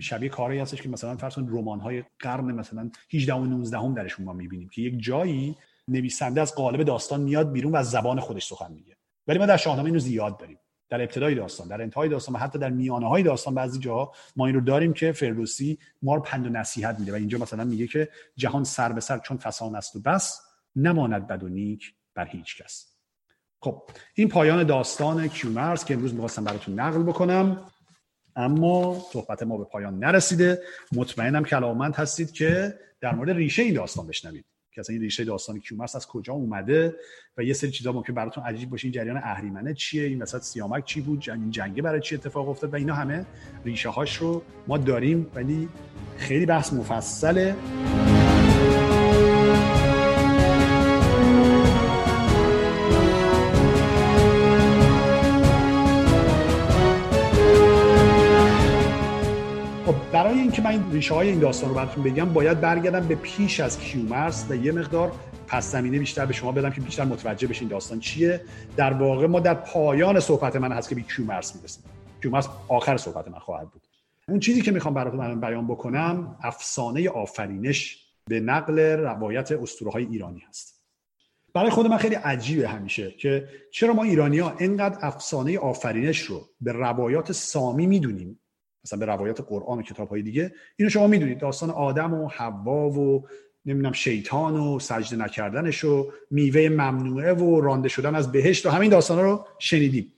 شبیه 0.00 0.28
کاری 0.28 0.58
هستش 0.58 0.82
که 0.82 0.88
مثلا 0.88 1.16
فرض 1.16 1.34
کنید 1.34 1.48
رمان 1.50 1.80
های 1.80 2.04
قرن 2.18 2.44
مثلا 2.44 2.90
18 3.12 3.34
و 3.34 3.44
19 3.44 3.78
هم 3.78 3.94
درشون 3.94 4.26
ما 4.26 4.32
می‌بینیم 4.32 4.68
که 4.68 4.82
یک 4.82 4.94
جایی 5.02 5.56
نویسنده 5.88 6.40
از 6.40 6.54
قالب 6.54 6.82
داستان 6.82 7.20
میاد 7.20 7.52
بیرون 7.52 7.72
و 7.72 7.76
از 7.76 7.90
زبان 7.90 8.20
خودش 8.20 8.46
سخن 8.46 8.72
میگه. 8.72 8.96
ولی 9.26 9.38
ما 9.38 9.46
در 9.46 9.56
شاهنامه 9.56 9.86
اینو 9.86 9.98
زیاد 9.98 10.38
داریم. 10.38 10.58
در 10.88 11.02
ابتدای 11.02 11.34
داستان 11.34 11.68
در 11.68 11.82
انتهای 11.82 12.08
داستان 12.08 12.34
و 12.34 12.38
حتی 12.38 12.58
در 12.58 12.70
میانه 12.70 13.08
های 13.08 13.22
داستان 13.22 13.54
بعضی 13.54 13.78
جاها 13.78 14.12
ما 14.36 14.46
این 14.46 14.54
رو 14.54 14.60
داریم 14.60 14.92
که 14.92 15.12
فردوسی 15.12 15.78
ما 16.02 16.14
رو 16.14 16.20
پند 16.20 16.46
و 16.46 16.48
نصیحت 16.48 16.98
میده. 16.98 17.12
و 17.12 17.14
اینجا 17.14 17.38
مثلا 17.38 17.64
میگه 17.64 17.86
که 17.86 18.08
جهان 18.36 18.64
سر 18.64 18.92
به 18.92 19.00
سر 19.00 19.18
چون 19.18 19.36
فسان 19.36 19.74
است 19.74 19.96
و 19.96 20.00
بس 20.00 20.40
نماند 20.76 21.26
بد 21.26 21.44
نیک 21.44 21.94
بر 22.14 22.26
هیچ 22.26 22.62
کس. 22.62 22.95
خب 23.60 23.82
این 24.14 24.28
پایان 24.28 24.64
داستان 24.64 25.28
کیومرس 25.28 25.84
که 25.84 25.94
امروز 25.94 26.14
می‌خواستم 26.14 26.44
براتون 26.44 26.80
نقل 26.80 27.02
بکنم. 27.02 27.60
اما 28.36 29.04
صحبت 29.12 29.42
ما 29.42 29.56
به 29.56 29.64
پایان 29.64 29.98
نرسیده. 29.98 30.62
مطمئنم 30.92 31.44
که 31.44 31.56
علاقمند 31.56 31.94
هستید 31.94 32.32
که 32.32 32.74
در 33.00 33.14
مورد 33.14 33.30
ریشه 33.30 33.62
این 33.62 33.74
داستان 33.74 34.06
بشنوید. 34.06 34.44
که 34.72 34.80
اصلا 34.80 34.92
این 34.92 35.02
ریشه 35.02 35.24
داستان 35.24 35.60
کیومرس 35.60 35.96
از 35.96 36.06
کجا 36.06 36.32
اومده 36.32 36.94
و 37.36 37.42
یه 37.42 37.52
سری 37.52 37.70
چیزا 37.70 37.92
ممکن 37.92 38.14
براتون 38.14 38.44
عجیب 38.44 38.70
باشه. 38.70 38.84
این 38.84 38.92
جریان 38.92 39.16
اهریمنه 39.16 39.74
چیه؟ 39.74 40.04
این 40.04 40.22
وسط 40.22 40.42
سیامک 40.42 40.84
چی 40.84 41.00
بود؟ 41.00 41.20
جنگ 41.20 41.50
جنگه 41.50 41.82
برای 41.82 42.00
چی 42.00 42.14
اتفاق 42.14 42.48
افتاد؟ 42.48 42.72
و 42.72 42.76
اینا 42.76 42.94
همه 42.94 43.26
ریشه 43.64 43.88
هاش 43.88 44.16
رو 44.16 44.42
ما 44.66 44.78
داریم. 44.78 45.30
ولی 45.34 45.68
خیلی 46.16 46.46
بحث 46.46 46.72
مفصله. 46.72 47.56
برای 59.92 60.38
اینکه 60.38 60.62
من 60.62 60.70
این 60.70 60.92
ریشه 60.92 61.14
های 61.14 61.28
این 61.28 61.38
داستان 61.38 61.68
رو 61.68 61.76
براتون 61.76 62.04
بگم 62.04 62.32
باید 62.32 62.60
برگردم 62.60 63.08
به 63.08 63.14
پیش 63.14 63.60
از 63.60 63.78
کیومرس 63.78 64.46
و 64.50 64.56
یه 64.56 64.72
مقدار 64.72 65.12
پس 65.46 65.72
زمینه 65.72 65.98
بیشتر 65.98 66.26
به 66.26 66.32
شما 66.32 66.52
بدم 66.52 66.70
که 66.70 66.80
بیشتر 66.80 67.04
متوجه 67.04 67.48
بشین 67.48 67.68
داستان 67.68 68.00
چیه. 68.00 68.40
در 68.76 68.92
واقع 68.92 69.26
ما 69.26 69.40
در 69.40 69.54
پایان 69.54 70.20
صحبت 70.20 70.56
من 70.56 70.72
هست 70.72 70.88
که 70.88 70.94
به 70.94 71.00
کیومرس 71.00 71.56
می‌رسیم. 71.56 71.84
کیومرس 72.22 72.48
آخر 72.68 72.96
صحبت 72.96 73.28
من 73.28 73.38
خواهد 73.38 73.70
بود. 73.70 73.82
اون 74.28 74.40
چیزی 74.40 74.62
که 74.62 74.72
می‌خوام 74.72 74.94
براتون 74.94 75.40
بیان 75.40 75.66
بکنم 75.66 76.36
افسانه 76.42 77.08
آفرینش 77.08 78.06
به 78.28 78.40
نقل 78.40 78.78
روایت 78.80 79.52
اسطوره 79.52 79.90
های 79.90 80.04
ایرانی 80.04 80.42
هست. 80.48 80.82
برای 81.54 81.70
خود 81.70 81.86
من 81.86 81.96
خیلی 81.96 82.14
عجیبه 82.14 82.68
همیشه 82.68 83.10
که 83.10 83.48
چرا 83.72 83.94
ما 83.94 84.02
ایرانی 84.02 84.38
ها 84.38 84.54
اینقدر 84.58 84.98
افسانه 85.00 85.58
آفرینش 85.58 86.20
رو 86.20 86.48
به 86.60 86.72
روایات 86.72 87.32
سامی 87.32 87.86
می‌دونیم 87.86 88.40
مثلا 88.86 88.98
به 88.98 89.06
روایات 89.06 89.40
قرآن 89.40 89.78
و 89.78 89.82
کتاب 89.82 90.08
های 90.08 90.22
دیگه 90.22 90.54
اینو 90.76 90.90
شما 90.90 91.06
می‌دونید 91.06 91.38
داستان 91.38 91.70
آدم 91.70 92.14
و 92.14 92.28
حوا 92.28 92.90
و 92.90 93.26
نمی‌دونم 93.66 93.92
شیطان 93.92 94.56
و 94.56 94.78
سجده 94.78 95.16
نکردنش 95.16 95.84
و 95.84 96.12
میوه 96.30 96.68
ممنوعه 96.68 97.32
و 97.32 97.60
رانده 97.60 97.88
شدن 97.88 98.14
از 98.14 98.32
بهشت 98.32 98.66
و 98.66 98.70
همین 98.70 98.90
داستان 98.90 99.24
رو 99.24 99.46
شنیدیم. 99.58 100.12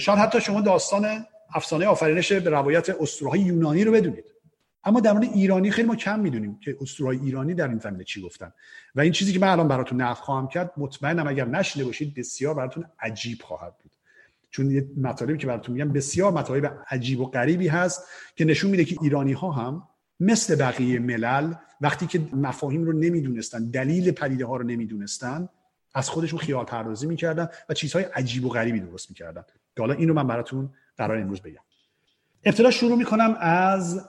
شاید 0.00 0.18
حتی 0.18 0.40
شما 0.40 0.60
داستان 0.60 1.26
افسانه 1.54 1.86
آفرینش 1.86 2.32
به 2.32 2.50
روایت 2.50 2.90
اسطوره 2.90 3.40
یونانی 3.40 3.84
رو 3.84 3.92
بدونید. 3.92 4.24
اما 4.84 5.00
در 5.00 5.12
مورد 5.12 5.24
ایرانی 5.24 5.70
خیلی 5.70 5.88
ما 5.88 5.96
کم 5.96 6.20
می‌دونیم 6.20 6.58
که 6.60 6.76
اسطوره 6.80 7.18
ایرانی 7.22 7.54
در 7.54 7.68
این 7.68 7.78
زمینه 7.78 8.04
چی 8.04 8.22
گفتن. 8.22 8.52
و 8.94 9.00
این 9.00 9.12
چیزی 9.12 9.32
که 9.32 9.38
من 9.38 9.48
الان 9.48 9.68
براتون 9.68 10.00
نقل 10.00 10.14
خواهم 10.14 10.48
کرد 10.48 10.72
مطمئنم 10.76 11.28
اگر 11.28 11.44
نشنیده 11.44 11.86
باشید 11.86 12.14
بسیار 12.14 12.54
براتون 12.54 12.84
عجیب 13.00 13.42
خواهد 13.42 13.78
بود. 13.82 13.95
چون 14.56 14.70
یه 14.70 14.86
مطالبی 14.96 15.38
که 15.38 15.46
براتون 15.46 15.74
میگم 15.74 15.92
بسیار 15.92 16.32
مطالب 16.32 16.78
عجیب 16.90 17.20
و 17.20 17.26
غریبی 17.26 17.68
هست 17.68 18.04
که 18.36 18.44
نشون 18.44 18.70
میده 18.70 18.84
که 18.84 18.96
ایرانی 19.02 19.32
ها 19.32 19.50
هم 19.50 19.82
مثل 20.20 20.56
بقیه 20.56 20.98
ملل 20.98 21.54
وقتی 21.80 22.06
که 22.06 22.20
مفاهیم 22.32 22.84
رو 22.84 22.92
نمی‌دونستن 22.92 23.70
دلیل 23.70 24.10
پدیده 24.10 24.46
ها 24.46 24.56
رو 24.56 24.64
نمی‌دونستن 24.64 25.48
از 25.94 26.10
خودشون 26.10 26.38
خیال 26.38 26.64
پردازی 26.64 27.06
می‌کردن 27.06 27.48
و 27.68 27.74
چیزهای 27.74 28.04
عجیب 28.04 28.44
و 28.44 28.48
غریبی 28.48 28.80
درست 28.80 29.10
می‌کردن. 29.10 29.44
که 29.76 29.82
حالا 29.82 29.94
اینو 29.94 30.14
من 30.14 30.26
براتون 30.26 30.70
قرار 30.96 31.18
امروز 31.18 31.42
بگم. 31.42 31.62
ابتدا 32.44 32.70
شروع 32.70 32.98
می‌کنم 32.98 33.36
از 33.40 34.08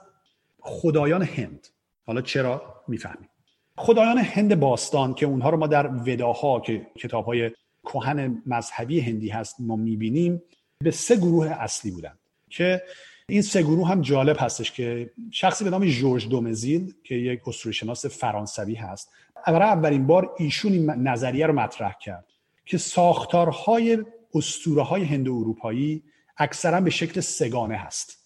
خدایان 0.58 1.22
هند. 1.22 1.66
حالا 2.06 2.20
چرا 2.20 2.84
می‌فهمیم؟ 2.88 3.28
خدایان 3.76 4.18
هند 4.18 4.60
باستان 4.60 5.14
که 5.14 5.26
اونها 5.26 5.50
رو 5.50 5.56
ما 5.56 5.66
در 5.66 5.86
وداها 5.86 6.60
که 6.60 6.86
کتابهای 6.98 7.50
کهن 7.84 8.42
مذهبی 8.46 9.00
هندی 9.00 9.28
هست 9.28 9.56
ما 9.60 9.76
می‌بینیم 9.76 10.42
به 10.78 10.90
سه 10.90 11.16
گروه 11.16 11.46
اصلی 11.46 11.90
بودن 11.90 12.18
که 12.50 12.82
این 13.28 13.42
سه 13.42 13.62
گروه 13.62 13.88
هم 13.88 14.00
جالب 14.00 14.36
هستش 14.40 14.72
که 14.72 15.10
شخصی 15.30 15.64
به 15.64 15.70
نام 15.70 15.86
جورج 15.86 16.28
دومزیل 16.28 16.94
که 17.04 17.14
یک 17.14 17.40
شناس 17.72 18.06
فرانسوی 18.06 18.74
هست 18.74 19.12
برای 19.46 19.68
اولین 19.68 20.06
بار 20.06 20.34
ایشون 20.38 20.72
این 20.72 20.90
نظریه 20.90 21.46
رو 21.46 21.52
مطرح 21.52 21.94
کرد 22.00 22.26
که 22.66 22.78
ساختارهای 22.78 23.98
اسطوره 24.34 24.82
های 24.82 25.04
هند 25.04 25.28
اروپایی 25.28 26.02
اکثرا 26.36 26.80
به 26.80 26.90
شکل 26.90 27.20
سگانه 27.20 27.76
هست. 27.76 28.18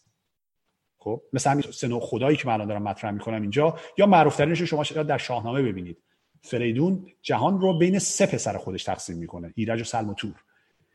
خب 0.99 1.23
مثل 1.33 1.51
همین 1.51 1.65
سه 1.73 2.01
خدایی 2.01 2.37
که 2.37 2.49
من 2.49 2.55
الان 2.55 2.69
دارم 2.69 2.83
مطرح 2.83 3.11
می‌کنم 3.11 3.43
اینجا 3.43 3.79
یا 3.99 4.07
معروف 4.07 4.37
ترینش 4.37 4.63
شما 4.63 4.85
شاید 4.85 5.07
در 5.07 5.19
شاهنامه 5.19 5.63
ببینید. 5.63 5.99
فریدون 6.43 7.07
جهان 7.23 7.61
رو 7.61 7.79
بین 7.79 7.99
سه 7.99 8.27
پسر 8.27 8.57
خودش 8.57 8.85
تقسیم 8.85 9.17
می‌کنه 9.17 9.53
ایرج 9.57 9.81
و 9.81 9.85
سلم 9.85 10.11
و 10.11 10.15
تور. 10.15 10.35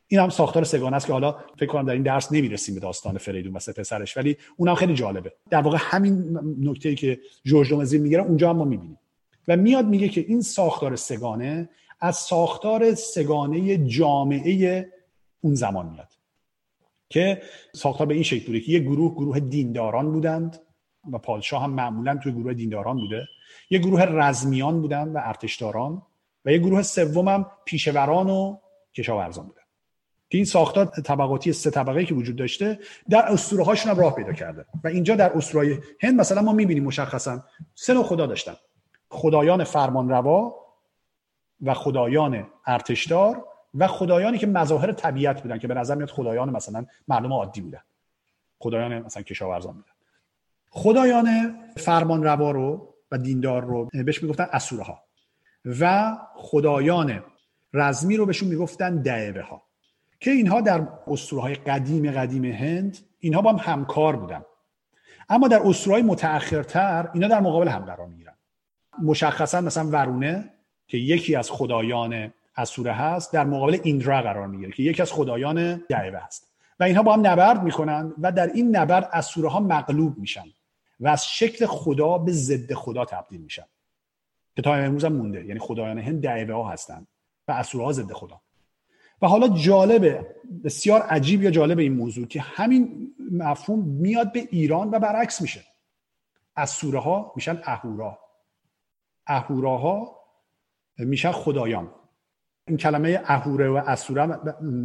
این 0.08 0.20
هم 0.20 0.28
ساختار 0.28 0.64
سگانه 0.64 0.96
است 0.96 1.06
که 1.06 1.12
حالا 1.12 1.36
فکر 1.56 1.66
کنم 1.66 1.86
در 1.86 1.92
این 1.92 2.02
درس 2.02 2.32
نمی‌رسیم 2.32 2.74
به 2.74 2.80
داستان 2.80 3.18
فریدون 3.18 3.56
و 3.56 3.58
سه 3.58 3.72
پسرش 3.72 4.16
ولی 4.16 4.36
اونم 4.56 4.74
خیلی 4.74 4.94
جالبه. 4.94 5.32
در 5.50 5.60
واقع 5.60 5.78
همین 5.80 6.38
نکته 6.60 6.88
ای 6.88 6.94
که 6.94 7.20
جورج 7.44 7.68
دومزیل 7.68 8.00
میگه 8.00 8.18
اونجا 8.18 8.50
هم 8.50 8.56
ما 8.56 8.64
می‌بینیم. 8.64 8.98
و 9.48 9.56
میاد 9.56 9.86
میگه 9.86 10.08
که 10.08 10.20
این 10.20 10.42
ساختار 10.42 10.96
سگانه 10.96 11.68
از 12.00 12.16
ساختار 12.16 12.94
سگانه 12.94 13.86
جامعه 13.86 14.88
اون 15.40 15.54
زمان 15.54 15.86
میاد 15.86 16.12
که 17.10 17.42
ساختار 17.74 18.06
به 18.06 18.14
این 18.14 18.22
شکل 18.22 18.46
بوده 18.46 18.60
که 18.60 18.72
یه 18.72 18.78
گروه 18.78 19.14
گروه 19.14 19.40
دینداران 19.40 20.12
بودند. 20.12 20.60
و 21.12 21.18
پادشاه 21.18 21.62
هم 21.62 21.70
معمولا 21.70 22.16
توی 22.16 22.32
گروه 22.32 22.54
دینداران 22.54 22.96
بوده. 22.96 23.28
یه 23.70 23.78
گروه 23.78 24.02
رزمیان 24.02 24.80
بودن 24.80 25.08
و 25.08 25.20
ارتشداران 25.24 26.02
و 26.44 26.52
یه 26.52 26.58
گروه 26.58 26.82
سوم 26.82 27.28
هم 27.28 27.46
پیشوران 27.64 28.30
و 28.30 28.58
کشاورزان 28.94 29.46
بودن. 29.46 29.62
که 30.30 30.38
این 30.38 30.44
ساختار 30.44 30.86
طبقاتی 30.86 31.52
سه 31.52 31.70
طبقه 31.70 32.04
که 32.04 32.14
وجود 32.14 32.36
داشته 32.36 32.78
در 33.10 33.22
اسطوره 33.22 33.64
هاشون 33.64 33.92
هم 33.92 33.98
راه 33.98 34.14
پیدا 34.14 34.32
کرده 34.32 34.64
و 34.84 34.88
اینجا 34.88 35.16
در 35.16 35.32
اسطوره 35.32 35.80
هند 36.00 36.20
مثلا 36.20 36.42
ما 36.42 36.52
می‌بینیم 36.52 36.84
مشخصا 36.84 37.44
سه 37.74 37.94
نوع 37.94 38.04
خدا 38.04 38.26
داشتن. 38.26 38.54
خدایان 39.10 39.64
فرمانروا 39.64 40.54
و 41.62 41.74
خدایان 41.74 42.46
ارتشدار 42.66 43.44
و 43.74 43.86
خدایانی 43.86 44.38
که 44.38 44.46
مظاهر 44.46 44.92
طبیعت 44.92 45.42
بودن 45.42 45.58
که 45.58 45.68
به 45.68 45.74
نظر 45.74 45.94
میاد 45.94 46.10
خدایان 46.10 46.50
مثلا 46.50 46.86
مردم 47.08 47.32
عادی 47.32 47.60
بودن. 47.60 47.82
خدایان 48.58 48.98
مثلا 48.98 49.22
کشاورزان 49.22 49.74
بودن. 49.74 49.92
خدایان 50.70 51.56
فرمانروا 51.76 52.50
رو 52.50 52.94
و 53.10 53.18
دیندار 53.18 53.64
رو 53.64 53.88
بهش 54.04 54.22
می‌گفتن 54.22 54.46
اسوره 54.52 54.82
ها 54.82 55.02
و 55.80 56.12
خدایان 56.34 57.22
رزمی 57.72 58.16
رو 58.16 58.26
بهشون 58.26 58.48
می‌گفتن 58.48 59.02
دعوه 59.02 59.42
ها 59.42 59.62
که 60.20 60.30
اینها 60.30 60.60
در 60.60 60.88
اسطوره 61.06 61.54
قدیم 61.54 62.10
قدیم 62.10 62.44
هند 62.44 62.98
اینها 63.20 63.42
با 63.42 63.52
هم 63.52 63.72
همکار 63.72 64.16
بودن. 64.16 64.42
اما 65.28 65.48
در 65.48 65.60
اسطوره 65.64 66.02
متأخرتر 66.02 67.10
اینا 67.14 67.28
در 67.28 67.40
مقابل 67.40 67.68
هم 67.68 67.84
قرار 67.84 68.06
می‌گیرن. 68.06 68.34
مشخصا 69.02 69.60
مثلا 69.60 69.88
ورونه 69.88 70.50
که 70.86 70.98
یکی 70.98 71.36
از 71.36 71.50
خدایان 71.50 72.32
اسوره 72.56 72.92
هست 72.92 73.32
در 73.32 73.44
مقابل 73.44 73.78
ایندرا 73.82 74.22
قرار 74.22 74.46
می‌گیره 74.46 74.72
که 74.72 74.82
یکی 74.82 75.02
از 75.02 75.12
خدایان 75.12 75.84
دعوه 75.88 76.18
هست. 76.18 76.48
و 76.80 76.84
اینها 76.84 77.02
با 77.02 77.14
هم 77.14 77.26
نبرد 77.26 77.62
می‌کنن 77.62 78.12
و 78.18 78.32
در 78.32 78.46
این 78.46 78.76
نبرد 78.76 79.08
اسوره 79.12 79.48
ها 79.48 79.60
مغلوب 79.60 80.18
میشن. 80.18 80.44
و 81.00 81.08
از 81.08 81.26
شکل 81.26 81.66
خدا 81.66 82.18
به 82.18 82.32
ضد 82.32 82.74
خدا 82.74 83.04
تبدیل 83.04 83.40
میشن. 83.40 83.66
که 84.56 84.62
تا 84.62 84.74
امروز 84.74 85.04
هم 85.04 85.12
مونده. 85.12 85.44
یعنی 85.44 85.58
خدایان 85.60 85.98
هند 85.98 86.22
دعوه 86.22 86.54
ها 86.54 86.70
هستن 86.70 87.06
و 87.48 87.52
اسوره 87.52 87.84
ها 87.84 87.92
ضد 87.92 88.12
خدا. 88.12 88.40
و 89.22 89.26
حالا 89.26 89.48
جالبه 89.48 90.26
بسیار 90.64 91.02
عجیب 91.02 91.42
یا 91.42 91.50
جالب 91.50 91.78
این 91.78 91.92
موضوع 91.92 92.26
که 92.26 92.40
همین 92.40 93.14
مفهوم 93.32 93.84
میاد 93.84 94.32
به 94.32 94.48
ایران 94.50 94.90
و 94.90 94.98
برعکس 94.98 95.42
میشه. 95.42 95.64
اسوره 96.56 96.98
ها 96.98 97.32
میشن 97.36 97.60
اهورا. 97.64 98.18
اهوراها 99.26 100.18
میشن 100.98 101.32
خدایان. 101.32 101.94
این 102.68 102.76
کلمه 102.76 103.22
اهوره 103.24 103.68
و 103.68 103.82
اسوره 103.86 104.26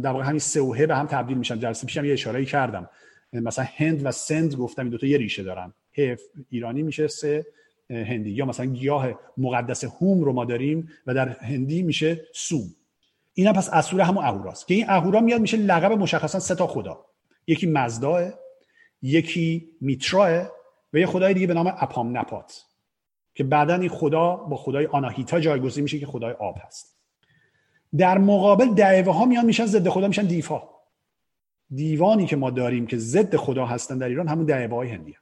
در 0.02 0.10
واقع 0.10 0.24
همین 0.24 0.38
سه 0.38 0.86
به 0.86 0.96
هم 0.96 1.06
تبدیل 1.06 1.38
میشن. 1.38 1.58
جلسه 1.58 1.86
پیشم 1.86 2.04
یه 2.04 2.12
اشاره 2.12 2.44
کردم. 2.44 2.90
مثلا 3.32 3.64
هند 3.76 4.06
و 4.06 4.10
سند 4.10 4.54
گفتم 4.54 4.82
این 4.82 4.90
دوتا 4.90 5.06
یه 5.06 5.18
ریشه 5.18 5.42
دارن. 5.42 5.74
هف 5.98 6.20
ایرانی 6.50 6.82
میشه 6.82 7.06
سه 7.06 7.46
هندی. 7.90 8.30
یا 8.30 8.44
مثلا 8.44 8.66
گیاه 8.66 9.20
مقدس 9.36 9.84
هوم 9.84 10.24
رو 10.24 10.32
ما 10.32 10.44
داریم 10.44 10.88
و 11.06 11.14
در 11.14 11.28
هندی 11.28 11.82
میشه 11.82 12.26
سوم. 12.34 12.74
اینا 13.34 13.52
پس 13.52 13.68
اسوره 13.72 14.04
همون 14.04 14.24
اهوراست. 14.24 14.66
که 14.66 14.74
این 14.74 14.84
اهورا 14.88 15.20
میاد 15.20 15.40
میشه 15.40 15.56
لقب 15.56 15.92
مشخصا 15.92 16.38
سه 16.38 16.54
تا 16.54 16.66
خدا. 16.66 17.04
یکی 17.46 17.66
مزداه 17.66 18.32
یکی 19.02 19.68
میتراه 19.80 20.50
و 20.92 20.98
یه 20.98 21.06
خدای 21.06 21.34
دیگه 21.34 21.46
به 21.46 21.54
نام 21.54 21.66
اپام 21.66 22.18
نپات 22.18 22.62
که 23.34 23.44
بعدا 23.44 23.74
این 23.74 23.88
خدا 23.88 24.36
با 24.36 24.56
خدای 24.56 24.86
آناهیتا 24.86 25.40
جایگزین 25.40 25.82
میشه 25.82 25.98
که 25.98 26.06
خدای 26.06 26.32
آب 26.32 26.58
هست. 26.66 26.94
در 27.96 28.18
مقابل 28.18 28.74
دعوه 28.74 29.12
ها 29.12 29.24
میان 29.24 29.46
میشن 29.46 29.66
ضد 29.66 29.88
خدا 29.88 30.08
میشن 30.08 30.26
دیفا 30.26 30.62
دیوانی 31.70 32.26
که 32.26 32.36
ما 32.36 32.50
داریم 32.50 32.86
که 32.86 32.98
ضد 32.98 33.36
خدا 33.36 33.66
هستن 33.66 33.98
در 33.98 34.08
ایران 34.08 34.28
همون 34.28 34.44
دعوه 34.44 34.76
های 34.76 34.88
هندی 34.88 35.16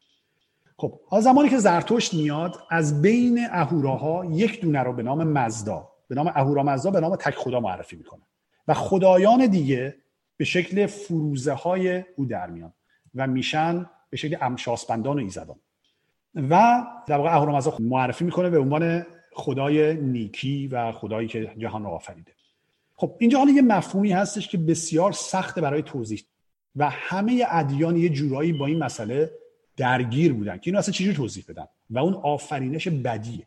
خب 0.82 1.20
زمانی 1.20 1.48
که 1.48 1.58
زرتشت 1.58 2.14
میاد 2.14 2.56
از 2.70 3.02
بین 3.02 3.46
اهوراها 3.50 4.24
یک 4.24 4.60
دونه 4.60 4.80
رو 4.80 4.92
به 4.92 5.02
نام 5.02 5.24
مزدا 5.24 5.88
به 6.08 6.14
نام 6.14 6.32
اهورا 6.34 6.62
مزدا 6.62 6.90
به 6.90 7.00
نام 7.00 7.16
تک 7.16 7.34
خدا 7.34 7.60
معرفی 7.60 7.96
می‌کنه. 7.96 8.22
و 8.68 8.74
خدایان 8.74 9.46
دیگه 9.46 9.94
به 10.36 10.44
شکل 10.44 10.86
فروزه 10.86 11.52
های 11.52 12.04
او 12.16 12.24
در 12.24 12.46
میان 12.46 12.72
و 13.14 13.26
میشن 13.26 13.86
به 14.10 14.16
شکل 14.16 14.36
امشاسپندان 14.40 15.16
و 15.16 15.20
ایزدان 15.20 15.56
و 16.34 16.82
در 17.06 17.16
واقع 17.16 17.36
اهورامزدا 17.36 17.76
معرفی 17.80 18.24
می‌کنه 18.24 18.50
به 18.50 18.58
عنوان 18.58 19.06
خدای 19.32 19.94
نیکی 19.94 20.68
و 20.68 20.92
خدایی 20.92 21.28
که 21.28 21.52
جهان 21.58 21.82
رو 21.82 21.88
آفریده. 21.88 22.32
خب 22.94 23.16
اینجا 23.18 23.38
حالا 23.38 23.52
یه 23.52 23.62
مفهومی 23.62 24.12
هستش 24.12 24.48
که 24.48 24.58
بسیار 24.58 25.12
سخته 25.12 25.60
برای 25.60 25.82
توضیح. 25.82 26.22
و 26.76 26.90
همه 26.90 27.46
ادیان 27.50 27.96
یه 27.96 28.08
جورایی 28.08 28.52
با 28.52 28.66
این 28.66 28.78
مسئله 28.78 29.41
درگیر 29.76 30.32
بودن 30.32 30.56
که 30.56 30.62
اینو 30.64 30.78
اصلا 30.78 30.92
چجور 30.92 31.14
توضیح 31.14 31.44
بدن 31.48 31.66
و 31.90 31.98
اون 31.98 32.14
آفرینش 32.14 32.88
بدیه. 32.88 33.46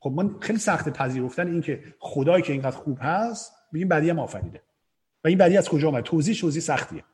خب 0.00 0.10
من 0.10 0.36
خیلی 0.40 0.58
سخت 0.58 0.88
پذیرفتن 0.88 1.46
این 1.46 1.60
که 1.60 1.84
خدایی 1.98 2.42
که 2.42 2.52
اینقدر 2.52 2.76
خوب 2.76 2.98
هست 3.00 3.52
بگیم 3.74 3.88
بدی 3.88 4.10
هم 4.10 4.18
آفریده. 4.18 4.62
و 5.24 5.28
این 5.28 5.38
بدی 5.38 5.56
از 5.56 5.68
کجا 5.68 5.88
آمد 5.88 6.02
توضیح 6.02 6.34
توضیح 6.34 6.62
سختیه. 6.62 7.04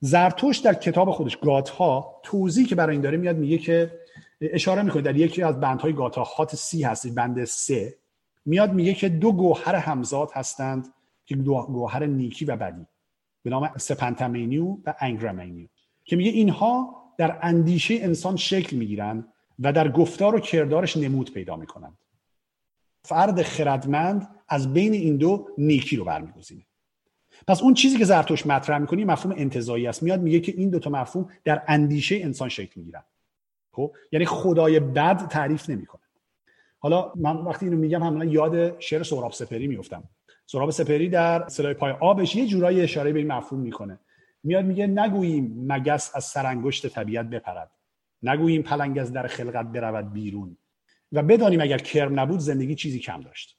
زرتشت 0.00 0.58
در 0.58 0.74
کتاب 0.74 1.10
خودش 1.10 1.36
گاتها 1.36 2.20
توضیح 2.22 2.66
که 2.66 2.74
برای 2.74 2.92
این 2.92 3.02
داره 3.02 3.16
میاد 3.16 3.36
میگه 3.36 3.58
که 3.58 4.00
اشاره 4.40 4.82
می‌کنه 4.82 5.02
در 5.02 5.16
یکی 5.16 5.42
از 5.42 5.60
بندهای 5.60 5.92
گاتها 5.92 6.24
هات 6.24 6.56
سی 6.56 6.82
هست 6.82 7.06
بند 7.06 7.44
سه 7.44 7.94
میاد 8.44 8.72
میگه 8.72 8.94
که 8.94 9.08
دو 9.08 9.32
گوهر 9.32 9.74
همزاد 9.74 10.30
هستند 10.34 10.88
که 11.24 11.36
دو 11.36 11.66
گوهر 11.66 12.06
نیکی 12.06 12.44
و 12.44 12.56
بدی. 12.56 12.86
به 13.42 13.50
نام 13.50 13.70
سپنتامینیو 13.76 14.76
و 14.86 14.94
انگره‌مینیو. 15.00 15.68
که 16.04 16.16
میگه 16.16 16.30
اینها 16.30 17.02
در 17.18 17.38
اندیشه 17.42 17.94
انسان 18.00 18.36
شکل 18.36 18.76
می‌گیرند 18.76 19.32
و 19.58 19.72
در 19.72 19.90
گفتار 19.90 20.34
و 20.34 20.40
کردارش 20.40 20.96
نمود 20.96 21.32
پیدا 21.32 21.56
می‌کنند. 21.56 21.98
فرد 23.04 23.42
خردمند 23.42 24.28
از 24.48 24.72
بین 24.72 24.92
این 24.92 25.16
دو 25.16 25.48
نیکی 25.58 25.96
رو 25.96 26.04
برمیگزینه. 26.04 26.62
پس 27.48 27.62
اون 27.62 27.74
چیزی 27.74 27.98
که 27.98 28.04
زرتوش 28.04 28.46
مطرح 28.46 28.78
می‌کنی 28.78 29.04
مفهوم 29.04 29.34
انتظایی 29.38 29.86
است. 29.86 30.02
میاد 30.02 30.20
میگه 30.20 30.40
که 30.40 30.52
این 30.56 30.70
دوتا 30.70 30.90
مفهوم 30.90 31.28
در 31.44 31.62
اندیشه 31.68 32.16
انسان 32.22 32.48
شکل 32.48 32.72
می‌گیرن. 32.76 33.02
خب؟ 33.72 33.92
یعنی 34.12 34.24
خدای 34.24 34.80
بد 34.80 35.28
تعریف 35.28 35.70
نمی‌کنه. 35.70 36.02
حالا 36.78 37.12
من 37.16 37.36
وقتی 37.36 37.66
اینو 37.66 37.78
میگم 37.78 38.02
همون 38.02 38.28
یاد 38.28 38.80
شعر 38.80 39.02
سهراب 39.02 39.32
سپری 39.32 39.66
میفتم 39.66 40.02
سهراب 40.46 40.70
سپری 40.70 41.08
در 41.08 41.48
صدای 41.48 41.74
پای 41.74 41.92
آبش 41.92 42.36
یه 42.36 42.46
جورایی 42.46 42.80
اشاره 42.80 43.12
به 43.12 43.18
این 43.18 43.32
مفهوم 43.32 43.60
می‌کنه. 43.60 43.98
میاد 44.42 44.64
میگه 44.64 44.86
نگوییم 44.86 45.64
مگس 45.66 46.16
از 46.16 46.24
سرانگشت 46.24 46.86
طبیعت 46.88 47.26
بپرد. 47.26 47.70
نگوییم 48.22 48.62
پلنگ 48.62 48.98
از 48.98 49.12
در 49.12 49.26
خلقت 49.26 49.66
برود 49.66 50.12
بیرون. 50.12 50.56
و 51.12 51.22
بدانیم 51.22 51.60
اگر 51.60 51.78
کرم 51.78 52.20
نبود 52.20 52.38
زندگی 52.38 52.74
چیزی 52.74 52.98
کم 52.98 53.20
داشت. 53.20 53.58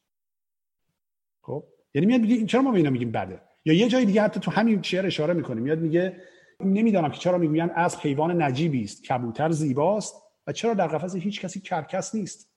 خب؟ 1.42 1.64
یعنی 1.94 2.06
میاد 2.08 2.22
میگه 2.22 2.46
چرا 2.46 2.62
ما 2.62 2.72
به 2.72 2.78
اینا 2.78 2.90
میگیم 2.90 3.12
بده؟ 3.12 3.42
یا 3.66 3.74
یه 3.74 3.88
جای 3.88 4.06
دیگه 4.06 4.22
حتی 4.22 4.40
تو 4.40 4.52
همین 4.52 4.82
شعر 4.82 5.06
اشاره 5.06 5.34
می‌کنه. 5.34 5.62
میاد 5.62 5.80
میگه 5.80 6.22
نمی‌دانم 6.60 7.12
که 7.12 7.20
چرا 7.20 7.38
می‌گویند 7.38 7.72
از 7.76 7.96
حیوان 7.96 8.42
نجیبی 8.42 8.84
است. 8.84 9.04
کبوتر 9.04 9.52
زیباست. 9.52 10.24
و 10.48 10.52
چرا 10.52 10.74
در 10.74 10.88
قفس 10.88 11.16
هیچ 11.16 11.42
کسی 11.42 11.60
کرکس 11.60 12.16
نیست؟ 12.16 12.50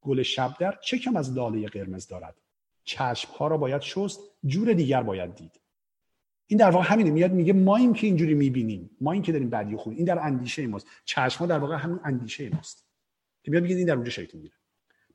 گل 0.00 0.22
شبدر 0.22 0.78
چه 0.84 0.98
کم 0.98 1.16
از 1.16 1.32
لاله 1.32 1.66
قرمز 1.66 2.06
دارد؟ 2.06 2.34
چشم 2.84 3.32
ها 3.32 3.46
را 3.46 3.56
باید 3.56 3.82
شست. 3.82 4.20
جور 4.44 4.72
دیگر 4.72 5.02
باید 5.02 5.34
دید. 5.34 5.60
این 6.52 6.58
در 6.58 6.70
واقع 6.70 6.84
همینه 6.84 7.10
میاد 7.10 7.32
میگه 7.32 7.52
ما 7.52 7.76
این 7.76 7.92
که 7.92 8.06
اینجوری 8.06 8.34
می‌بینیم 8.34 8.90
ما 9.00 9.12
این 9.12 9.22
که 9.22 9.32
داریم 9.32 9.50
بدی 9.50 9.76
خوب 9.76 9.92
این 9.96 10.04
در 10.04 10.18
اندیشه 10.18 10.66
ماست. 10.66 10.86
چشم 11.04 11.38
ها 11.38 11.46
در 11.46 11.58
واقع 11.58 11.76
همون 11.76 12.00
اندیشه 12.04 12.50
ماست. 12.54 12.84
که 13.42 13.50
میاد 13.50 13.62
میگه 13.62 13.76
این 13.76 13.86
در 13.86 13.94
اونجا 13.94 14.10
شکل 14.10 14.30
می‌گیره. 14.34 14.54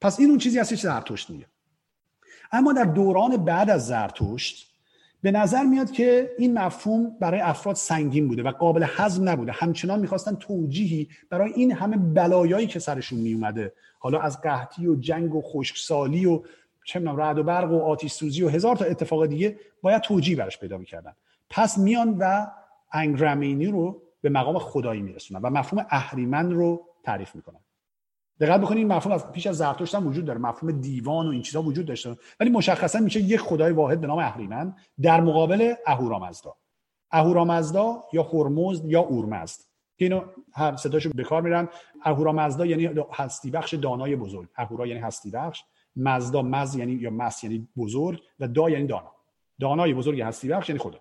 پس 0.02 0.20
این 0.20 0.30
اون 0.30 0.38
چیزی 0.38 0.60
هستش 0.60 0.82
زرتشت 0.82 1.30
میگه. 1.30 1.46
اما 2.52 2.74
در 2.74 2.84
دوران 2.84 3.38
بعد 3.38 3.70
از 3.70 3.88
زرتشت 3.88 4.74
به 5.22 5.32
نظر 5.32 5.64
میاد 5.64 5.92
که 5.92 6.32
این 6.38 6.60
مفهوم 6.60 7.18
برای 7.20 7.40
افراد 7.40 7.76
سنگین 7.76 8.28
بوده 8.28 8.44
و 8.44 8.52
قابل 8.52 8.86
هضم 8.88 9.30
نبوده. 9.30 9.52
همچنان 9.52 10.00
می‌خواستن 10.00 10.36
توجیهی 10.36 11.10
برای 11.30 11.54
این 11.54 11.72
همه 11.72 11.98
بلایایی 11.98 12.68
که 12.68 12.80
سرشون 12.80 13.20
میومده 13.20 13.74
حالا 14.00 14.20
از 14.20 14.42
قحطی 14.42 14.88
و 14.88 14.96
جنگ 14.96 15.36
و 15.36 15.42
خشکسالی 15.42 16.26
و 16.26 16.44
چه 16.86 17.00
رعد 17.00 17.38
و 17.38 17.44
برق 17.44 17.72
و 17.72 17.80
آتش 17.80 18.12
سوزی 18.12 18.44
و 18.44 18.50
هزار 18.50 18.76
تا 18.76 18.86
اتفاق 18.86 19.26
دیگه 19.26 19.60
باید 19.82 20.02
توجیه 20.02 20.36
براش 20.36 20.60
پیدا 20.60 20.78
می‌کردن. 20.78 21.14
پس 21.50 21.78
میان 21.78 22.18
و 22.20 22.48
انگرامینی 22.92 23.66
رو 23.66 24.02
به 24.22 24.30
مقام 24.30 24.60
خدایی 24.60 25.02
میرسونن 25.02 25.42
و 25.42 25.50
مفهوم 25.50 25.86
اهریمن 25.90 26.52
رو 26.52 26.86
تعریف 27.04 27.36
می‌کنن. 27.36 27.60
دقت 28.40 28.62
بکنید 28.62 28.78
این 28.78 28.88
مفهوم 28.88 29.16
از 29.16 29.32
پیش 29.32 29.48
از 29.48 29.58
زرتشت 29.58 29.96
هم 29.96 30.08
وجود 30.08 30.26
داره 30.26 30.40
مفهوم 30.40 30.72
دیوان 30.72 31.28
و 31.28 31.30
این 31.30 31.42
چیزا 31.42 31.62
وجود 31.62 31.86
داشته. 31.86 32.18
ولی 32.40 32.50
مشخصا 32.50 33.00
میشه 33.00 33.20
یک 33.20 33.40
خدای 33.40 33.72
واحد 33.72 34.02
به 34.02 34.08
نام 34.08 34.18
اهریمن 34.18 34.76
در 35.02 35.22
مقابل 35.22 35.74
اهورامزدا. 35.86 36.56
اهورامزدا 37.12 38.04
یا 38.14 38.24
هرمزد 38.24 38.86
یا 38.86 39.02
اورمزد 39.02 39.60
که 39.98 40.06
اینو 40.06 40.22
هر 40.54 40.76
ستاشو 40.76 41.10
به 41.16 41.24
کار 41.24 41.42
میرن 41.42 41.70
اهورامزدا 42.04 42.66
یعنی 42.66 42.90
هستی 43.14 43.52
بخش 43.52 43.74
دانای 43.74 44.16
بزرگ. 44.16 44.50
اهورا 44.56 44.88
یعنی 44.88 45.00
هستی 45.00 45.32
بخش 45.32 45.64
مزدا 45.96 46.42
مز 46.42 46.76
یعنی 46.76 46.92
یا 46.92 47.10
مس 47.10 47.44
یعنی 47.44 47.68
بزرگ 47.78 48.22
و 48.40 48.48
دا 48.48 48.70
یعنی 48.70 48.88
دانا. 48.88 49.12
دانای 49.60 49.94
بزرگ 49.94 50.22
هستی 50.22 50.48
بخش 50.48 50.70
یعنی 50.70 50.80
خدا. 50.80 51.00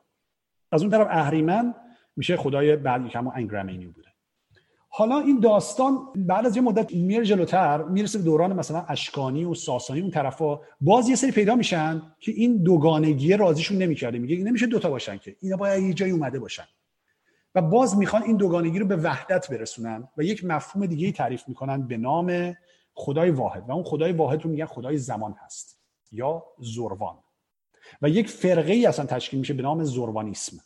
از 0.73 0.83
اون 0.83 0.91
طرف 0.91 1.07
اهریمن 1.11 1.75
میشه 2.17 2.37
خدای 2.37 2.77
بعد 2.77 3.01
همون 3.15 3.33
انگرامینیو 3.37 3.93
بوده. 3.93 4.09
حالا 4.89 5.19
این 5.19 5.41
داستان 5.41 5.99
بعد 6.17 6.47
از 6.47 6.57
یه 6.57 6.63
مدت 6.63 6.95
میره 6.95 7.25
جلوتر 7.25 7.83
می‌رسه 7.83 8.19
به 8.19 8.25
دوران 8.25 8.53
مثلا 8.53 8.85
اشکانی 8.89 9.45
و 9.45 9.55
ساسانی 9.55 10.01
اون 10.01 10.11
طرفا 10.11 10.61
باز 10.81 11.09
یه 11.09 11.17
سری 11.17 11.31
پیدا 11.31 11.55
میشن 11.55 12.03
که 12.21 12.33
این 12.33 12.63
دوگانگی 12.63 13.37
رازیشون 13.37 13.79
نمی‌کرده. 13.79 14.19
میگه 14.19 14.37
نمیشه 14.37 14.67
دوتا 14.67 14.91
باشن 14.91 15.19
که 15.19 15.37
اینا 15.41 15.57
باید 15.57 15.83
یه 15.83 15.95
جایی 15.95 16.13
اومده 16.13 16.39
باشن. 16.39 16.65
و 17.55 17.63
باز 17.63 17.97
می‌خوان 17.97 18.23
این 18.23 18.37
دوگانگی 18.37 18.79
رو 18.79 18.87
به 18.87 18.97
وحدت 18.97 19.51
برسونن 19.51 20.09
و 20.17 20.23
یک 20.23 20.45
مفهوم 20.45 20.87
دیگه 20.87 21.13
تعریف 21.13 21.49
می‌کنن 21.49 21.87
به 21.87 21.97
نام 21.97 22.57
خدای 22.95 23.31
واحد. 23.31 23.65
و 23.69 23.73
اون 23.73 23.85
خدای 23.85 24.13
واحد 24.13 24.43
رو 24.43 24.51
میگن 24.51 24.67
خدای 24.67 24.99
زمان 24.99 25.35
هست 25.45 25.81
یا 26.13 26.45
زروان. 26.59 27.17
و 28.03 28.09
یک 28.09 28.29
فرقه 28.29 28.73
ای 28.73 28.87
اصلا 28.87 29.07
تشکیل 29.07 29.41
میشه 29.41 29.55
به 29.55 29.63
نام 29.63 29.85
زروانیسم 29.85 30.57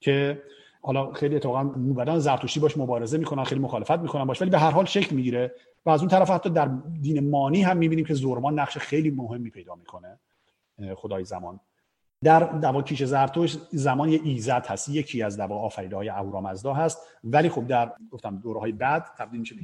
که 0.00 0.42
حالا 0.82 1.12
خیلی 1.12 1.36
اتفاقا 1.36 1.62
موبدان 1.62 2.18
زرتشتی 2.18 2.60
باش 2.60 2.76
مبارزه 2.76 3.18
می‌کنن 3.18 3.44
خیلی 3.44 3.60
مخالفت 3.60 3.98
می‌کنن 3.98 4.24
باش 4.24 4.42
ولی 4.42 4.50
به 4.50 4.58
هر 4.58 4.70
حال 4.70 4.84
شکل 4.84 5.16
می‌گیره 5.16 5.54
و 5.86 5.90
از 5.90 6.00
اون 6.00 6.08
طرف 6.08 6.30
حتی 6.30 6.50
در 6.50 6.70
دین 7.00 7.30
مانی 7.30 7.62
هم 7.62 7.76
می‌بینیم 7.76 8.04
که 8.04 8.14
زورمان 8.14 8.58
نقش 8.58 8.78
خیلی 8.78 9.10
مهمی 9.10 9.50
پیدا 9.50 9.74
می‌کنه 9.74 10.18
خدای 10.94 11.24
زمان. 11.24 11.60
در 12.24 12.40
دوا 12.40 12.82
کیش 12.82 13.02
زرتوش 13.02 13.56
زمان 13.72 14.08
یه 14.08 14.20
ایزد 14.24 14.66
هست 14.66 14.88
یکی 14.88 15.22
از 15.22 15.36
دوا 15.36 15.58
آفریده 15.58 15.96
های 15.96 16.08
اهورامزدا 16.08 16.74
هست 16.74 16.98
ولی 17.24 17.48
خب 17.48 17.66
در 17.66 17.92
گفتم 18.10 18.36
دوره 18.38 18.60
های 18.60 18.72
بعد 18.72 19.04
تبدیل 19.18 19.40
میشه 19.40 19.54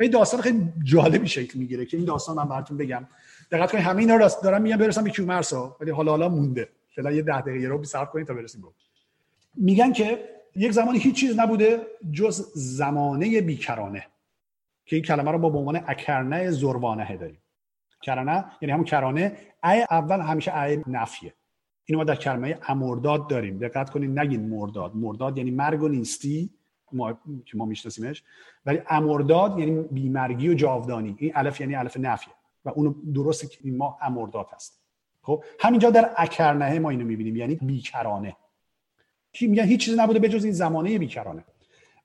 و 0.00 0.02
این 0.02 0.10
داستان 0.10 0.40
خیلی 0.40 0.72
جالبی 0.84 1.28
شکل 1.28 1.58
می‌گیره 1.58 1.86
که 1.86 1.96
این 1.96 2.06
داستان 2.06 2.36
من 2.36 2.48
براتون 2.48 2.76
بگم. 2.76 3.08
دقت 3.50 3.72
کنید 3.72 3.84
همه 3.84 4.00
اینا 4.00 4.16
رو 4.16 4.28
دارم 4.42 4.62
میگم 4.62 4.76
برسم 4.76 5.04
به 5.04 5.10
کیومرسا 5.10 5.76
ولی 5.80 5.90
حالا 5.90 6.10
حالا 6.10 6.28
مونده. 6.28 6.68
فعلا 6.96 7.10
یه 7.10 7.22
10 7.22 7.40
دقیقه 7.40 7.68
رو 7.68 7.84
صبر 7.84 8.04
کنید 8.04 8.26
تا 8.26 8.34
برسیم 8.34 8.62
رو 8.62 8.72
میگن 9.54 9.92
که 9.92 10.24
یک 10.56 10.72
زمانی 10.72 10.98
هیچ 10.98 11.20
چیز 11.20 11.38
نبوده 11.38 11.80
جز 12.12 12.52
زمانه 12.54 13.40
بیکرانه 13.40 14.06
که 14.86 14.96
این 14.96 15.04
کلمه 15.04 15.30
رو 15.30 15.38
با 15.38 15.50
به 15.50 15.58
عنوان 15.58 15.84
اکرنه 15.86 16.50
زروانه 16.50 17.16
داریم. 17.16 17.38
کرانه 18.02 18.44
یعنی 18.60 18.72
همون 18.72 18.84
کرانه 18.84 19.36
ای 19.64 19.86
اول 19.90 20.20
همیشه 20.20 20.58
ای 20.58 20.82
نفیه. 20.86 21.34
اینو 21.84 21.98
ما 21.98 22.04
در 22.04 22.16
کلمه 22.16 22.58
امرداد 22.68 23.28
داریم. 23.28 23.58
دقت 23.58 23.90
کنید 23.90 24.18
نگین 24.18 24.48
مرداد. 24.48 24.96
مرداد 24.96 25.38
یعنی 25.38 25.50
مرگ 25.50 25.82
و 25.82 25.88
نیستی 25.88 26.50
ما 26.92 27.12
که 27.46 27.56
ما 27.56 27.64
میشناسیمش. 27.64 28.22
ولی 28.66 28.80
امرداد 28.90 29.58
یعنی 29.58 29.82
بیمرگی 29.82 30.48
و 30.48 30.54
جاودانی. 30.54 31.16
این 31.18 31.32
الف 31.34 31.60
یعنی 31.60 31.74
الف 31.74 31.96
نفیه. 31.96 32.34
و 32.68 32.72
اونو 32.76 32.94
درسته 33.14 33.46
که 33.46 33.58
این 33.60 33.76
ما 33.76 33.98
امرداد 34.02 34.46
هست. 34.52 34.80
خب 35.22 35.44
همینجا 35.60 35.90
در 35.90 36.10
اکرنه 36.16 36.78
ما 36.78 36.90
اینو 36.90 37.04
می‌بینیم 37.04 37.36
یعنی 37.36 37.54
بیکرانه. 37.54 38.36
کی 39.32 39.46
میگن 39.46 39.64
هیچ 39.64 39.84
چیزی 39.84 39.96
نبوده 39.96 40.18
بجز 40.18 40.44
این 40.44 40.52
زمانه 40.52 40.98
بیکرانه. 40.98 41.44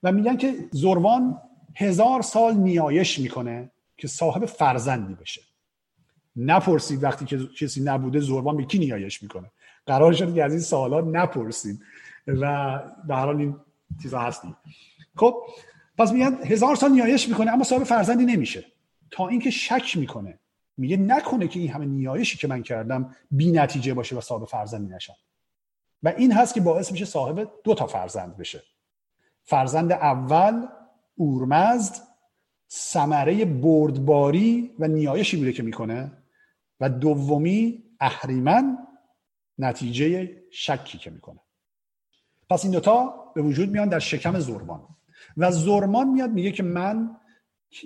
و 0.02 0.12
میگن 0.12 0.36
که 0.36 0.54
زروان 0.70 1.40
هزار 1.76 2.22
سال 2.22 2.54
نیایش 2.54 3.18
می‌کنه 3.18 3.70
که 3.96 4.08
صاحب 4.08 4.46
فرزندی 4.46 5.14
بشه. 5.14 5.40
نپرسید 6.36 7.02
وقتی 7.02 7.24
که 7.24 7.38
کسی 7.60 7.82
نبوده 7.82 8.20
زروان 8.20 8.56
به 8.56 8.66
نیایش 8.74 9.22
می‌کنه. 9.22 9.50
قرار 9.86 10.12
شد 10.12 10.34
که 10.34 10.44
از 10.44 10.52
این 10.52 10.60
سوالات 10.60 11.04
نپرسید. 11.04 11.80
و 12.26 12.82
به 13.08 13.14
حال 13.14 13.36
این 13.36 13.56
چیزا 14.02 14.18
هستی. 14.18 14.54
خب 15.16 15.42
پس 15.98 16.12
میگن 16.12 16.34
هزار 16.34 16.76
سال 16.76 16.92
نیایش 16.92 17.28
می‌کنه 17.28 17.52
اما 17.52 17.64
صاحب 17.64 17.84
فرزندی 17.84 18.24
نمیشه. 18.24 18.64
تا 19.10 19.28
اینکه 19.28 19.50
شک 19.50 19.96
می‌کنه. 19.96 20.38
میگه 20.76 20.96
نکنه 20.96 21.48
که 21.48 21.60
این 21.60 21.70
همه 21.70 21.86
نیایشی 21.86 22.38
که 22.38 22.48
من 22.48 22.62
کردم 22.62 23.16
بی 23.30 23.52
نتیجه 23.52 23.94
باشه 23.94 24.16
و 24.16 24.20
صاحب 24.20 24.44
فرزندی 24.44 24.94
نشم. 24.94 25.16
و 26.02 26.08
این 26.08 26.32
هست 26.32 26.54
که 26.54 26.60
باعث 26.60 26.92
میشه 26.92 27.04
صاحب 27.04 27.50
دو 27.64 27.74
تا 27.74 27.86
فرزند 27.86 28.36
بشه. 28.36 28.62
فرزند 29.42 29.92
اول 29.92 30.66
اورمزد 31.16 31.94
ثمره 32.70 33.44
بردباری 33.44 34.74
و 34.78 34.88
نیایشی 34.88 35.36
بوده 35.36 35.52
که 35.52 35.62
می‌کنه. 35.62 36.12
و 36.80 36.88
دومی 36.88 37.84
اهریمن 38.00 38.78
نتیجه 39.58 40.36
شکی 40.50 40.98
که 40.98 41.10
می‌کنه. 41.10 41.40
پس 42.50 42.64
این 42.64 42.72
دوتا 42.72 43.14
به 43.34 43.42
وجود 43.42 43.70
میان 43.70 43.88
در 43.88 43.98
شکم 43.98 44.38
زرمان. 44.38 44.88
و 45.36 45.50
زرمان 45.50 46.08
میاد 46.08 46.30
میگه 46.30 46.52
که 46.52 46.62
من 46.62 47.16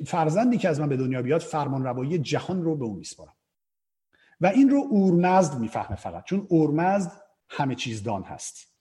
فرزندی 0.06 0.58
که 0.58 0.68
از 0.68 0.80
من 0.80 0.88
به 0.88 0.96
دنیا 0.96 1.22
بیاد 1.22 1.40
فرمان 1.40 1.84
روایی 1.84 2.18
جهان 2.18 2.62
رو 2.62 2.76
به 2.76 2.84
اون 2.84 2.96
میسپارم. 2.96 3.34
و 4.40 4.46
این 4.46 4.70
رو 4.70 4.86
اورمزد 4.90 5.58
می‌فهمه 5.58 5.96
فقط 5.96 6.24
چون 6.24 6.46
اورمزد 6.48 7.12
همه 7.48 7.74
چیز 7.74 8.02
دان 8.02 8.22
هست. 8.22 8.74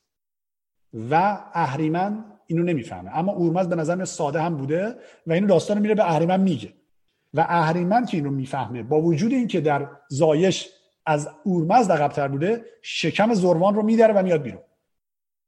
و 1.12 1.44
اهریمن 1.54 2.26
اینو 2.48 2.64
نمی‌فهمه. 2.64 3.18
اما 3.18 3.32
اورمزد 3.32 3.70
به 3.70 3.76
نظر 3.76 4.06
ساده 4.06 4.42
هم 4.42 4.58
بوده 4.58 4.96
و 5.28 5.34
اینو 5.34 5.48
داستان 5.48 5.80
میره 5.80 5.96
به 5.96 6.12
اهریمن 6.12 6.40
میگه. 6.40 6.74
و 7.34 7.46
اهریمن 7.50 8.06
که 8.06 8.18
اینو 8.18 8.32
می‌فهمه 8.32 8.84
با 8.84 9.02
وجود 9.02 9.32
اینکه 9.32 9.62
در 9.62 9.90
زایش 10.08 10.70
از 11.06 11.30
اورمزد 11.44 11.92
عقبتر 11.92 12.28
بوده 12.28 12.66
شکم 12.82 13.34
زروان 13.34 13.76
رو 13.76 13.84
میداره 13.84 14.14
و 14.14 14.24
میاد 14.24 14.42
بیرون. 14.42 14.64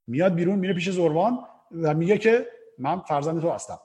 میاد 0.07 0.33
بیرون 0.33 0.59
میره 0.59 0.73
پیش 0.73 0.89
زروان 0.89 1.39
و 1.71 1.93
میگه 1.93 2.17
که 2.17 2.47
من 2.77 2.99
فرزند 2.99 3.41
تو 3.41 3.49
هستم. 3.49 3.79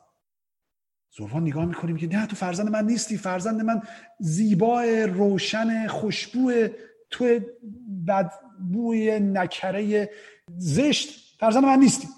زروان 1.19 1.43
نگاه 1.43 1.65
می‌کنیم 1.65 1.97
که 1.97 2.07
نه 2.07 2.27
تو 2.27 2.37
فرزند 2.37 2.69
من 2.69 2.87
نیستی. 2.87 3.17
فرزند 3.17 3.63
من 3.63 3.83
زیبا 4.21 4.83
روشن 5.09 5.87
خوشبو 5.87 6.53
تو 7.11 7.41
بدبوی 8.09 9.21
نکره 9.21 10.11
زشت. 10.57 11.37
فرزند 11.39 11.65
من 11.65 11.79
نیستی. 11.79 12.09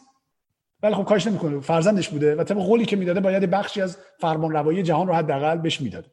ولی 0.83 0.95
خب 0.95 1.05
کاش 1.05 1.27
نمی‌کنه. 1.27 1.61
فرزندش 1.61 2.09
بوده 2.09 2.35
و 2.35 2.45
طبق 2.45 2.59
قولی 2.59 2.85
که 2.85 2.97
می‌داده 2.97 3.21
باید 3.21 3.51
بخشی 3.51 3.81
از 3.81 3.99
فرمان 4.21 4.51
روایی 4.51 4.83
جهان 4.83 5.07
رو 5.07 5.15
حداقل 5.15 5.59
بهش 5.59 5.81
می‌داده. 5.81 6.09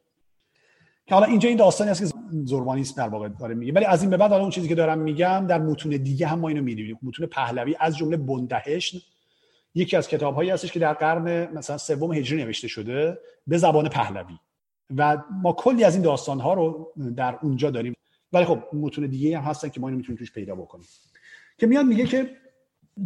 که 1.06 1.16
حالا 1.16 1.28
اینجا 1.28 1.50
این 1.50 1.58
داستانی 1.58 1.92
هست 1.92 2.02
که 2.02 2.18
زربانیسم 2.46 2.96
در 3.04 3.10
واقع 3.10 3.30
داره 3.30 3.56
میگه. 3.56 3.74
ولی 3.74 3.86
از 3.86 4.02
این 4.02 4.10
به 4.10 4.18
بعد 4.18 4.32
حالا 4.32 4.42
اون 4.42 4.52
چیزی 4.52 4.68
که 4.68 4.76
دارم 4.76 5.00
میگم 5.00 5.46
در 5.48 5.58
متون 5.58 5.92
دیگه 5.92 6.28
هم 6.28 6.40
ما 6.40 6.48
اینو 6.48 6.62
می‌دونیم. 6.62 7.00
متون 7.04 7.26
پهلوی 7.26 7.76
از 7.80 7.98
جمله 7.98 8.18
بندهشن 8.18 8.98
یکی 9.76 9.98
از 9.98 10.08
کتاب 10.08 10.36
هایی 10.36 10.50
هستش 10.50 10.72
که 10.72 10.80
در 10.80 10.94
قرن 10.94 11.54
مثلا 11.54 11.78
سوم 11.78 12.14
هجری 12.14 12.44
نوشته 12.44 12.68
شده 12.68 13.20
به 13.48 13.58
زبان 13.58 13.90
پهلوی. 13.90 14.38
و 14.98 15.18
ما 15.42 15.54
کلی 15.54 15.84
از 15.84 15.96
این 15.96 16.04
داستان 16.04 16.40
ها 16.40 16.54
رو 16.54 16.94
در 17.18 17.40
اونجا 17.42 17.72
داریم. 17.72 17.96
ولی 18.34 18.46
خب 18.46 18.60
متون 18.74 19.08
دیگه 19.08 19.38
هم 19.38 19.44
هستن 19.44 19.70
که 19.70 19.80
ما 19.80 19.88
اینو 19.88 19.98
می‌تونیم 19.98 20.20
توش 20.20 20.32
پیدا 20.32 20.56
بکنیم. 20.56 20.86
که 21.58 21.68
میاد 21.68 21.86
میگه 21.86 22.06
که 22.06 22.30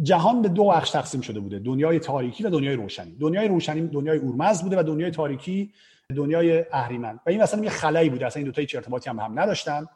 جهان 0.02 0.42
به 0.42 0.48
دو 0.48 0.64
بخش 0.64 0.90
تقسیم 0.90 1.20
شده 1.20 1.40
بوده. 1.40 1.58
دنیای 1.58 1.98
تاریکی 1.98 2.44
و 2.44 2.50
دنیای 2.50 2.76
روشنی. 2.76 3.16
دنیای 3.20 3.48
روشنی 3.48 3.88
دنیای 3.88 4.18
اورمزد 4.18 4.62
بوده 4.62 4.80
و 4.80 4.82
دنیای 4.82 5.10
تاریکی 5.10 5.72
دنیای 6.16 6.64
اهریمن. 6.72 7.20
و 7.26 7.30
این 7.30 7.42
مثلا 7.42 7.64
یه 7.64 7.70
خلایی 7.70 8.10
بوده. 8.10 8.26
اصلا 8.26 8.40
این 8.42 8.50
دو 8.50 8.60
هیچ 8.60 8.74
ارتباطی 8.74 9.10
هم 9.10 9.20
هم 9.20 9.38
نداشتن. 9.38 9.86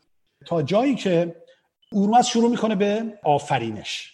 تا 0.47 0.63
جایی 0.63 0.95
که 0.95 1.37
اورمزد 1.93 2.29
شروع 2.29 2.51
می‌کنه 2.51 2.75
به 2.75 3.19
آفرینش. 3.23 4.12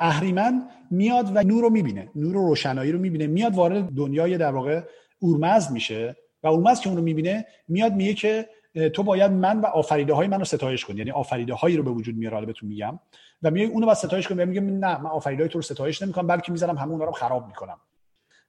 اهریمن 0.00 0.68
میاد 0.90 1.36
و 1.36 1.42
نور 1.42 1.62
رو 1.62 1.70
می‌بینه 1.70 2.10
نور 2.14 2.36
و 2.36 2.48
روشنایی 2.48 2.92
رو 2.92 2.98
می‌بینه. 2.98 3.26
میاد 3.26 3.54
وارد 3.54 3.88
دنیای 3.88 4.38
در 4.38 4.52
واقع 4.52 4.82
اورمزد 5.18 5.70
میشه 5.70 6.16
و 6.42 6.46
اورمزد 6.46 6.80
که 6.80 6.88
اون 6.88 6.96
رو 6.98 7.04
می‌بینه 7.04 7.46
میاد 7.68 7.94
میگه 7.94 8.14
که 8.14 8.48
تو 8.94 9.02
باید 9.02 9.32
من 9.32 9.60
و 9.60 9.66
آفریده 9.66 10.14
های 10.14 10.28
من 10.28 10.38
رو 10.38 10.44
ستایش 10.44 10.84
کنی. 10.84 10.98
یعنی 10.98 11.10
آفریده 11.10 11.54
هایی 11.54 11.76
رو 11.76 11.82
به 11.82 11.90
وجود 11.90 12.16
میاره 12.16 12.46
بهتون 12.46 12.68
میگم. 12.68 12.98
و 13.42 13.50
میگه 13.50 13.66
اونو 13.66 13.86
با 13.86 13.94
ستایش 13.94 14.28
کنم 14.28 14.48
میگه 14.48 14.60
نه 14.60 15.02
من 15.02 15.10
آفریده 15.10 15.42
های 15.42 15.48
تو 15.48 15.58
رو 15.58 15.62
ستایش 15.62 16.02
نمی‌کنم 16.02 16.26
بلکه 16.26 16.52
می‌ذارم 16.52 16.78
همون 16.78 17.00
رو 17.00 17.12
خراب 17.12 17.46
می‌کنم. 17.46 17.76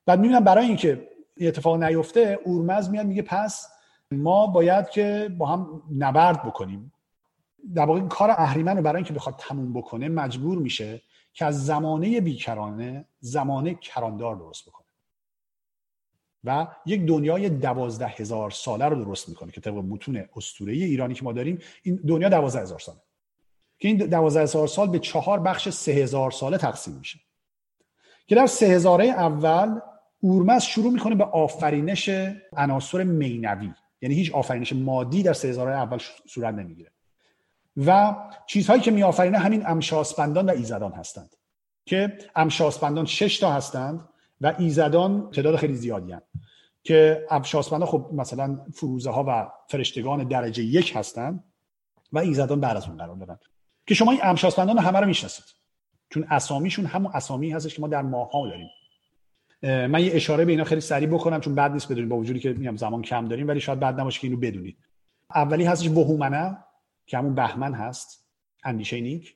بعد 0.05 0.19
می‌بینم 0.19 0.43
برای 0.43 0.65
اینکه 0.65 1.07
اتفاق 1.41 1.83
نیفته 1.83 2.39
اورمز 2.45 2.89
میاد 2.89 3.05
میگه 3.05 3.21
پس 3.21 3.67
ما 4.11 4.47
باید 4.47 4.89
که 4.89 5.35
با 5.37 5.45
هم 5.45 5.81
نبرد 5.97 6.43
بکنیم. 6.43 6.93
در 7.75 7.85
واقع 7.85 7.99
کار 7.99 8.29
اهریمن 8.31 8.77
رو 8.77 8.83
برای 8.83 8.95
اینکه 8.95 9.13
بخواد 9.13 9.35
تموم 9.37 9.73
بکنه 9.73 10.09
مجبور 10.09 10.57
میشه. 10.57 11.01
که 11.33 11.45
از 11.45 11.65
زمانه 11.65 12.21
بیکرانه 12.21 13.05
زمانه 13.19 13.73
کراندار 13.73 14.35
درست 14.35 14.65
بکنه. 14.65 14.85
و 16.43 16.67
یک 16.85 17.05
دنیای 17.05 17.49
دوازده 17.49 18.07
هزار 18.07 18.51
ساله 18.51 18.85
رو 18.85 19.03
درست 19.03 19.29
می‌کنه 19.29 19.51
که 19.51 19.61
طبق 19.61 19.73
متون 19.73 20.25
اسطوره 20.35 20.73
ایرانی 20.73 21.13
که 21.13 21.23
ما 21.23 21.33
داریم 21.33 21.59
این 21.83 21.95
دنیا 22.07 22.29
دوازده 22.29 22.61
هزار 22.61 22.79
ساله. 22.79 22.99
که 23.79 23.87
این 23.87 23.97
دوازده 23.97 24.43
هزار 24.43 24.67
سال 24.67 24.89
به 24.89 24.99
چهار 24.99 25.39
بخش 25.39 25.69
سه 25.69 25.91
هزار 25.91 26.31
ساله 26.31 26.57
تقسیم 26.57 26.93
میشه. 26.93 27.19
که 28.27 28.35
در 28.35 28.47
سه 28.47 28.65
هزاره 28.65 29.05
اول 29.05 29.79
اورمز 30.19 30.61
شروع 30.61 30.93
می‌کنه 30.93 31.15
به 31.15 31.23
آفرینش 31.23 32.09
عناصر 32.57 33.03
مینوی 33.03 33.71
یعنی 34.01 34.15
هیچ 34.15 34.33
آفرینش 34.33 34.73
مادی 34.73 35.23
در 35.23 35.33
سه 35.33 35.47
هزاره 35.47 35.71
اول 35.71 35.97
صورت 36.27 36.55
نمی‌گیره. 36.55 36.91
و 37.77 38.15
چیزهایی 38.47 38.81
که 38.81 38.91
میآفرینه 38.91 39.37
همین 39.37 39.67
امشاسپندان 39.67 40.45
و 40.45 40.49
ایزدان 40.49 40.91
هستند 40.91 41.35
که 41.85 42.17
امشاسپندان 42.35 43.05
شش 43.05 43.39
تا 43.39 43.51
هستند 43.51 44.09
و 44.41 44.55
ایزدان 44.57 45.31
تعداد 45.31 45.55
خیلی 45.55 45.75
زیادی 45.75 46.11
هستند 46.11 46.43
که 46.83 47.25
امشاسپندان 47.31 47.87
خب 47.87 48.09
مثلا 48.13 48.65
فروزه 48.73 49.09
ها 49.09 49.25
و 49.27 49.51
فرشتگان 49.67 50.27
درجه 50.27 50.63
یک 50.63 50.95
هستند 50.95 51.43
و 52.11 52.19
ایزدان 52.19 52.59
بعد 52.59 52.77
از 52.77 52.87
اون 52.87 52.97
قرار 52.97 53.15
دارن 53.15 53.39
که 53.87 53.95
شما 53.95 54.11
این 54.11 54.21
امشاسپندان 54.23 54.77
همه 54.77 54.99
رو 54.99 55.07
می‌شناسید. 55.07 55.45
چون 56.09 56.27
اسامیشون 56.29 56.85
همون 56.85 57.11
اسامی 57.13 57.51
هستش 57.51 57.75
که 57.75 57.81
ما 57.81 57.87
در 57.87 58.01
ماه 58.01 58.31
ها 58.31 58.47
داریم 58.47 58.69
من 59.87 60.03
یه 60.03 60.11
اشاره 60.13 60.45
به 60.45 60.51
اینا 60.51 60.63
خیلی 60.63 60.81
سریع 60.81 61.07
بکنم 61.07 61.41
چون 61.41 61.55
بعد 61.55 61.71
نیست 61.71 61.91
بدونید 61.91 62.09
با 62.09 62.17
وجودی 62.17 62.39
که 62.39 62.53
میگم 62.53 62.75
زمان 62.75 63.01
کم 63.01 63.27
داریم 63.27 63.47
ولی 63.47 63.59
شاید 63.59 63.79
بعد 63.79 63.99
نباشه 63.99 64.19
که 64.19 64.27
اینو 64.27 64.39
بدونید. 64.39 64.77
اولی 65.35 65.63
هستش 65.63 65.89
بهومنه. 65.89 66.57
که 67.09 67.17
همون 67.17 67.35
بهمن 67.35 67.73
هست 67.73 68.25
اندیشه 68.63 69.01
نیک. 69.01 69.35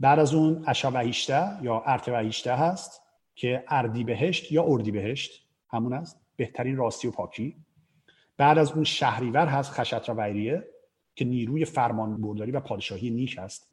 بعد 0.00 0.18
از 0.18 0.34
اون 0.34 0.64
اشوهیشته 0.66 1.58
یا 1.62 1.82
ارتوهیشته 1.86 2.54
هست 2.54 3.02
که 3.34 3.64
اردی 3.68 4.04
بهشت 4.04 4.52
یا 4.52 4.64
اردی 4.64 4.90
بهشت 4.90 5.46
همون 5.70 5.92
است. 5.92 6.20
بهترین 6.36 6.76
راستی 6.76 7.08
و 7.08 7.10
پاکی. 7.10 7.56
بعد 8.36 8.58
از 8.58 8.72
اون 8.72 8.84
شهریور 8.84 9.46
هست 9.46 9.70
خشت 9.70 10.08
ویریه 10.08 10.64
که 11.14 11.24
نیروی 11.24 11.64
فرمان 11.64 12.20
برداری 12.20 12.50
و 12.50 12.60
پادشاهی 12.60 13.10
نیک 13.10 13.38
است 13.38 13.70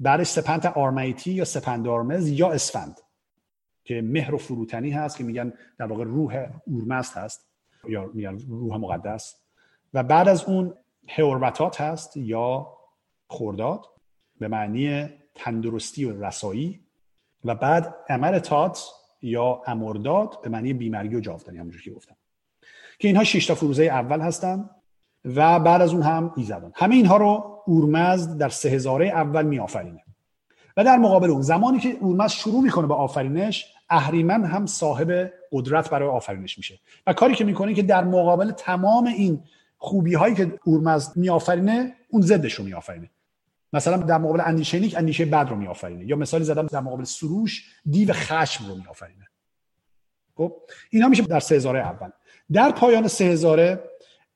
بعدش 0.00 0.26
سپند 0.26 0.66
آرمیتی 0.66 1.32
یا 1.32 1.44
سپند 1.44 1.88
آرمز 1.88 2.28
یا 2.28 2.52
اسفند 2.52 3.00
که 3.84 4.02
مهر 4.02 4.34
و 4.34 4.38
فروتنی 4.38 4.90
هست 4.90 5.16
که 5.16 5.24
میگن 5.24 5.52
در 5.78 5.86
واقع 5.86 6.04
روح 6.04 6.46
اورمزد 6.66 7.16
هست 7.16 7.48
یا 7.88 8.10
میگن 8.14 8.38
روح 8.38 8.76
مقدس. 8.76 9.36
و 9.94 10.02
بعد 10.02 10.28
از 10.28 10.44
اون 10.44 10.74
هوربتات 11.08 11.80
هست 11.80 12.16
یا 12.16 12.77
خورداد 13.28 13.86
به 14.40 14.48
معنی 14.48 15.08
تندرستی 15.34 16.04
و 16.04 16.24
رسایی 16.24 16.80
و 17.44 17.54
بعد 17.54 17.94
امرتات 18.08 18.90
یا 19.22 19.62
امرداد 19.66 20.40
به 20.42 20.48
معنی 20.48 20.72
بیماری 20.72 21.16
و 21.16 21.20
جاودانی 21.20 21.58
همونجور 21.58 21.82
که 21.82 21.90
گفتم. 21.90 22.16
که 22.98 23.08
اینها 23.08 23.24
شش 23.24 23.46
تا 23.46 23.54
فروزه 23.54 23.82
اول 23.82 24.20
هستن 24.20 24.70
و 25.24 25.60
بعد 25.60 25.82
از 25.82 25.92
اون 25.92 26.02
هم 26.02 26.32
ایزدان 26.36 26.72
همه 26.74 26.94
اینها 26.94 27.16
رو 27.16 27.62
اورمزد 27.66 28.38
در 28.38 28.48
سه 28.48 28.68
هزاره 28.68 29.06
اول 29.06 29.46
میآفرینه. 29.46 30.04
و 30.76 30.84
در 30.84 30.96
مقابل 30.96 31.30
اون 31.30 31.42
زمانی 31.42 31.78
که 31.78 31.88
اورمزد 32.00 32.34
شروع 32.34 32.62
می‌کنه 32.62 32.86
به 32.86 32.94
آفرینش 32.94 33.74
اهریمن 33.90 34.44
هم 34.44 34.66
صاحب 34.66 35.32
قدرت 35.52 35.90
برای 35.90 36.08
آفرینش 36.08 36.58
میشه. 36.58 36.78
و 37.06 37.12
کاری 37.12 37.34
که 37.34 37.44
می‌کنه 37.44 37.74
که 37.74 37.82
در 37.82 38.04
مقابل 38.04 38.50
تمام 38.50 39.06
این 39.06 39.42
خوبی 39.78 40.14
هایی 40.14 40.34
که 40.34 40.58
اورمزد 40.64 41.16
میآفرینه 41.16 41.94
اون 42.08 42.22
ضدش 42.22 42.54
رو 42.54 42.64
میآفرینه. 42.64 43.10
مثلا 43.72 43.96
در 43.96 44.18
مقابل 44.18 44.40
اندیشه 44.40 44.78
نیک 44.78 44.94
اندیشه 44.98 45.24
بد 45.24 45.48
رو 45.50 45.56
میآفرینه. 45.56 46.06
یا 46.06 46.16
مثالی 46.16 46.44
زدم 46.44 46.66
در 46.66 46.80
مقابل 46.80 47.04
سروش 47.04 47.74
دیو 47.90 48.12
خشم 48.12 48.68
رو 48.68 48.74
میآفرینه. 48.74 49.26
خب 50.36 50.56
اینا 50.90 51.08
میشه 51.08 51.22
در 51.22 51.40
سه 51.40 51.54
هزاره 51.54 51.80
اول. 51.80 52.10
در 52.52 52.70
پایان 52.70 53.08
سه 53.08 53.24
هزاره 53.24 53.84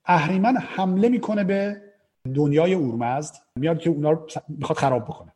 اهریمن 0.04 0.56
حمله 0.56 1.08
می‌کنه 1.08 1.44
به 1.44 1.82
دنیای 2.34 2.74
اورمزد. 2.74 3.34
میاد 3.56 3.78
که 3.78 3.90
اونا 3.90 4.10
رو 4.10 4.26
می‌خواد 4.48 4.78
خراب 4.78 5.04
بکنه. 5.04 5.32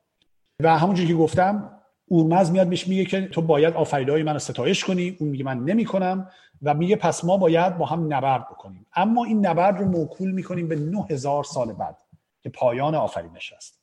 و 0.62 0.78
همونجوری 0.78 1.08
که 1.08 1.14
گفتم 1.14 1.70
اورمزد 2.06 2.52
میاد 2.52 2.68
میش 2.68 2.88
میگه 2.88 3.04
که 3.04 3.28
تو 3.28 3.42
باید 3.42 3.74
آفریده 3.74 4.12
های 4.12 4.22
من 4.22 4.38
ستایش 4.38 4.84
کنی 4.84 5.16
اون 5.20 5.28
میگه 5.28 5.44
من 5.44 5.58
نمی‌کنم. 5.58 6.30
و 6.62 6.74
میگه 6.74 6.96
پس 6.96 7.24
ما 7.24 7.36
باید 7.36 7.78
با 7.78 7.86
هم 7.86 8.14
نبرد 8.14 8.48
بکنیم. 8.48 8.86
اما 8.96 9.24
این 9.24 9.46
نبرد 9.46 9.78
رو 9.78 9.84
موکول 9.84 10.30
می‌کنیم 10.30 10.68
به 10.68 10.76
9000 10.76 11.44
سال 11.44 11.72
بعد 11.72 11.96
که 12.42 12.50
پایان 12.50 12.94
آفرینش 12.94 13.52
است. 13.52 13.75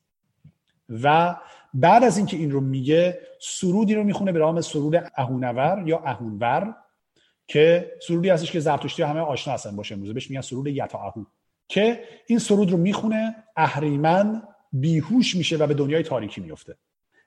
و 0.90 1.36
بعد 1.74 2.04
از 2.04 2.18
اینکه 2.18 2.38
این 2.38 2.52
رو 2.52 2.62
میگه 2.62 3.20
سرودی 3.40 3.96
رو 3.96 4.04
می‌خونه 4.04 4.32
به 4.32 4.40
نام 4.40 4.62
سرود 4.62 5.12
اهونور 5.16 5.84
یا 5.86 6.00
اهونور 6.06 6.76
که 7.48 7.92
سرودی 8.08 8.30
هستش 8.30 8.52
که 8.52 8.60
زرتشتی 8.60 9.04
همه 9.04 9.20
آشنا 9.20 9.54
هستن 9.54 9.76
باشه 9.76 9.96
امروزه 9.96 10.14
بهش 10.14 10.30
میگن 10.30 10.42
سرود 10.42 10.68
یتا 10.68 10.98
اهو. 10.98 11.24
که 11.68 12.04
این 12.28 12.40
سرود 12.40 12.72
رو 12.72 12.78
می‌خونه 12.78 13.36
اهریمن 13.56 14.44
بیهوش 14.74 15.36
میشه 15.36 15.58
و 15.58 15.68
به 15.68 15.74
دنیای 15.74 16.04
تاریکی 16.04 16.42
میفته. 16.42 16.78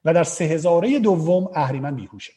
و 0.05 0.15
در 0.15 0.25
سه 0.25 0.45
هزاره 0.45 0.99
دوم 0.99 1.51
اهریمن 1.55 1.97
بیهوشه. 1.97 2.33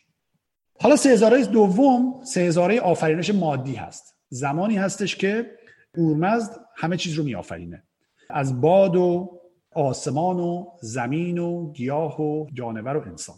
حالا 0.81 0.95
سه 0.95 1.09
هزاره 1.09 1.45
دوم 1.45 2.23
سه 2.23 2.41
هزاره 2.41 2.79
آفرینش 2.79 3.29
مادی 3.29 3.75
هست. 3.75 4.15
زمانی 4.29 4.77
هستش 4.77 5.15
که 5.15 5.51
اورمزد 5.97 6.59
همه 6.75 6.97
چیز 6.97 7.13
رو 7.13 7.23
میآفرینه. 7.23 7.83
از 8.29 8.61
باد 8.61 8.95
و 8.95 9.38
آسمان 9.75 10.39
و 10.39 10.65
زمین 10.81 11.37
و 11.37 11.71
گیاه 11.71 12.21
و 12.21 12.47
جانور 12.53 12.97
و 12.97 13.01
انسان. 13.01 13.35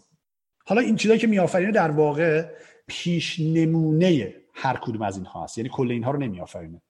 حالا 0.66 0.80
این 0.80 0.96
چیزایی 0.96 1.20
که 1.20 1.26
میآفرینه 1.26 1.72
در 1.72 1.90
واقع 1.90 2.44
پیش 2.86 3.40
نمونه 3.40 4.34
هر 4.54 4.76
کدوم 4.82 5.02
از 5.02 5.16
اینها 5.16 5.44
هست 5.44 5.58
یعنی 5.58 5.70
کل 5.72 5.90
اینها 5.90 6.10
رو 6.10 6.18
نمیآفرینه. 6.18 6.82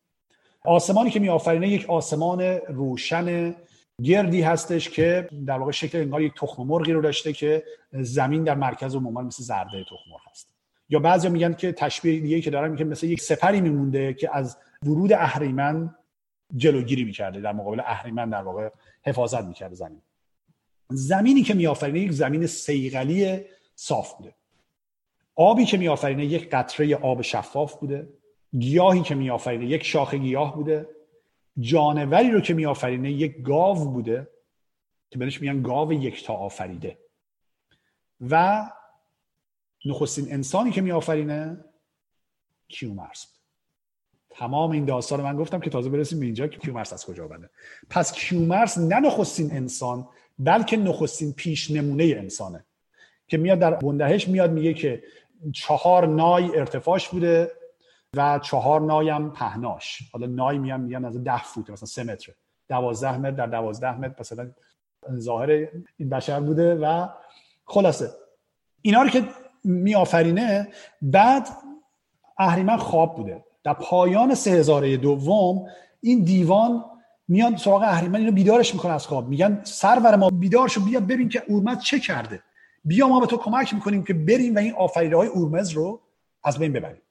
آسمانی 0.65 1.11
که 1.11 1.21
میآفرینه 1.21 1.69
یک 1.69 1.91
آسمان 1.91 2.43
روشن 2.69 3.55
گردی 4.03 4.43
هستش 4.43 4.91
که 4.91 5.29
در 5.47 5.59
واقع 5.59 5.73
شکل 5.73 5.99
انگار 5.99 6.23
یک 6.23 6.33
تخم 6.37 6.63
مرغی 6.63 6.93
رو 6.93 7.01
داشته 7.01 7.33
که 7.33 7.65
زمین 7.93 8.45
در 8.45 8.55
مرکز 8.55 8.95
و 8.95 9.01
ممال 9.01 9.25
مثل 9.25 9.43
زرده 9.43 9.85
تخم 9.85 10.11
مرغ 10.11 10.21
هست. 10.31 10.49
یا 10.89 10.99
بعضیا 10.99 11.31
میگن 11.31 11.53
که 11.53 11.73
تشبیه 11.73 12.21
دیگه 12.21 12.41
که 12.41 12.51
دارن 12.51 12.71
میگن 12.71 12.87
مثل 12.87 13.07
یک 13.07 13.21
سپری 13.21 13.61
میمونده 13.61 14.15
که 14.15 14.37
از 14.37 14.57
ورود 14.83 15.13
اهریمن 15.13 15.95
جلوگیری 16.57 17.05
می‌کرده. 17.05 17.41
در 17.41 17.53
مقابل 17.53 17.81
اهریمن 17.81 18.31
در 18.31 18.43
واقع 18.43 18.71
حفاظت 19.05 19.45
می‌کرده 19.45 19.75
زمین. 19.75 20.03
زمینی 20.91 21.43
که 21.43 21.55
میآفرینه 21.55 22.01
یک 22.01 22.13
زمین 22.13 22.47
سیغلی 22.47 23.41
صاف 23.75 24.15
بوده. 24.15 24.35
آبی 25.35 25.65
که 25.65 25.77
میآفرینه 25.77 26.25
یک 26.25 26.51
قطره 26.51 26.97
آب 26.97 27.23
شفاف 27.23 27.75
بوده. 27.75 28.09
گیاهی 28.59 29.03
که 29.03 29.15
میآفرینه 29.15 29.67
یک 29.67 29.85
شاخه 29.85 30.19
گیاه 30.19 30.55
بوده. 30.55 30.89
جانوری 31.59 32.31
رو 32.31 32.41
که 32.41 32.55
میآفرینه 32.55 33.13
یک 33.13 33.43
گاو 33.43 33.85
بوده. 33.93 34.29
که 35.11 35.19
بهش 35.19 35.41
میگن 35.41 35.63
گاو 35.63 35.93
یکتا 35.93 36.35
آفریده. 36.35 36.99
و 38.31 38.65
نخستین 39.85 40.33
انسانی 40.33 40.71
که 40.71 40.81
میآفرینه 40.81 41.65
کیومرس 42.69 43.42
تمام 44.39 44.71
این 44.71 44.85
داستان 44.85 45.21
من 45.21 45.37
گفتم 45.37 45.61
که 45.61 45.71
تازه 45.71 45.91
برسیم 45.91 46.21
به 46.21 46.25
اینجا 46.25 46.47
که 46.47 46.59
کیومرس 46.59 46.93
از 46.93 47.07
کجا 47.07 47.25
آمده 47.25 47.51
پس 47.91 48.13
کیومرس 48.13 48.79
نه 48.79 49.01
نخستین 49.01 49.53
انسان 49.53 50.09
بلکه 50.39 50.77
نخستین 50.77 51.33
پیش 51.33 51.71
نمونه 51.71 52.05
انسانه. 52.05 52.65
که 53.29 53.39
میاد 53.39 53.59
در 53.59 53.71
بندهش 53.75 54.29
میاد 54.29 54.53
میگه 54.53 54.75
که 54.75 55.03
چهار 55.53 56.07
نای 56.07 56.59
ارتفاعش 56.59 57.09
بوده 57.09 57.51
و 58.17 58.39
چهار 58.39 58.81
نایم 58.81 59.31
پهناش. 59.31 60.03
حالا 60.13 60.27
نای 60.27 60.59
میان 60.59 60.81
میگن 60.81 61.05
از 61.05 61.25
ده 61.25 61.43
فوت 61.43 61.71
مثلا 61.71 61.87
سه 61.87 62.05
متر. 62.05 62.33
دوازده 62.69 63.19
متر 63.19 63.31
در 63.31 63.47
دوازده 63.47 63.99
متر 63.99 64.15
مثلا 64.21 64.51
ظاهر 65.19 65.69
این 65.97 66.09
بشر 66.11 66.41
بوده 66.41 66.75
و 66.75 67.09
خلاصه. 67.65 68.11
اینا 68.83 69.03
رو 69.03 69.09
که 69.09 69.25
میآفرینه 69.65 70.69
بعد 71.03 71.49
اهریمن 72.39 72.77
خواب 72.77 73.17
بوده. 73.17 73.45
در 73.65 73.73
پایان 73.73 74.35
سه 74.35 74.51
هزاره 74.51 74.97
دوم 74.97 75.67
این 76.01 76.25
دیوان 76.25 76.85
میان 77.29 77.57
سراغ 77.57 77.83
اهریمن 77.83 78.21
اینو 78.21 78.33
بیدارش 78.33 78.75
می‌کنه 78.75 78.93
از 78.93 79.07
خواب. 79.07 79.29
میگن 79.29 79.61
سرور 79.65 80.17
ما 80.17 80.31
بیدار 80.31 80.69
شو 80.69 80.85
بیا 80.85 81.01
ببین 81.01 81.29
که 81.29 81.43
اورمز 81.49 81.79
چه 81.83 82.01
کرده. 82.01 82.43
بیا 82.85 83.09
ما 83.09 83.21
به 83.21 83.27
تو 83.27 83.37
کمک 83.37 83.75
می‌کنیم 83.75 84.05
که 84.05 84.15
بریم 84.15 84.55
و 84.55 84.59
این 84.59 84.75
آفریده 84.75 85.17
های 85.17 85.29
اورمز 85.29 85.71
رو 85.71 86.01
از 86.45 86.59
بین 86.59 86.73
ببریم. 86.73 87.03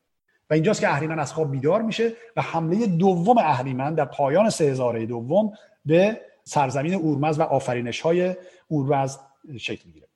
و 0.49 0.53
اینجاست 0.53 0.81
که 0.81 0.89
اهریمن 0.89 1.19
از 1.19 1.33
خواب 1.33 1.51
بیدار 1.51 1.81
میشه 1.81 2.13
و 2.35 2.41
حمله 2.41 2.87
دوم 2.87 3.37
اهریمن 3.37 3.93
در 3.93 4.05
پایان 4.05 4.49
سه 4.49 4.63
هزاره 4.63 5.05
دوم 5.05 5.53
به 5.85 6.21
سرزمین 6.43 6.93
اورمز 6.93 7.39
و 7.39 7.41
آفرینش 7.41 8.01
های 8.01 8.35
اورمز 8.67 9.17
شکل 9.57 9.83
می‌گیره. 9.85 10.07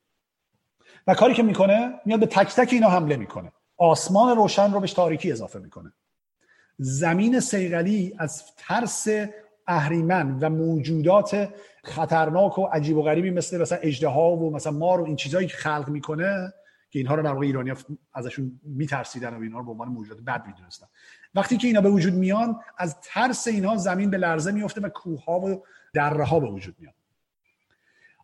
و 1.08 1.14
کاری 1.14 1.34
که 1.34 1.44
می‌کنه 1.44 1.94
میاد 2.06 2.20
به 2.20 2.26
تک 2.26 2.56
تک 2.56 2.74
اینا 2.74 2.90
حمله 2.90 3.18
می‌کنه. 3.18 3.52
آسمان 3.78 4.36
روشن 4.36 4.74
رو 4.74 4.80
بهش 4.80 4.94
تاریکی 4.94 5.32
اضافه 5.32 5.60
می‌کنه. 5.60 5.94
زمین 6.78 7.40
سیغلی 7.40 8.16
از 8.18 8.44
ترس 8.58 9.08
اهریمن 9.68 10.40
و 10.40 10.50
موجودات 10.50 11.54
خطرناک 11.84 12.60
و 12.60 12.66
عجیب 12.66 12.98
و 12.98 13.02
غریبی 13.02 13.32
مثل 13.32 13.62
مثلا 13.62 13.78
اجدها 13.78 14.32
و 14.32 14.54
مثلا 14.54 14.72
مار 14.72 15.02
و 15.02 15.06
این 15.06 15.16
چیزهایی 15.16 15.48
که 15.48 15.58
خلق 15.58 15.90
می‌کنه 15.90 16.54
که 16.90 17.00
اینها 17.00 17.16
رو 17.16 17.24
در 17.24 17.34
واقع 17.34 17.46
ایرانی 17.46 17.74
ازشون 18.14 18.60
میترسیدن 18.64 19.34
و 19.34 19.42
اینها 19.42 19.60
رو 19.60 19.66
به 19.66 19.72
عنوان 19.72 19.88
موجودات 19.88 20.24
بد 20.24 20.48
می‌دونستن. 20.48 20.88
وقتی 21.36 21.58
که 21.58 21.68
اینا 21.68 21.82
به 21.82 21.90
وجود 21.90 22.14
میان 22.14 22.60
از 22.78 22.96
ترس 23.02 23.48
اینها 23.48 23.78
زمین 23.78 24.10
به 24.10 24.18
لرزه 24.18 24.52
میفته 24.52 24.82
و 24.82 24.90
کوه 24.90 25.26
ها 25.26 25.40
و 25.40 25.64
دره 25.94 26.24
ها 26.24 26.40
به 26.40 26.48
وجود 26.48 26.76
میان. 26.80 26.94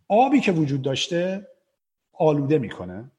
آبی 0.07 0.39
که 0.39 0.51
وجود 0.51 0.81
داشته 0.81 1.47
آلوده 2.13 2.57
می‌کنه 2.57 3.11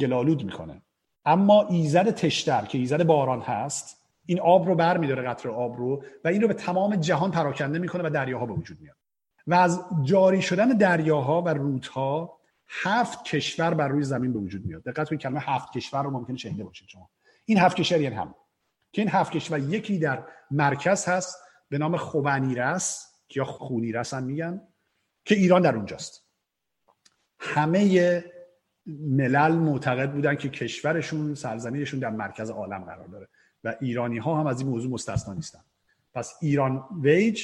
گلالود 0.00 0.44
می‌کنه. 0.44 0.82
اما 1.24 1.68
ایزد 1.68 2.10
تشتر 2.10 2.64
که 2.64 2.78
ایزد 2.78 3.02
باران 3.02 3.40
هست 3.40 4.01
این 4.26 4.40
آب 4.40 4.68
رو 4.68 4.74
بر 4.74 4.96
میداره 4.96 5.22
قطر 5.22 5.48
آب 5.48 5.76
رو 5.76 6.04
و 6.24 6.28
این 6.28 6.42
رو 6.42 6.48
به 6.48 6.54
تمام 6.54 6.96
جهان 6.96 7.30
پراکنده 7.30 7.78
می‌کنه 7.78 8.02
و 8.06 8.10
دریاها 8.10 8.46
به 8.46 8.52
وجود 8.52 8.80
میاد. 8.80 8.96
و 9.46 9.54
از 9.54 9.84
جاری 10.02 10.42
شدن 10.42 10.68
دریاها 10.68 11.42
و 11.42 11.48
رودها 11.48 12.38
هفت 12.68 13.24
کشور 13.24 13.74
بر 13.74 13.88
روی 13.88 14.02
زمین 14.02 14.32
به 14.32 14.38
وجود 14.38 14.66
میاد. 14.66 14.82
دقت 14.82 15.08
کنید 15.08 15.20
کلمه 15.20 15.40
هفت 15.40 15.72
کشور 15.72 16.02
رو 16.02 16.10
ممکنه 16.10 16.36
شنیده 16.36 16.64
باشید 16.64 16.88
شما. 16.88 17.10
این 17.44 17.58
هفت 17.58 17.76
کشور 17.76 18.00
یعنی 18.00 18.16
هم 18.16 18.34
که 18.92 19.02
این 19.02 19.10
هفت 19.10 19.32
کشور 19.32 19.58
یکی 19.58 19.98
در 19.98 20.24
مرکز 20.50 21.04
هست 21.04 21.36
به 21.68 21.78
نام 21.78 21.96
خوبنیرس 21.96 23.06
یا 23.36 23.44
خونیرس 23.44 24.14
هم 24.14 24.22
میگن 24.22 24.60
که 25.24 25.34
ایران 25.34 25.62
در 25.62 25.76
اونجاست. 25.76 26.26
همه 27.38 28.24
ملل 28.86 29.52
معتقد 29.52 30.12
بودن 30.12 30.34
که 30.34 30.48
کشورشون 30.48 31.34
سرزمینشون 31.34 32.00
در 32.00 32.10
مرکز 32.10 32.50
عالم 32.50 32.84
قرار 32.84 33.08
داره. 33.08 33.28
و 33.64 33.74
ایرانی 33.80 34.18
ها 34.18 34.40
هم 34.40 34.46
از 34.46 34.60
این 34.60 34.70
موضوع 34.70 34.92
مستثنا 34.92 35.34
نیستن. 35.34 35.60
پس 36.14 36.34
ایران 36.40 36.84
ویج 37.02 37.42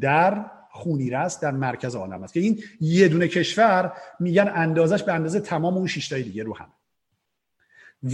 در 0.00 0.50
خونیرس 0.70 1.40
در 1.40 1.50
مرکز 1.50 1.94
عالم 1.94 2.22
است. 2.22 2.34
که 2.34 2.40
این 2.40 2.62
یه 2.80 3.08
دونه 3.08 3.28
کشور 3.28 3.92
میگن 4.20 4.52
اندازش 4.54 5.02
به 5.02 5.12
اندازه 5.12 5.40
تمام 5.40 5.76
اون 5.76 5.86
شیشتای 5.86 6.22
دیگه 6.22 6.42
رو 6.42 6.56
هم 6.56 6.68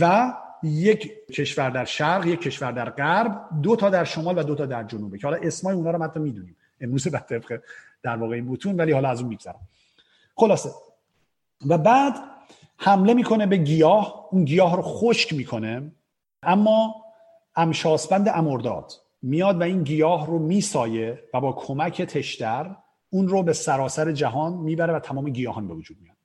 و 0.01 0.35
یک 0.63 1.27
کشور 1.27 1.71
در 1.71 1.85
شرق 1.85 2.27
یک 2.27 2.41
کشور 2.41 2.73
در 2.73 2.91
غرب 2.91 3.49
دو 3.63 3.77
تا 3.77 3.91
در 3.91 4.05
شمال 4.05 4.39
و 4.39 4.43
دو 4.43 4.55
تا 4.55 4.67
در 4.67 4.85
جنوبه. 4.85 5.19
که 5.19 5.27
حالا 5.27 5.39
اسمای 5.43 5.75
اونا 5.75 5.91
رو 5.91 6.03
حتی 6.03 6.21
می‌دونیم. 6.21 6.57
امروز 6.81 7.09
به 7.09 7.19
طبق 7.19 7.61
در 8.03 8.17
واقع 8.17 8.35
این 8.35 8.47
بوتون 8.47 8.77
ولی 8.77 8.93
حالا 8.93 9.09
از 9.09 9.21
اون 9.21 9.29
میگذرم. 9.29 9.61
خلاصه. 10.37 10.71
و 11.67 11.79
بعد 11.79 12.15
حمله 12.77 13.15
می‌کنه 13.15 13.47
به 13.47 13.57
گیاه. 13.57 14.29
اون 14.31 14.45
گیاه 14.45 14.77
رو 14.77 14.83
خشک 14.83 15.33
می‌کنه. 15.33 15.93
اما 16.43 16.95
امشاسبند 17.59 18.29
امرداد. 18.29 18.93
میاد 19.23 19.61
و 19.61 19.63
این 19.63 19.83
گیاه 19.83 20.27
رو 20.27 20.39
میسایه 20.39 21.23
و 21.35 21.41
با 21.41 21.53
کمک 21.53 22.03
تشتر 22.03 22.77
اون 23.11 23.29
رو 23.29 23.43
به 23.43 23.53
سراسر 23.53 24.13
جهان 24.13 24.53
می‌بره 24.53 24.93
و 24.93 24.99
تمام 24.99 25.31
گیاهان 25.31 25.69
به 25.69 25.75
وجود 25.75 25.97
میاد. 26.01 26.17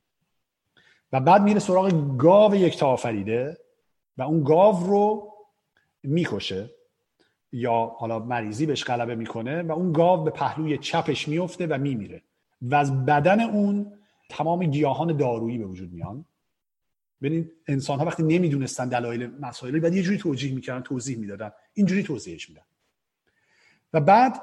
و 1.12 1.20
بعد 1.20 1.42
میره 1.42 1.60
سراغ 1.60 2.18
گاو 2.18 2.56
یک 2.56 2.84
آفریده 2.84 3.58
و 4.18 4.22
اون 4.22 4.44
گاو 4.44 4.86
رو 4.86 5.34
می‌کشه 6.04 6.70
یا 7.52 7.96
حالا 7.98 8.20
مریضی 8.20 8.66
بهش 8.66 8.84
غلبه 8.84 9.16
می‌کنه 9.16 9.62
و 9.62 9.72
اون 9.72 9.92
گاو 9.92 10.24
به 10.24 10.32
پهلوی 10.32 10.78
چپش 10.78 11.28
میفته 11.28 11.68
و 11.68 11.78
میمیره. 11.78 12.22
و 12.62 12.76
از 12.76 13.06
بدن 13.06 13.42
اون 13.42 13.94
تمام 14.30 14.66
گیاهان 14.66 15.18
دارویی 15.18 15.58
به 15.58 15.66
وجود 15.66 15.94
میان. 15.94 16.26
ببینید 17.24 17.52
انسان 17.68 18.00
ها 18.00 18.06
وقتی 18.06 18.24
نمی‌دونستن 18.24 18.90
دلایل 18.90 19.32
مسائل 19.40 19.80
بعد 19.80 19.96
یه 19.96 20.04
جوری 20.04 20.18
توجیه 20.18 20.56
می‌کردن 20.56 20.82
توضیح 20.82 21.18
می‌دادن. 21.18 21.52
اینجوری 21.74 22.04
توضیحش 22.04 22.50
میدن. 22.50 22.62
و 23.94 24.02
بعد 24.02 24.42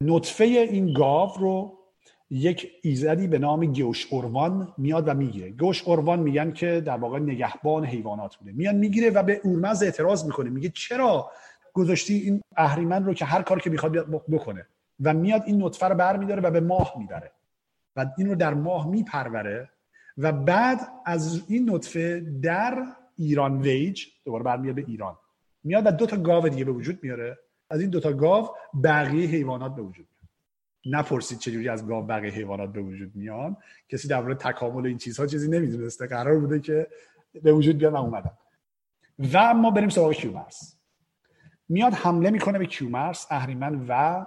نطفه 0.00 0.44
این 0.44 0.92
گاو 0.92 1.30
رو 1.38 1.78
یک 2.30 2.70
ایزدی 2.82 3.26
به 3.26 3.38
نام 3.38 3.72
گوش 3.72 4.12
اروان 4.12 4.74
میاد 4.78 5.08
و 5.08 5.14
می‌گیره. 5.14 5.50
گوش 5.50 5.88
اروان 5.88 6.20
میگن 6.20 6.52
که 6.52 6.80
در 6.80 6.96
واقع 6.96 7.18
نگهبان 7.18 7.84
حیوانات 7.84 8.36
بوده. 8.36 8.52
میاد 8.52 8.74
می‌گیره 8.74 9.10
و 9.10 9.22
به 9.22 9.40
اورمز 9.44 9.82
اعتراض 9.82 10.24
می‌کنه. 10.24 10.50
میگه 10.50 10.68
چرا 10.68 11.30
گذاشتی 11.72 12.14
این 12.14 12.40
اهریمن 12.56 13.04
رو 13.04 13.14
که 13.14 13.24
هر 13.24 13.42
کار 13.42 13.60
که 13.60 13.70
می‌خواد 13.70 13.92
بکنه؟ 14.30 14.66
و 15.00 15.14
میاد 15.14 15.42
این 15.46 15.62
نطفه 15.62 15.86
رو 15.86 15.94
برمیداره 15.94 16.42
و 16.42 16.50
به 16.50 16.60
ماه 16.60 16.94
می‌بره. 16.98 17.32
و 17.96 18.06
این 18.18 18.28
رو 18.28 18.34
در 18.34 18.54
ماه 18.54 18.88
میپروره. 18.88 19.70
و 20.18 20.32
بعد 20.32 20.80
از 21.06 21.50
این 21.50 21.70
نطفه 21.70 22.20
در 22.42 22.86
ایران 23.16 23.60
ویج 23.60 24.04
دوباره 24.24 24.44
برمیاد 24.44 24.74
به 24.74 24.84
ایران. 24.88 25.16
میاد 25.64 25.86
و 25.86 25.90
دو 25.90 26.06
تا 26.06 26.16
گاو 26.16 26.48
دیگه 26.48 26.64
به 26.64 26.72
وجود 26.72 26.98
میاره. 27.02 27.38
از 27.70 27.80
این 27.80 27.90
دوتا 27.90 28.12
گاو 28.12 28.48
بقیه 28.84 29.28
حیوانات 29.28 29.74
به 29.74 29.82
وجود 29.82 30.06
میاد. 30.06 30.30
نپرسید 30.96 31.38
چجوری 31.38 31.68
از 31.68 31.86
گاو 31.86 32.06
بقیه 32.06 32.32
حیوانات 32.32 32.72
به 32.72 32.80
وجود 32.80 33.16
میان. 33.16 33.56
کسی 33.88 34.08
در 34.08 34.22
مورد 34.22 34.38
تکامل 34.38 34.86
این 34.86 34.98
چیزها 34.98 35.26
چیزی 35.26 35.50
نمی‌دونسته. 35.50 36.06
قرار 36.06 36.38
بوده 36.38 36.60
که 36.60 36.86
به 37.42 37.52
وجود 37.52 37.78
بیان 37.78 37.92
و 37.92 37.96
اومدن. 37.96 38.30
و 39.32 39.54
ما 39.54 39.70
بریم 39.70 39.88
سراغ 39.88 40.12
کیومرس. 40.12 40.78
میاد 41.68 41.92
حمله 41.92 42.30
می‌کنه 42.30 42.58
به 42.58 42.66
کیومرس 42.66 43.26
اهریمن 43.30 43.86
و 43.88 44.26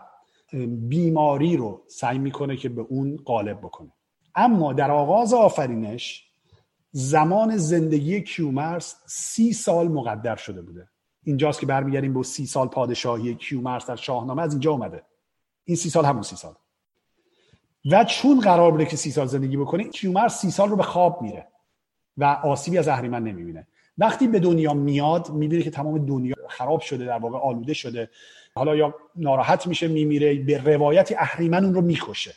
بیماری 0.67 1.57
رو 1.57 1.83
سعی 1.87 2.17
می‌کنه 2.17 2.57
که 2.57 2.69
به 2.69 2.81
اون 2.81 3.17
غالب 3.17 3.57
بکنه. 3.57 3.91
اما 4.36 4.73
در 4.73 4.91
آغاز 4.91 5.34
آفرینش 5.34 6.27
زمان 6.91 7.57
زندگی 7.57 8.21
کیومرث 8.21 8.95
سی 9.05 9.53
سال 9.53 9.88
مقدر 9.88 10.36
شده 10.36 10.61
بوده. 10.61 10.88
اینجاست 11.23 11.59
که 11.59 11.65
برمیگردیم 11.65 12.13
به 12.13 12.23
سی 12.23 12.45
سال 12.45 12.67
پادشاهی 12.67 13.36
کیومرث 13.36 13.86
در 13.86 13.95
شاهنامه 13.95 14.41
از 14.41 14.51
اینجا 14.51 14.71
اومده. 14.71 15.03
این 15.63 15.77
سی 15.77 15.89
سال 15.89 16.05
همون 16.05 16.21
سی 16.21 16.36
سال. 16.36 16.53
و 17.91 18.03
چون 18.03 18.39
قرار 18.39 18.71
بوده 18.71 18.86
که 18.86 18.95
سی 18.95 19.11
سال 19.11 19.27
زندگی 19.27 19.57
بکنه 19.57 19.84
کیومرث 19.84 20.41
سی 20.41 20.51
سال 20.51 20.69
رو 20.69 20.75
به 20.75 20.84
خواب 20.84 21.21
میره 21.21 21.47
و 22.17 22.23
آسیبی 22.23 22.77
از 22.77 22.88
اهریمن 22.88 23.23
نمی‌بینه. 23.23 23.67
وقتی 23.97 24.27
به 24.27 24.39
دنیا 24.39 24.73
میاد 24.73 25.29
می‌بینه 25.29 25.63
که 25.63 25.71
تمام 25.71 26.05
دنیا 26.05 26.36
خراب 26.49 26.82
شده 26.82 27.05
در 27.05 27.17
واقع 27.17 27.38
آلوده 27.38 27.73
شده. 27.73 28.09
حالا 28.55 28.75
یا 28.75 28.95
ناراحت 29.15 29.67
میشه 29.67 29.88
میمیره 29.88 30.34
به 30.34 30.57
روایتی 30.57 31.15
اهریمن 31.15 31.65
اون 31.65 31.73
رو 31.73 31.82
می‌کشه. 31.82 32.34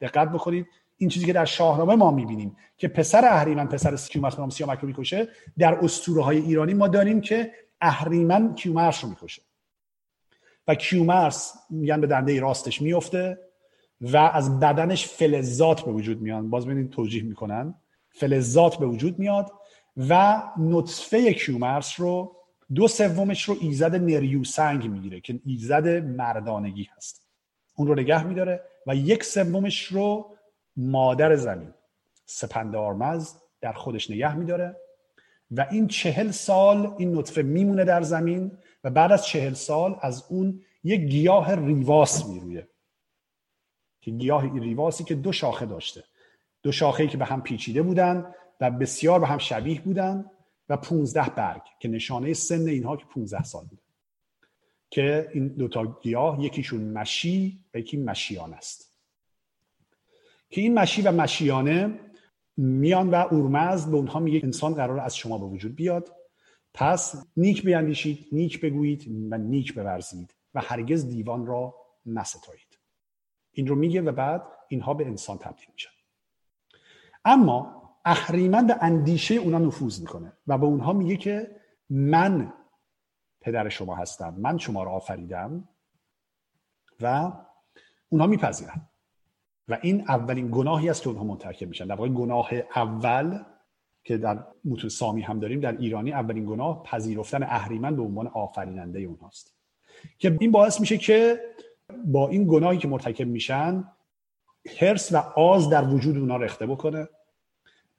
دقت 0.00 0.28
بکنید. 0.28 0.66
این 0.96 1.10
چیزی 1.10 1.26
که 1.26 1.32
در 1.32 1.44
شاهنامه 1.44 1.94
ما 1.94 2.10
می‌بینیم 2.10 2.56
که 2.76 2.88
پسر 2.88 3.24
اهریمن 3.24 3.66
پسر 3.66 3.96
کیومرس 3.96 4.38
نام 4.38 4.50
سیامک 4.50 4.78
رو 4.78 4.88
می‌کشه 4.88 5.28
در 5.58 5.74
اسطوره 5.74 6.22
های 6.22 6.38
ایرانی 6.38 6.74
ما 6.74 6.88
داریم 6.88 7.20
که 7.20 7.52
اهریمن 7.80 8.54
کیومرس 8.54 9.04
رو 9.04 9.10
می‌کشه. 9.10 9.42
و 10.68 10.74
کیومرس 10.74 11.54
میگن 11.70 12.00
به 12.00 12.06
دنده 12.06 12.40
راستش 12.40 12.82
میفته 12.82 13.38
و 14.00 14.16
از 14.16 14.60
بدنش 14.60 15.06
فلزات 15.06 15.80
به 15.80 15.92
وجود 15.92 16.20
میان. 16.20 16.50
باز 16.50 16.66
ببینید 16.66 16.90
توجیه 16.90 17.22
می‌کنن. 17.22 17.74
فلزات 18.08 18.76
به 18.76 18.86
وجود 18.86 19.18
میاد 19.18 19.52
و 19.96 20.42
نطفه 20.58 21.32
کیومرس 21.32 22.00
رو 22.00 22.36
دو 22.74 22.88
سومش 22.88 23.42
رو 23.42 23.56
ایزد 23.60 23.94
نریوسنگ 23.94 24.90
می‌گیره 24.90 25.20
که 25.20 25.40
ایزد 25.46 25.88
مردانگی 25.88 26.88
هست. 26.96 27.26
اون 27.76 27.88
رو 27.88 27.94
نگه 27.94 28.26
میداره 28.26 28.62
و 28.86 28.96
یک 28.96 29.24
سومش 29.24 29.84
رو 29.84 30.33
مادر 30.76 31.36
زمین 31.36 31.74
سپندارمز 32.26 33.34
در 33.60 33.72
خودش 33.72 34.10
نگه 34.10 34.34
میداره 34.34 34.76
و 35.50 35.66
این 35.70 35.88
چهل 35.88 36.30
سال 36.30 36.94
این 36.98 37.18
نطفه 37.18 37.42
میمونه 37.42 37.84
در 37.84 38.02
زمین 38.02 38.58
و 38.84 38.90
بعد 38.90 39.12
از 39.12 39.26
چهل 39.26 39.52
سال 39.52 39.98
از 40.00 40.24
اون 40.28 40.60
یک 40.84 41.00
گیاه 41.00 41.54
ریواس 41.54 42.26
میرویه 42.26 42.68
که 44.04 44.10
گیاه 44.10 44.58
ریواسی 44.58 45.04
که 45.04 45.14
دو 45.14 45.32
شاخه 45.32 45.66
داشته. 45.66 46.04
دو 46.62 46.72
شاخه 46.72 47.06
که 47.06 47.16
به 47.16 47.24
هم 47.24 47.42
پیچیده 47.42 47.82
بودن 47.82 48.34
و 48.60 48.70
بسیار 48.70 49.20
به 49.20 49.26
هم 49.26 49.38
شبیه 49.38 49.80
بودن 49.80 50.30
و 50.68 50.76
15 50.76 51.30
برگ 51.30 51.62
که 51.80 51.88
نشانه 51.88 52.32
سن 52.32 52.68
اینها 52.68 52.96
که 52.96 53.04
15 53.04 53.42
سال 53.42 53.64
بوده. 53.64 53.82
که 54.90 55.30
این 55.34 55.48
دوتا 55.48 55.98
گیاه 56.02 56.44
یکیشون 56.44 56.92
مشی 56.92 57.64
و 57.74 57.78
یکی 57.78 57.96
مشیان 57.96 58.54
است. 58.54 58.93
که 60.54 60.60
این 60.60 60.74
مشی 60.74 61.02
و 61.02 61.12
مشیانه 61.12 62.00
میان 62.56 63.10
و 63.10 63.14
اورمزد 63.14 63.90
به 63.90 63.96
اونها 63.96 64.20
میگه 64.20 64.40
انسان 64.44 64.74
قرار 64.74 65.00
از 65.00 65.16
شما 65.16 65.38
به 65.38 65.46
وجود 65.46 65.76
بیاد. 65.76 66.12
پس 66.74 67.24
نیک 67.36 67.64
بیندیشید 67.64 68.26
نیک 68.32 68.60
بگویید 68.60 69.30
و 69.30 69.38
نیک 69.38 69.74
بورزید 69.74 70.34
و 70.54 70.60
هرگز 70.60 71.08
دیوان 71.08 71.46
را 71.46 71.74
نستایید. 72.06 72.78
این 73.52 73.66
رو 73.66 73.74
میگه 73.74 74.02
و 74.02 74.12
بعد 74.12 74.42
اینها 74.68 74.94
به 74.94 75.06
انسان 75.06 75.38
تبدیل 75.38 75.66
میشن. 75.72 75.90
اما 77.24 77.82
اهریمن 78.04 78.66
به 78.66 78.76
اندیشه 78.80 79.34
اونا 79.34 79.58
نفوذ 79.58 80.00
می‌کنه 80.00 80.32
و 80.46 80.58
به 80.58 80.66
اونها 80.66 80.92
میگه 80.92 81.16
که 81.16 81.60
من 81.90 82.52
پدر 83.40 83.68
شما 83.68 83.94
هستم 83.94 84.34
من 84.38 84.58
شما 84.58 84.84
را 84.84 84.90
آفریدم 84.90 85.68
و 87.00 87.32
اونها 88.08 88.26
میپذیرن. 88.26 88.88
و 89.68 89.78
این 89.82 90.04
اولین 90.08 90.48
گناهی 90.52 90.88
است 90.88 91.02
که 91.02 91.08
اونها 91.08 91.24
منتکب 91.24 91.68
میشن. 91.68 91.86
در 91.86 91.94
واقع 91.94 92.08
گناه 92.08 92.50
اول 92.76 93.38
که 94.04 94.16
در 94.16 94.44
متون 94.64 94.90
سامی 94.90 95.22
هم 95.22 95.40
داریم 95.40 95.60
در 95.60 95.76
ایرانی 95.76 96.12
اولین 96.12 96.44
گناه 96.46 96.82
پذیرفتن 96.82 97.42
اهریمن 97.42 97.96
به 97.96 98.02
عنوان 98.02 98.26
آفریننده 98.26 99.00
اونهاست. 99.00 99.54
که 100.18 100.36
این 100.40 100.50
باعث 100.50 100.80
میشه 100.80 100.98
که 100.98 101.40
با 102.04 102.28
این 102.28 102.46
گناهی 102.48 102.78
که 102.78 102.88
مرتکب 102.88 103.26
میشن 103.26 103.84
حرس 104.80 105.12
و 105.12 105.16
آز 105.36 105.70
در 105.70 105.84
وجود 105.84 106.16
اونا 106.16 106.36
رخته 106.36 106.66
بکنه 106.66 107.08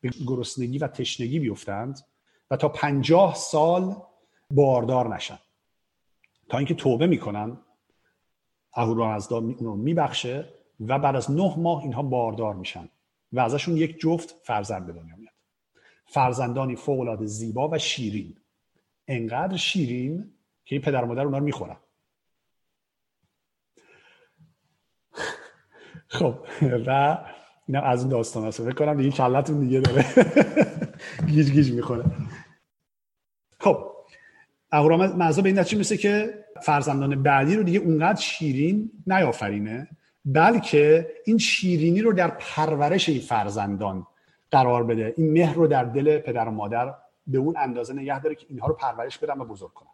به 0.02 0.10
گرسنگی 0.28 0.78
و 0.78 0.88
تشنگی 0.88 1.40
بیفتند 1.40 2.00
و 2.52 2.58
تا 2.58 2.70
پنجاه 2.70 3.36
سال 3.36 3.96
باردار 4.52 5.16
نشن. 5.16 5.40
تا 6.50 6.58
اینکه 6.58 6.74
توبه 6.74 7.08
می‌کنن 7.08 7.58
اهورامزدا 8.74 9.38
اون 9.38 9.58
رو 9.60 9.76
میبخشه 9.76 10.55
و 10.80 11.00
بعد 11.00 11.16
از 11.16 11.32
نه 11.32 11.54
ماه 11.58 11.82
اینها 11.82 12.04
باردار 12.04 12.56
میشن 12.56 12.90
و 13.34 13.40
ازشون 13.40 13.78
یک 13.78 14.00
جفت 14.00 14.36
فرزند 14.44 14.86
به 14.86 14.94
دنیا 14.94 15.16
میاد. 15.16 15.34
فرزندانی 16.06 16.76
فوق 16.76 17.00
العاده 17.00 17.26
زیبا 17.26 17.70
و 17.70 17.78
شیرین. 17.78 18.38
انقدر 19.08 19.58
شیرین 19.58 20.32
که 20.66 20.80
پدر 20.80 21.04
و 21.04 21.08
مادر 21.08 21.24
اونا 21.24 21.38
رو 21.38 21.44
می‌خورن. 21.44 21.78
خب 26.08 26.36
و 26.88 27.18
اینا 27.68 27.82
از 27.82 28.00
اون 28.02 28.10
داستان 28.10 28.48
هست 28.48 28.64
فکر 28.64 28.74
کنم 28.74 28.98
دیگه 28.98 29.12
کلتون 29.12 29.60
دیگه 29.60 29.80
داره. 29.80 30.06
گیج 31.32 31.52
گیج 31.52 31.72
می‌خوره. 31.72 32.06
خب 33.60 33.92
اهورامزدا 34.72 35.42
به 35.42 35.50
این 35.50 35.60
نتیجه 35.60 35.78
میسه 35.78 35.98
که 35.98 36.46
فرزندان 36.62 37.24
بعدی 37.24 37.56
رو 37.56 37.64
دیگه 37.64 37.80
اونقدر 37.80 38.22
شیرین 38.22 38.92
نیافرینه 39.08 39.88
بلکه 40.26 41.12
این 41.26 41.38
شیرینی 41.38 42.02
رو 42.02 42.14
در 42.14 42.28
پرورش 42.28 43.10
این 43.10 43.20
فرزندان 43.20 44.08
قرار 44.52 44.84
بده. 44.84 45.14
این 45.18 45.32
مهر 45.32 45.54
رو 45.54 45.68
در 45.68 45.84
دل 45.84 46.18
پدر 46.18 46.48
و 46.48 46.52
مادر 46.52 46.94
به 47.28 47.38
اون 47.38 47.58
اندازه 47.58 47.94
نگه 47.94 48.20
داره 48.20 48.36
که 48.36 48.46
اینها 48.50 48.68
رو 48.68 48.74
پرورش 48.74 49.18
بدن 49.18 49.42
و 49.42 49.46
بزرگ 49.46 49.74
کنن. 49.74 49.90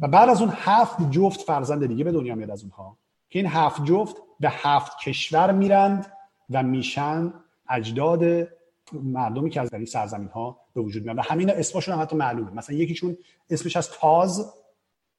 و 0.00 0.08
بعد 0.08 0.28
از 0.28 0.40
اون 0.40 0.52
هفت 0.54 1.10
جفت 1.10 1.40
فرزند 1.40 1.86
دیگه 1.86 2.04
به 2.04 2.12
دنیا 2.12 2.34
میاد 2.34 2.50
از 2.50 2.62
اونها. 2.62 2.96
که 3.30 3.38
این 3.38 3.48
هفت 3.48 3.84
جفت 3.84 4.16
به 4.40 4.48
هفت 4.50 4.98
کشور 4.98 5.52
میرند 5.52 6.12
و 6.50 6.62
میشن 6.62 7.32
اجداد 7.68 8.48
مردمی 8.92 9.50
که 9.50 9.60
از 9.60 9.74
این 9.74 9.84
سرزمین 9.84 10.28
ها 10.28 10.60
به 10.74 10.80
وجود 10.80 11.04
میاد 11.04 11.18
و 11.18 11.22
همین 11.22 11.50
اسمشون 11.50 11.94
هم 11.94 12.00
حتی 12.00 12.16
معلومه. 12.16 12.50
مثلا 12.50 12.76
یکیشون 12.76 13.16
اسمش 13.50 13.76
از 13.76 13.90
تاز 13.90 14.52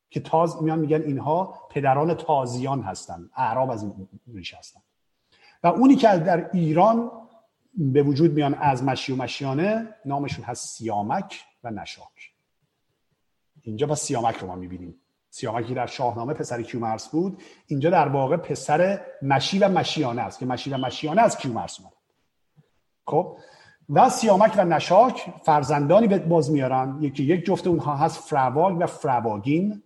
که 0.09 0.19
تاز 0.19 0.63
میان 0.63 0.79
میگن 0.79 1.01
اینها 1.01 1.67
پدران 1.69 2.13
تازیان 2.13 2.81
هستن 2.81 3.29
اعراب 3.35 3.71
از 3.71 3.83
این 3.83 4.07
ریشه 4.33 4.57
هستن 4.57 4.79
و 5.63 5.67
اونی 5.67 5.95
که 5.95 6.07
در 6.07 6.49
ایران 6.53 7.11
به 7.77 8.03
وجود 8.03 8.33
میان 8.33 8.53
از 8.53 8.83
مشی 8.83 9.13
و 9.13 9.15
مشیانه 9.15 9.87
نامشون 10.05 10.45
هست 10.45 10.67
سیامک 10.67 11.41
و 11.63 11.71
نشاک. 11.71 12.33
اینجا 13.61 13.87
پس 13.87 14.01
سیامک 14.01 14.35
رو 14.35 14.47
ما 14.47 14.55
می‌بینیم. 14.55 14.95
سیامکی 15.29 15.73
در 15.73 15.85
شاهنامه 15.85 16.33
پسر 16.33 16.61
کیومرس 16.61 17.09
بود. 17.09 17.41
اینجا 17.67 17.89
در 17.89 18.07
واقع 18.07 18.37
پسر 18.37 19.01
مشی 19.21 19.59
و 19.59 19.69
مشیانه 19.69 20.21
است 20.21 20.39
که 20.39 20.45
مشی 20.45 20.69
و 20.69 20.77
مشیانه 20.77 21.21
از 21.21 21.37
کیومرس 21.37 21.79
اومد 21.79 21.93
خب؟ 23.07 23.37
و 23.89 24.09
سیامک 24.09 24.53
و 24.57 24.65
نشاک 24.65 25.33
فرزندانی 25.43 26.07
باز 26.07 26.51
میارن. 26.51 26.97
یکی 27.01 27.23
یک 27.23 27.45
جفت 27.45 27.67
اونها 27.67 27.95
هست 27.95 28.17
فرواگ 28.17 28.77
و 28.79 28.85
فرواگین 28.85 29.83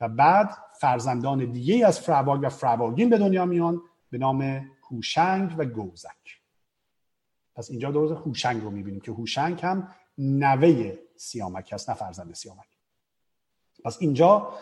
و 0.00 0.08
بعد 0.08 0.50
فرزندان 0.80 1.52
دیگه 1.52 1.86
از 1.86 2.00
فرواگ 2.00 2.40
و 2.42 2.48
فرواگین 2.48 3.10
به 3.10 3.18
دنیا 3.18 3.44
میان 3.44 3.80
به 4.10 4.18
نام 4.18 4.70
هوشنگ 4.90 5.54
و 5.58 5.64
گوزک. 5.64 6.40
پس 7.54 7.70
اینجا 7.70 7.90
باز 7.90 8.12
هوشنگ 8.12 8.62
رو 8.62 8.70
می‌بینیم 8.70 9.00
که 9.00 9.12
هوشنگ 9.12 9.60
هم 9.62 9.88
نوه 10.18 10.92
سیامک 11.16 11.72
هست 11.72 11.90
نه 11.90 11.96
فرزند 11.96 12.34
سیامک. 12.34 12.66
پس 13.84 13.96
اینجا 14.00 14.54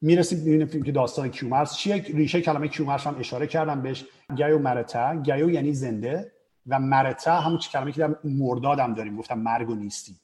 می‌رسیم 0.00 0.38
می‌بینیم 0.38 0.82
که 0.82 0.92
داستان 0.92 1.30
کیومرث 1.30 1.76
چیه؟ 1.76 1.94
ریشه 1.94 2.40
کلمه 2.40 2.68
کیومرث 2.68 3.06
هم 3.06 3.18
اشاره 3.18 3.46
کردم 3.46 3.82
بهش. 3.82 4.04
گیو 4.36 4.58
مرتا 4.58 5.14
گیو 5.14 5.50
یعنی 5.50 5.72
زنده 5.72 6.32
و 6.66 6.78
مرتا 6.78 7.40
همون 7.40 7.58
کلمه 7.58 7.92
که 7.92 8.00
در 8.00 8.16
مرداد 8.24 8.78
هم 8.78 8.94
داریم 8.94 9.16
گفتم 9.16 9.38
مرگ 9.38 9.70
و 9.70 9.74
نیستی. 9.74 10.16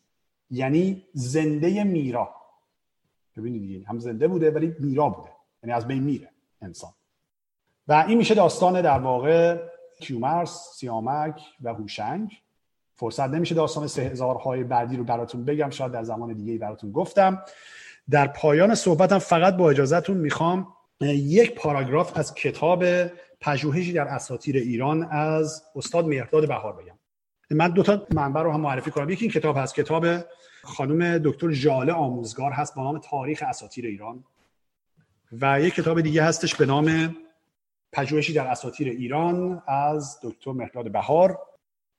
یعنی 0.50 1.02
زنده 1.12 1.84
میرا. 1.84 2.34
ببینید 3.36 3.62
دیگه 3.62 3.86
هم 3.88 3.98
زنده 3.98 4.28
بوده 4.28 4.50
ولی 4.50 4.74
میرا 4.78 5.08
بوده. 5.08 5.30
یعنی 5.62 5.72
از 5.72 5.86
بین 5.86 6.02
میره 6.02 6.30
انسان. 6.62 6.90
و 7.88 8.04
این 8.08 8.18
میشه 8.18 8.34
داستان 8.34 8.82
در 8.82 8.98
واقع 8.98 9.58
کیومرس 10.00 10.68
سیامک 10.74 11.40
و 11.62 11.74
هوشنگ. 11.74 12.30
فرصت 12.96 13.28
نمیشه 13.28 13.54
داستان 13.54 13.86
سه 13.86 14.02
هزارهای 14.02 14.64
بعدی 14.64 14.96
رو 14.96 15.04
براتون 15.04 15.44
بگم 15.44 15.70
شاید 15.70 15.92
در 15.92 16.02
زمان 16.02 16.32
دیگه 16.32 16.58
براتون 16.58 16.92
گفتم. 16.92 17.42
در 18.10 18.26
پایان 18.26 18.74
صحبتم 18.74 19.18
فقط 19.18 19.56
با 19.56 19.70
اجازهتون 19.70 20.16
می‌خوام 20.16 20.68
یک 21.00 21.54
پاراگراف 21.54 22.18
از 22.18 22.34
کتاب 22.34 22.84
پژوهشی 23.40 23.92
در 23.92 24.08
اساطیر 24.08 24.56
ایران 24.56 25.02
از 25.10 25.62
استاد 25.76 26.06
مهرداد 26.06 26.48
بهار 26.48 26.72
بگم. 26.72 26.98
من 27.50 27.68
دو 27.68 27.82
تا 27.82 28.06
منبع 28.14 28.42
رو 28.42 28.52
هم 28.52 28.60
معرفی 28.60 28.90
کنم. 28.90 29.10
یکی 29.10 29.24
این 29.24 29.32
کتاب 29.32 29.56
هست 29.56 29.74
کتاب 29.74 30.06
خانم 30.64 31.18
دکتر 31.18 31.50
ژاله 31.50 31.92
آموزگار 31.92 32.52
هست 32.52 32.74
با 32.74 32.82
نام 32.82 32.98
تاریخ 32.98 33.42
اساطیر 33.46 33.86
ایران 33.86 34.24
و 35.32 35.60
یک 35.60 35.74
کتاب 35.74 36.00
دیگه 36.00 36.22
هستش 36.22 36.54
به 36.54 36.66
نام 36.66 37.16
پژوهشی 37.92 38.32
در 38.32 38.46
اساطیر 38.46 38.88
ایران 38.88 39.62
از 39.66 40.18
دکتر 40.22 40.52
مهرداد 40.52 40.92
بهار 40.92 41.38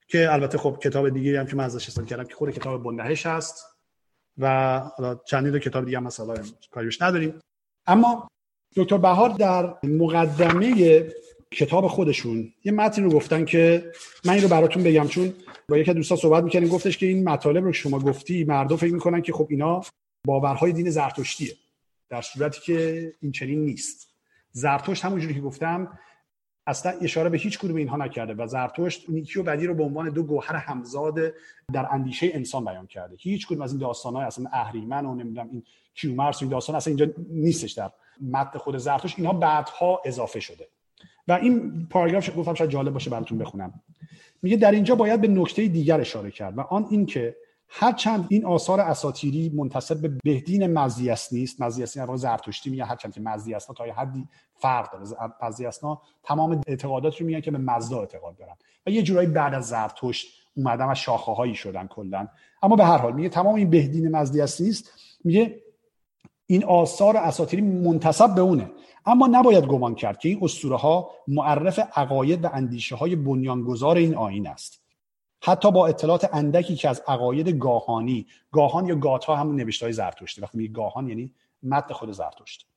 که 0.07 0.34
البته 0.34 0.57
خب 0.57 0.80
کتاب 0.84 1.09
دیگه 1.09 1.39
هم 1.39 1.45
که 1.45 1.55
من 1.55 1.63
ازش 1.63 1.88
استفاده 1.88 2.07
کردم 2.09 2.24
که 2.24 2.36
خود 2.36 2.51
کتاب 2.51 2.84
بندهش 2.84 3.26
هست 3.26 3.66
و 4.38 4.80
حالا 4.80 5.16
چندین 5.16 5.51
دو 5.51 5.59
کتاب 5.59 5.86
دیگه 5.86 5.97
هم 5.97 6.03
مثلا 6.03 6.36
کاریش 6.72 7.01
نداریم. 7.01 7.39
اما 7.88 8.28
دکتر 8.76 8.97
بهار 8.97 9.30
در 9.30 9.74
مقدمه 9.84 11.03
کتاب 11.51 11.88
خودشون 11.88 12.53
یه 12.63 12.72
متنی 12.72 13.05
رو 13.05 13.11
گفتن 13.11 13.45
که 13.45 13.91
من 14.26 14.34
این 14.34 14.43
رو 14.43 14.49
براتون 14.49 14.84
بگم 14.84 15.07
چون 15.07 15.34
با 15.70 15.78
یکی 15.78 15.93
دوستا 15.93 16.16
صحبت 16.16 16.43
می‌کردیم 16.43 16.70
گفتش 16.70 16.97
که 16.97 17.05
این 17.05 17.30
مطالب 17.30 17.63
رو 17.63 17.74
شما 17.74 17.99
گفتی 17.99 18.43
مردم 18.43 18.76
فکر 18.76 18.93
می‌کنن 18.93 19.22
که 19.22 19.34
خب 19.34 19.47
اینا 19.49 19.82
باورهای 20.26 20.74
دین 20.74 20.89
زرتشتیه. 20.89 21.53
در 22.09 22.22
صورتی 22.22 22.61
که 22.61 23.11
این 23.22 23.32
چنین 23.32 23.66
نیست. 23.66 24.09
زرتشت 24.51 25.05
همونجوری 25.05 25.34
که 25.34 25.41
گفتم 25.41 25.99
اصلا 26.68 26.91
اشاره 26.91 27.30
به 27.30 27.38
هیچ 27.38 27.59
کدوم 27.59 27.76
اینها 27.76 27.97
نکرده 27.97 28.34
و 28.34 28.47
زرتشت 28.47 29.09
نیکی 29.09 29.39
و 29.39 29.43
بدی 29.43 29.68
رو 29.68 29.74
به 29.74 29.84
عنوان 29.84 30.09
دو 30.09 30.24
گوهر 30.24 30.55
همزاد 30.55 31.20
در 31.74 31.88
اندیشه 31.91 32.30
انسان 32.34 32.66
بیان 32.66 32.88
کرده. 32.88 33.16
هیچ 33.20 33.47
کدوم 33.47 33.61
از 33.61 33.72
این 33.72 33.80
داستان‌های 33.80 34.26
اصلا 34.26 34.45
اهریمن 34.51 35.05
و 35.05 35.16
نمی‌دونم 35.16 35.49
این 35.51 35.63
کیومرس 35.93 36.41
و 36.41 36.45
این 36.45 36.51
داستان 36.51 36.76
اصلا 36.76 36.91
اینجا 36.91 37.13
نیستش 37.30 37.72
در 37.72 37.91
متن 38.22 38.59
خود 38.59 38.78
زرتشت. 38.78 39.20
اینها 39.20 39.34
بعدها 39.34 40.01
اضافه 40.05 40.39
شده. 40.39 40.68
و 41.28 41.32
این 41.32 41.88
پاراگراف 41.89 42.38
گفتم 42.38 42.53
شاید 42.53 42.69
جالب 42.69 42.93
باشه 42.93 43.09
براتون 43.09 43.38
بخونم. 43.38 43.73
میگه 44.41 44.57
در 44.57 44.71
اینجا 44.71 44.95
باید 44.95 45.21
به 45.21 45.28
نکته 45.28 45.67
دیگر 45.67 46.01
اشاره 46.01 46.32
کرد 46.32 46.57
و 46.57 46.61
آن 46.61 46.88
اینکه 46.89 47.36
هرچند 47.67 48.28
این 48.30 48.45
آثار 48.45 48.80
اساتیری 48.80 49.49
منتسب 49.49 50.01
به 50.01 50.07
بهدین 50.23 50.67
مزیس 50.67 51.34
نیست 51.34 51.61
مزیس 51.61 51.97
در 51.97 52.15
زرتشتی 52.15 52.69
میگه 52.69 52.86
هرچند 52.86 53.13
که 53.13 53.21
مزیسنا 53.21 53.76
تا 53.76 53.88
یه 53.88 53.93
حدی 53.93 54.28
فرق 54.55 54.91
داره. 54.91 55.34
مزیسنا 55.43 56.01
تمام 56.23 56.61
اعتقادات 56.67 57.21
رو 57.21 57.26
میگن 57.26 57.41
که 57.41 57.51
به 57.51 57.57
مزدا 57.57 57.99
اعتقاد 57.99 58.38
دارن 58.38 58.55
و 58.88 58.89
یه 58.89 59.03
جورایی 59.03 59.28
بعد 59.28 59.53
از 59.53 59.67
زرتشت 59.67 60.28
اومدن 60.57 60.91
و 60.91 60.95
شاخه 60.95 61.32
هایی 61.32 61.55
شدن 61.55 61.88
کلا. 61.88 62.28
اما 62.63 62.76
به 62.76 62.86
هر 62.86 62.97
حال 62.97 63.13
میگه 63.13 63.30
تمام 63.30 63.55
این 63.55 63.69
بهدین 63.69 64.15
مزیس 64.15 64.61
نیست 64.61 64.91
میگه 65.23 65.61
این 66.47 66.63
آثار 66.63 67.17
اساتیری 67.17 67.61
منتسب 67.61 68.35
به 68.35 68.41
اونه. 68.41 68.71
اما 69.05 69.27
نباید 69.27 69.65
گمان 69.65 69.95
کرد 69.95 70.19
که 70.19 70.29
این 70.29 70.39
اسطوره 70.41 70.75
ها 70.75 71.11
معرف 71.27 71.79
عقاید 71.95 72.43
و 72.43 72.49
اندیشه 72.53 72.95
های 72.95 73.15
بنیانگذار 73.15 73.97
این 73.97 74.15
آین 74.15 74.47
است. 74.47 74.81
حتی 75.43 75.71
با 75.71 75.87
اطلاعات 75.87 76.29
اندکی 76.33 76.75
که 76.75 76.89
از 76.89 77.03
عقاید 77.07 77.49
گاهانی 77.49 78.27
گاهان 78.51 78.85
یا 78.85 78.95
گاتا 78.95 79.35
همون 79.35 79.55
نوشته 79.55 79.85
های 79.85 79.93
زرتشتی. 79.93 80.41
وقتی 80.41 80.57
میگه 80.57 80.73
گاهان 80.73 81.07
یعنی 81.07 81.33
متن 81.63 81.93
خود 81.93 82.11
زرتشت. 82.11 82.67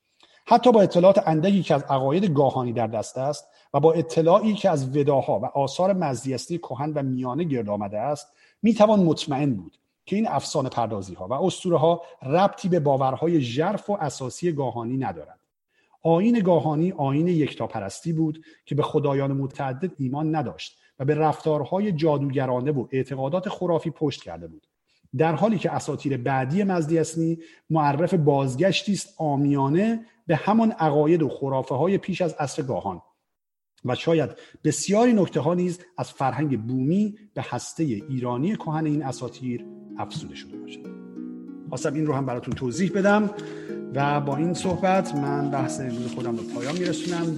حتی 0.45 0.71
با 0.71 0.81
اطلاعات 0.81 1.27
اندکی 1.27 1.63
که 1.63 1.75
از 1.75 1.83
عقاید 1.83 2.25
گاهانی 2.25 2.73
در 2.73 2.87
دست 2.87 3.17
است 3.17 3.47
و 3.73 3.79
با 3.79 3.93
اطلاعی 3.93 4.53
که 4.53 4.69
از 4.69 4.97
وداها 4.97 5.39
و 5.39 5.45
آثار 5.45 5.93
مزدیستی 5.93 6.57
کهن 6.57 6.93
و 6.93 7.03
میانه 7.03 7.43
گرد 7.43 7.69
آمده 7.69 7.99
است 7.99 8.27
می‌توان 8.61 9.03
مطمئن 9.03 9.53
بود. 9.53 9.77
که 10.09 10.15
این 10.15 10.27
افسانه 10.27 10.69
پردازی 10.69 11.13
ها 11.13 11.27
و 11.27 11.33
اسطوره 11.33 11.77
ها 11.77 12.01
ربطی 12.23 12.69
به 12.69 12.79
باورهای 12.79 13.41
ژرف 13.41 13.89
و 13.89 13.93
اساسی 13.93 14.51
گاهانی 14.51 14.97
ندارند 14.97 15.39
آین 16.03 16.39
گاهانی 16.39 16.91
آین 16.91 17.27
یکتاپرستی 17.27 18.13
بود 18.13 18.45
که 18.65 18.75
به 18.75 18.83
خدایان 18.83 19.31
متعدد 19.31 19.91
ایمان 19.97 20.35
نداشت 20.35 20.79
و 20.99 21.05
به 21.05 21.15
رفتارهای 21.15 21.91
جادوگرانه 21.91 22.71
و 22.71 22.87
اعتقادات 22.91 23.49
خرافی 23.49 23.89
پشت 23.89 24.23
کرده 24.23 24.47
بود. 24.47 24.67
در 25.17 25.35
حالی 25.35 25.57
که 25.57 25.71
اساطیر 25.71 26.17
بعدی 26.17 26.63
مزدیسنی 26.63 27.39
معرف 27.69 28.13
بازگشتی 28.13 28.93
است 28.93 29.13
آمیانه 29.17 30.05
به 30.27 30.35
همان 30.35 30.71
عقاید 30.71 31.21
و 31.21 31.29
خرافه 31.29 31.75
های 31.75 31.97
پیش 31.97 32.21
از 32.21 32.33
عصر 32.33 32.61
گاهان. 32.61 33.01
و 33.85 33.95
شاید 33.95 34.29
بسیاری 34.63 35.13
نکته 35.13 35.39
ها 35.39 35.53
نیز 35.53 35.79
از 35.97 36.11
فرهنگ 36.11 36.61
بومی 36.61 37.15
به 37.33 37.45
هسته 37.49 37.83
ایرانی 37.83 38.55
کهن 38.55 38.85
این 38.85 39.03
اساطیر 39.03 39.65
افزوده 39.97 40.35
شده 40.35 40.57
باشد. 40.57 40.85
خواستم 41.69 41.93
این 41.93 42.05
رو 42.05 42.13
هم 42.13 42.25
براتون 42.25 42.53
توضیح 42.53 42.91
بدم 42.91 43.29
و 43.95 44.21
با 44.21 44.37
این 44.37 44.53
صحبت 44.53 45.15
من 45.15 45.51
بحث 45.51 45.79
امروز 45.79 46.13
خودم 46.13 46.37
رو 46.37 46.43
پایان 46.43 46.77
میرسونم. 46.77 47.37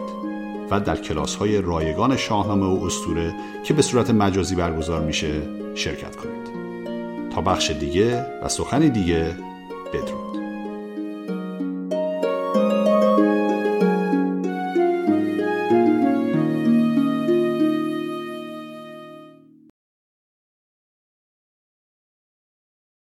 و 0.71 0.79
در 0.79 0.95
کلاس 0.95 1.35
های 1.35 1.61
رایگان 1.61 2.17
شاهنامه 2.17 2.65
و 2.65 2.85
استوره 2.85 3.33
که 3.63 3.73
به 3.73 3.81
صورت 3.81 4.09
مجازی 4.09 4.55
برگزار 4.55 5.01
میشه 5.01 5.41
شرکت 5.75 6.15
کنید. 6.15 6.51
تا 7.29 7.41
بخش 7.41 7.71
دیگه 7.71 8.25
و 8.43 8.49
سخنی 8.49 8.89
دیگه 8.89 9.35
بدرود. 9.93 10.30